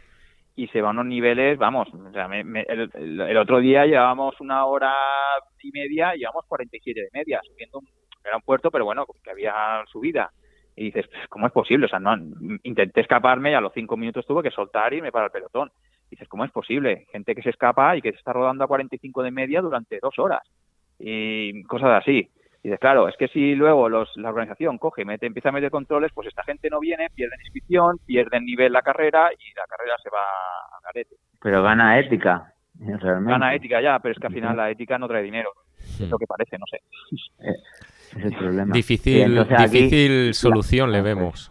y 0.54 0.68
se 0.68 0.80
va 0.80 0.88
a 0.88 0.92
unos 0.92 1.06
niveles, 1.06 1.58
vamos, 1.58 1.88
el, 2.14 3.36
otro 3.36 3.58
día 3.58 3.86
llevábamos 3.86 4.40
una 4.40 4.64
hora 4.66 4.94
y 5.62 5.70
media, 5.72 6.14
llevamos 6.14 6.44
47 6.46 7.00
de 7.00 7.08
media, 7.12 7.40
subiendo, 7.42 7.80
era 8.24 8.36
un 8.36 8.42
puerto, 8.42 8.70
pero 8.70 8.84
bueno, 8.84 9.06
que 9.24 9.30
había 9.30 9.82
subida 9.90 10.30
y 10.76 10.84
dices, 10.84 11.06
¿cómo 11.28 11.46
es 11.46 11.52
posible? 11.52 11.86
O 11.86 11.88
sea, 11.88 11.98
no, 11.98 12.14
intenté 12.62 13.00
escaparme 13.00 13.50
y 13.50 13.54
a 13.54 13.60
los 13.60 13.72
cinco 13.72 13.96
minutos 13.96 14.26
tuve 14.26 14.42
que 14.42 14.50
soltar 14.50 14.92
y 14.92 14.98
irme 14.98 15.10
para 15.10 15.26
el 15.26 15.32
pelotón. 15.32 15.70
Y 16.10 16.16
dices, 16.16 16.28
¿cómo 16.28 16.44
es 16.44 16.50
posible? 16.50 17.06
Gente 17.12 17.34
que 17.34 17.42
se 17.42 17.50
escapa 17.50 17.96
y 17.96 18.02
que 18.02 18.10
se 18.10 18.18
está 18.18 18.32
rodando 18.32 18.64
a 18.64 18.68
45 18.68 19.22
de 19.22 19.30
media 19.30 19.62
durante 19.62 20.00
dos 20.02 20.18
horas 20.18 20.42
y 20.98 21.62
cosas 21.64 22.02
así. 22.02 22.28
Y 22.62 22.68
dices, 22.68 22.80
claro, 22.80 23.08
es 23.08 23.16
que 23.16 23.28
si 23.28 23.54
luego 23.54 23.88
los, 23.88 24.10
la 24.16 24.28
organización 24.28 24.76
coge 24.76 25.02
y 25.02 25.04
mete, 25.06 25.26
empieza 25.26 25.48
a 25.48 25.52
meter 25.52 25.70
controles, 25.70 26.12
pues 26.12 26.28
esta 26.28 26.42
gente 26.42 26.68
no 26.68 26.78
viene, 26.78 27.08
pierden 27.14 27.40
inscripción, 27.40 27.98
pierden 28.04 28.44
nivel 28.44 28.72
la 28.72 28.82
carrera 28.82 29.30
y 29.32 29.54
la 29.54 29.64
carrera 29.66 29.94
se 30.02 30.10
va 30.10 30.18
a 30.18 30.80
garete. 30.84 31.16
Pero 31.40 31.62
gana 31.62 31.98
ética, 31.98 32.52
realmente. 32.78 33.32
Gana 33.32 33.54
ética 33.54 33.80
ya, 33.80 33.98
pero 34.00 34.12
es 34.12 34.18
que 34.18 34.26
al 34.26 34.34
final 34.34 34.56
la 34.56 34.70
ética 34.70 34.98
no 34.98 35.08
trae 35.08 35.22
dinero. 35.22 35.50
Es 35.78 36.10
lo 36.10 36.18
que 36.18 36.26
parece, 36.26 36.58
no 36.58 36.66
sé. 36.70 36.82
Eh, 37.38 38.30
problema. 38.38 38.74
Difícil, 38.74 39.46
difícil 39.58 40.34
solución 40.34 40.92
le 40.92 41.00
vemos. 41.00 41.50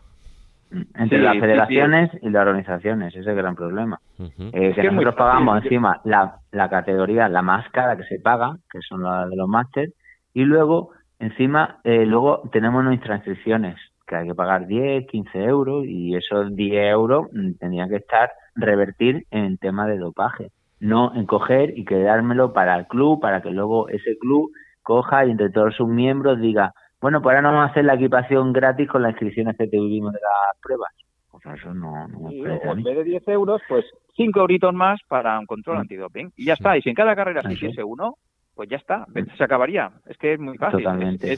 Entre 0.72 1.20
las 1.20 1.38
federaciones 1.40 2.12
y 2.22 2.30
las 2.30 2.42
organizaciones, 2.46 3.10
ese 3.10 3.22
es 3.22 3.28
el 3.28 3.36
gran 3.36 3.56
problema. 3.56 4.00
Eh, 4.20 4.74
que 4.76 4.84
nosotros 4.84 5.16
pagamos 5.16 5.64
encima 5.64 6.00
la, 6.04 6.36
la 6.52 6.70
categoría, 6.70 7.28
la 7.28 7.42
más 7.42 7.70
cara 7.72 7.98
que 7.98 8.04
se 8.04 8.20
paga, 8.20 8.58
que 8.72 8.80
son 8.82 9.04
las 9.04 9.30
de 9.30 9.36
los 9.36 9.48
máster, 9.48 9.90
y 10.34 10.44
luego 10.44 10.92
encima 11.18 11.80
eh, 11.84 12.06
luego 12.06 12.44
tenemos 12.52 12.84
nuestras 12.84 13.18
inscripciones, 13.18 13.78
que 14.06 14.16
hay 14.16 14.28
que 14.28 14.36
pagar 14.36 14.68
10, 14.68 15.08
15 15.08 15.44
euros, 15.44 15.86
y 15.88 16.16
esos 16.16 16.56
10 16.56 16.92
euros 16.92 17.28
mm, 17.34 17.54
tendrían 17.60 17.90
que 17.90 17.98
estar, 17.98 18.30
revertir 18.56 19.26
en 19.32 19.58
tema 19.58 19.88
de 19.88 19.98
dopaje, 19.98 20.52
no 20.80 21.16
en 21.16 21.26
coger 21.26 21.78
y 21.78 21.84
quedármelo 21.84 22.54
para 22.54 22.76
el 22.78 22.86
club, 22.86 23.20
para 23.20 23.42
que 23.42 23.50
luego 23.50 23.90
ese 23.90 24.18
club 24.20 24.52
coja 24.84 25.26
y 25.26 25.32
entre 25.32 25.50
todos 25.50 25.76
sus 25.76 25.88
miembros 25.88 26.40
diga, 26.40 26.74
bueno, 27.02 27.22
pues 27.22 27.36
ahora 27.36 27.42
no 27.42 27.56
vamos 27.56 27.70
a 27.70 27.72
hacer 27.72 27.86
la 27.86 27.96
equipación 27.96 28.52
gratis 28.52 28.90
con 28.90 29.02
las 29.02 29.12
inscripciones 29.12 29.58
que 29.58 29.68
tuvimos 29.68 30.14
de 30.14 30.20
las 30.20 30.58
pruebas. 30.62 30.94
Pues 31.32 31.46
eso 31.60 31.74
no, 31.74 32.08
no 32.08 32.30
en 32.32 32.84
vez 32.84 32.98
de 32.98 33.04
10 33.04 33.28
euros, 33.30 33.62
pues 33.70 33.86
5 34.16 34.40
euritos 34.40 34.74
más 34.74 35.00
para 35.08 35.40
un 35.40 35.46
control 35.46 35.78
mm. 35.78 35.82
antidoping. 35.82 36.34
Y 36.36 36.46
ya 36.46 36.54
está. 36.54 36.78
Y 36.78 36.82
si 36.82 36.90
en 36.90 36.96
cada 36.96 37.16
carrera 37.16 37.42
se 37.42 37.54
hiciese 37.54 37.84
uno, 37.84 38.16
pues 38.56 38.68
ya 38.68 38.78
está. 38.78 39.06
Se 39.38 39.44
acabaría. 39.44 39.92
Es 40.08 40.18
que 40.18 40.34
es 40.34 40.40
muy 40.40 40.58
fácil. 40.58 40.84
Totalmente. 40.84 41.34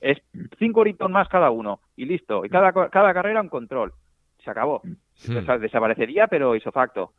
Es 0.00 0.22
5 0.58 0.80
euritos 0.80 1.10
más 1.10 1.28
cada 1.28 1.50
uno. 1.50 1.80
Y 1.96 2.04
listo. 2.04 2.44
Y 2.44 2.48
cada, 2.48 2.72
cada 2.72 3.12
carrera 3.12 3.40
un 3.40 3.48
control. 3.48 3.92
Se 4.44 4.50
acabó. 4.50 4.80
Mm. 4.84 5.60
desaparecería, 5.60 6.28
pero 6.28 6.54
hizo 6.54 6.70
facto. 6.70 7.12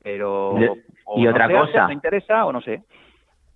Pero... 0.00 0.54
y 1.16 1.26
otra 1.26 1.48
cosa... 1.48 1.88
¿Me 1.88 1.94
interesa 1.94 2.46
o 2.46 2.52
no 2.52 2.60
sé? 2.60 2.84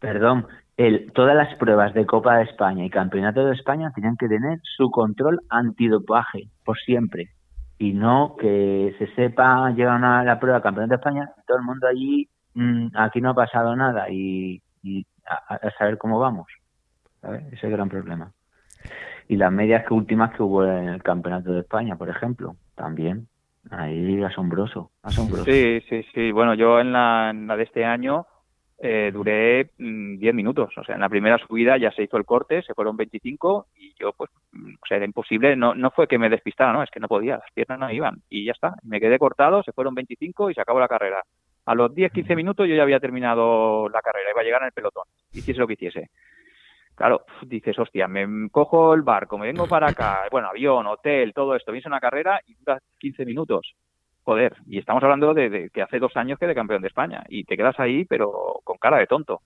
Perdón, 0.00 0.48
el, 0.86 1.12
todas 1.12 1.36
las 1.36 1.54
pruebas 1.56 1.94
de 1.94 2.06
Copa 2.06 2.36
de 2.36 2.44
España 2.44 2.84
y 2.84 2.90
Campeonato 2.90 3.44
de 3.44 3.54
España 3.54 3.92
tenían 3.94 4.16
que 4.16 4.28
tener 4.28 4.58
su 4.62 4.90
control 4.90 5.40
antidopaje 5.48 6.48
por 6.64 6.78
siempre. 6.78 7.30
Y 7.78 7.92
no 7.92 8.36
que 8.38 8.94
se 8.98 9.06
sepa 9.14 9.70
llegan 9.70 10.04
a 10.04 10.24
la 10.24 10.40
prueba 10.40 10.62
Campeonato 10.62 10.90
de 10.90 10.96
España 10.96 11.30
todo 11.46 11.58
el 11.58 11.64
mundo 11.64 11.86
allí 11.86 12.28
mm, 12.54 12.88
aquí 12.94 13.20
no 13.20 13.30
ha 13.30 13.34
pasado 13.34 13.76
nada 13.76 14.10
y, 14.10 14.60
a, 15.48 15.70
saber 15.78 15.98
cómo 15.98 16.18
vamos 16.18 16.48
ese 17.22 17.54
es 17.54 17.64
el 17.64 17.70
gran 17.70 17.88
problema. 17.88 18.32
Y 19.28 19.36
las 19.36 19.52
medias 19.52 19.86
que 19.86 19.94
últimas 19.94 20.34
que 20.34 20.42
hubo 20.42 20.64
en 20.64 20.88
el 20.88 21.02
Campeonato 21.04 21.52
de 21.52 21.60
España 21.60 21.96
por 21.96 22.08
ejemplo 22.08 22.56
también. 22.74 23.28
Ahí 23.70 24.20
asombroso 24.24 24.90
asombroso. 25.04 25.44
Sí 25.44 25.80
sí 25.88 26.04
sí. 26.12 26.32
Bueno 26.32 26.54
yo 26.54 26.80
en 26.80 26.92
la 26.92 27.32
de 27.32 27.62
este 27.62 27.84
año 27.84 28.26
eh, 28.84 29.12
duré 29.12 29.70
10 29.78 29.78
mm, 29.78 30.36
minutos. 30.36 30.76
O 30.76 30.82
sea, 30.82 30.96
en 30.96 31.02
la 31.02 31.08
primera 31.08 31.38
subida 31.38 31.76
ya 31.76 31.92
se 31.92 32.02
hizo 32.02 32.16
el 32.16 32.24
corte, 32.24 32.62
se 32.62 32.74
fueron 32.74 32.96
25 32.96 33.68
y 33.76 33.94
yo, 33.94 34.12
pues, 34.12 34.28
o 34.52 34.86
sea, 34.88 34.96
era 34.96 35.06
imposible. 35.06 35.54
No, 35.54 35.72
no 35.72 35.92
fue 35.92 36.08
que 36.08 36.18
me 36.18 36.28
despistara, 36.28 36.72
no, 36.72 36.82
es 36.82 36.90
que 36.90 36.98
no 36.98 37.06
podía, 37.06 37.36
las 37.36 37.52
piernas 37.54 37.78
no 37.78 37.92
iban 37.92 38.22
y 38.28 38.44
ya 38.44 38.50
está. 38.50 38.74
Me 38.82 39.00
quedé 39.00 39.20
cortado, 39.20 39.62
se 39.62 39.70
fueron 39.70 39.94
25 39.94 40.50
y 40.50 40.54
se 40.54 40.60
acabó 40.60 40.80
la 40.80 40.88
carrera. 40.88 41.22
A 41.64 41.76
los 41.76 41.92
10-15 41.92 42.34
minutos 42.34 42.66
yo 42.66 42.74
ya 42.74 42.82
había 42.82 42.98
terminado 42.98 43.88
la 43.88 44.02
carrera, 44.02 44.30
iba 44.32 44.40
a 44.40 44.44
llegar 44.44 44.62
en 44.62 44.66
el 44.66 44.72
pelotón, 44.72 45.04
hiciese 45.32 45.60
lo 45.60 45.68
que 45.68 45.74
hiciese. 45.74 46.10
Claro, 46.96 47.24
dices, 47.42 47.78
hostia, 47.78 48.08
me 48.08 48.50
cojo 48.50 48.94
el 48.94 49.02
barco, 49.02 49.38
me 49.38 49.46
vengo 49.46 49.68
para 49.68 49.90
acá, 49.90 50.24
bueno, 50.30 50.48
avión, 50.48 50.88
hotel, 50.88 51.32
todo 51.32 51.54
esto, 51.54 51.70
vienes 51.70 51.86
una 51.86 52.00
carrera 52.00 52.40
y 52.46 52.54
dura 52.54 52.80
15 52.98 53.24
minutos 53.24 53.76
joder, 54.24 54.56
y 54.66 54.78
estamos 54.78 55.02
hablando 55.02 55.34
de, 55.34 55.70
que 55.72 55.82
hace 55.82 55.98
dos 55.98 56.16
años 56.16 56.38
que 56.38 56.46
de 56.46 56.54
campeón 56.54 56.82
de 56.82 56.88
España 56.88 57.24
y 57.28 57.44
te 57.44 57.56
quedas 57.56 57.78
ahí 57.78 58.04
pero 58.04 58.60
con 58.64 58.78
cara 58.78 58.98
de 58.98 59.06
tonto. 59.06 59.40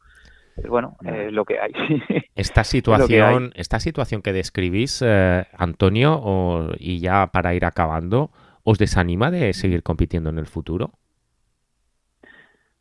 Pues 0.55 0.69
bueno, 0.69 0.97
es 1.05 1.33
lo 1.33 1.45
que 1.45 1.59
hay. 1.61 1.73
Esta 2.35 2.65
situación, 2.65 3.51
que 3.51 3.61
esta 3.61 3.79
situación 3.79 4.23
que 4.23 4.33
describís, 4.33 5.03
eh, 5.07 5.45
Antonio, 5.57 6.71
y 6.79 6.99
ya 6.99 7.27
para 7.27 7.55
ir 7.55 7.67
acabando, 7.67 8.31
¿os 8.65 8.79
desanima 8.79 9.31
de 9.31 9.53
seguir 9.53 9.83
compitiendo 9.83 10.31
en 10.31 10.39
el 10.39 10.47
futuro? 10.47 10.93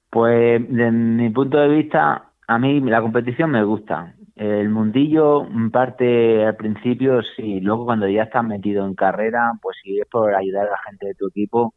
Pues 0.09 0.61
desde 0.69 0.91
mi 0.91 1.29
punto 1.31 1.57
de 1.57 1.67
vista, 1.67 2.31
a 2.47 2.59
mí 2.59 2.79
la 2.79 3.01
competición 3.01 3.51
me 3.51 3.65
gusta. 3.65 4.13
El 4.35 4.69
mundillo 4.69 5.45
parte 5.71 6.45
al 6.45 6.55
principio, 6.55 7.21
sí. 7.35 7.59
Luego 7.59 7.85
cuando 7.85 8.07
ya 8.07 8.23
estás 8.23 8.43
metido 8.45 8.85
en 8.85 8.95
carrera, 8.95 9.51
pues 9.61 9.75
si 9.83 9.99
es 9.99 10.07
por 10.07 10.33
ayudar 10.33 10.67
a 10.67 10.71
la 10.71 10.77
gente 10.89 11.07
de 11.07 11.15
tu 11.15 11.27
equipo, 11.27 11.73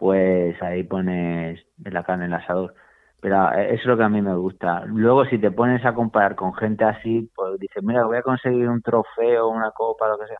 pues 0.00 0.60
ahí 0.62 0.82
pones 0.82 1.60
la 1.76 2.02
carne 2.04 2.24
en 2.24 2.32
el 2.32 2.38
asador. 2.38 2.74
Pero 3.20 3.52
eso 3.52 3.74
es 3.74 3.84
lo 3.84 3.98
que 3.98 4.02
a 4.02 4.08
mí 4.08 4.22
me 4.22 4.34
gusta. 4.34 4.86
Luego, 4.86 5.26
si 5.26 5.36
te 5.36 5.50
pones 5.50 5.84
a 5.84 5.92
comparar 5.92 6.36
con 6.36 6.54
gente 6.54 6.84
así, 6.84 7.30
pues 7.34 7.60
dices, 7.60 7.82
mira, 7.82 8.06
voy 8.06 8.16
a 8.16 8.22
conseguir 8.22 8.66
un 8.66 8.80
trofeo, 8.80 9.48
una 9.48 9.72
copa, 9.72 10.08
lo 10.08 10.18
que 10.18 10.26
sea. 10.26 10.38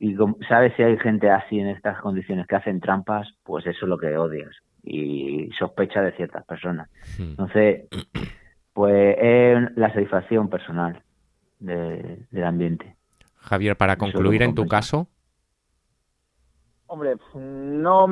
Y 0.00 0.14
sabes 0.46 0.74
si 0.76 0.82
hay 0.82 0.98
gente 0.98 1.30
así 1.30 1.58
en 1.58 1.68
estas 1.68 1.98
condiciones 2.02 2.46
que 2.46 2.56
hacen 2.56 2.78
trampas, 2.80 3.26
pues 3.42 3.66
eso 3.66 3.86
es 3.86 3.88
lo 3.88 3.96
que 3.96 4.18
odias 4.18 4.54
y 4.82 5.48
sospecha 5.58 6.02
de 6.02 6.12
ciertas 6.12 6.44
personas. 6.44 6.90
Hmm. 7.18 7.30
Entonces, 7.30 7.88
pues 8.74 9.16
es 9.18 9.76
la 9.76 9.88
satisfacción 9.94 10.50
personal 10.50 11.00
del 11.58 12.44
ambiente. 12.44 12.96
Javier, 13.36 13.78
para 13.78 13.96
concluir 13.96 14.42
en 14.42 14.54
tu 14.54 14.66
caso, 14.66 15.08
Hombre, 16.94 17.16
no 17.34 18.04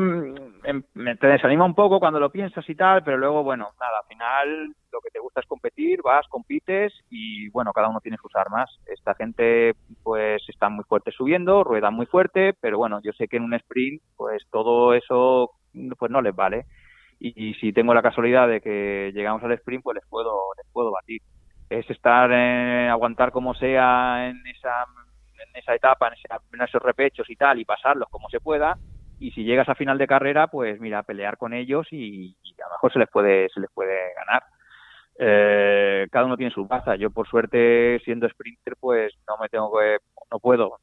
em, 0.64 0.83
me 0.95 1.14
te 1.14 1.28
desanima 1.28 1.64
un 1.64 1.76
poco 1.76 2.01
cuando 2.01 2.18
lo 2.18 2.33
piensas 2.33 2.68
y 2.68 2.74
tal, 2.74 3.05
pero 3.05 3.16
luego, 3.16 3.45
bueno, 3.45 3.68
nada, 3.78 3.99
al 4.03 4.09
final 4.09 4.74
lo 4.91 5.01
que 5.01 5.11
te 5.12 5.20
gusta 5.20 5.39
es 5.39 5.47
competir, 5.47 6.03
vas, 6.03 6.26
compites 6.26 6.93
y 7.09 7.49
bueno, 7.51 7.72
cada 7.72 7.89
uno 7.89 8.01
tiene 8.01 8.16
sus 8.16 8.35
armas. 8.35 8.68
Esta 8.87 9.14
gente 9.14 9.74
pues 10.03 10.43
está 10.49 10.68
muy 10.68 10.83
fuerte 10.83 11.12
subiendo, 11.12 11.62
ruedan 11.62 11.95
muy 11.95 12.07
fuerte, 12.07 12.55
pero 12.61 12.76
bueno, 12.76 12.99
yo 13.05 13.12
sé 13.12 13.28
que 13.28 13.37
en 13.37 13.45
un 13.45 13.55
sprint 13.55 14.03
pues 14.16 14.43
todo 14.51 14.95
eso 14.95 15.53
pues 15.97 16.11
no 16.11 16.20
les 16.20 16.35
vale. 16.35 16.66
Y, 17.20 17.55
si 17.55 17.72
tengo 17.72 17.95
la 17.95 18.03
casualidad 18.03 18.49
de 18.49 18.61
que 18.61 19.12
llegamos 19.14 19.45
al 19.45 19.53
sprint, 19.53 19.85
pues 19.85 19.95
les 19.95 20.09
puedo 20.09 20.41
les 20.57 20.66
puedo 20.72 20.91
batir. 20.91 21.22
Es 21.70 21.89
estar 21.89 22.33
en, 22.33 22.89
aguantar 22.89 23.30
como 23.30 23.55
sea 23.55 24.28
en 24.28 24.45
esa 24.49 24.87
esa 25.55 25.74
etapa, 25.74 26.09
en, 26.09 26.61
esos 26.62 26.82
repechos 26.82 27.28
y 27.30 27.36
tal, 27.36 27.59
y 27.59 27.64
pasarlos 27.64 28.09
como 28.11 28.28
se 28.28 28.40
pueda. 28.40 28.76
Y 29.18 29.30
si 29.32 29.44
llegas 29.44 29.68
a 29.68 29.74
final 29.74 29.98
de 29.98 30.07
carrera, 30.07 30.48
pues 30.48 30.80
mira, 30.80 31.03
pelear 31.03 31.36
con 31.36 31.53
ellos 31.53 31.86
y, 31.90 32.36
a 32.59 32.68
lo 32.68 32.74
mejor 32.74 32.92
se 32.92 32.98
les 32.98 33.09
puede, 33.09 33.48
se 33.50 33.61
les 33.61 33.70
puede 33.70 33.96
ganar. 34.14 34.42
Eh, 35.18 36.09
cada 36.11 36.26
uno 36.26 36.36
tiene 36.36 36.53
su 36.53 36.66
baza. 36.66 36.96
Yo, 36.96 37.11
por 37.11 37.28
suerte, 37.28 38.00
siendo 38.05 38.28
sprinter, 38.28 38.74
pues 38.80 39.14
no 39.28 39.36
me 39.40 39.48
tengo 39.48 39.70
que, 39.78 39.98
no 40.30 40.38
puedo, 40.38 40.78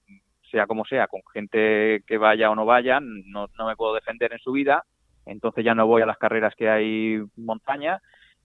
sea 0.49 0.67
como 0.67 0.86
sea, 0.86 1.07
con 1.07 1.22
gente 1.34 2.03
que 2.07 2.17
vaya 2.17 2.49
o 2.49 2.55
no 2.55 2.65
vaya, 2.65 2.99
no, 3.01 3.47
no 3.57 3.67
me 3.67 3.76
puedo 3.76 3.93
defender 3.93 4.32
en 4.32 4.39
su 4.39 4.51
vida. 4.51 4.84
Entonces 5.26 5.65
ya 5.65 5.76
no 5.76 5.86
voy 5.86 6.01
a 6.01 6.05
las 6.05 6.17
carreras 6.17 6.55
que 6.55 6.70
hay 6.70 7.22
montaña 7.36 8.01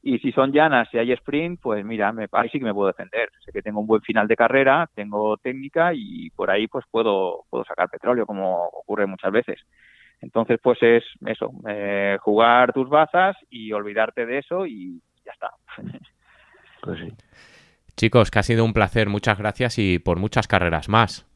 y 0.07 0.19
si 0.19 0.33
son 0.33 0.53
llanas 0.53 0.87
y 0.93 0.99
hay 0.99 1.13
sprint, 1.13 1.61
pues 1.63 1.83
mira, 1.83 2.13
me, 2.13 2.29
ahí 2.33 2.51
sí 2.51 2.59
que 2.59 2.67
me 2.67 2.75
puedo 2.75 2.89
defender. 2.89 3.31
Sé 3.43 3.51
que 3.53 3.63
tengo 3.63 3.81
un 3.81 3.87
buen 3.87 4.03
final 4.03 4.29
de 4.29 4.37
carrera, 4.37 4.87
tengo 4.95 5.39
técnica 5.39 5.93
y 5.95 6.29
por 6.29 6.51
ahí 6.51 6.67
pues 6.69 6.85
puedo, 6.91 7.45
puedo 7.49 7.65
sacar 7.65 7.89
petróleo, 7.89 8.27
como 8.27 8.65
ocurre 8.67 9.07
muchas 9.07 9.33
veces. 9.33 9.61
Entonces, 10.21 10.61
pues 10.63 10.79
es 10.83 11.05
eso, 11.25 11.53
eh, 11.67 12.19
jugar 12.21 12.75
tus 12.75 12.87
bazas 12.91 13.35
y 13.49 13.73
olvidarte 13.73 14.27
de 14.27 14.39
eso 14.39 14.67
y 14.67 15.01
ya 15.25 15.33
está. 15.33 15.51
Pues 16.83 16.99
sí. 17.01 17.11
Chicos, 17.97 18.31
que 18.31 18.41
ha 18.41 18.43
sido 18.43 18.63
un 18.63 18.75
placer, 18.75 19.09
muchas 19.09 19.39
gracias 19.39 19.79
y 19.79 19.99
por 19.99 20.19
muchas 20.19 20.47
carreras 20.47 20.91
más. 20.91 21.27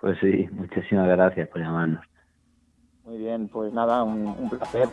Pues 0.00 0.18
sí, 0.18 0.48
muchísimas 0.50 1.06
gracias 1.08 1.46
por 1.50 1.60
llamarnos. 1.60 2.02
Muy 3.04 3.18
bien, 3.18 3.48
pues 3.48 3.70
nada, 3.74 4.02
un, 4.02 4.28
un 4.28 4.48
placer. 4.48 4.88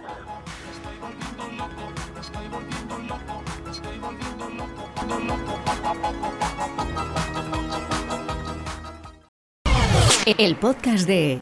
El 10.26 10.56
podcast 10.56 11.06
de 11.06 11.40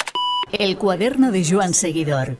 El 0.51 0.77
cuaderno 0.77 1.31
de 1.31 1.45
Joan 1.47 1.73
Seguidor. 1.73 2.37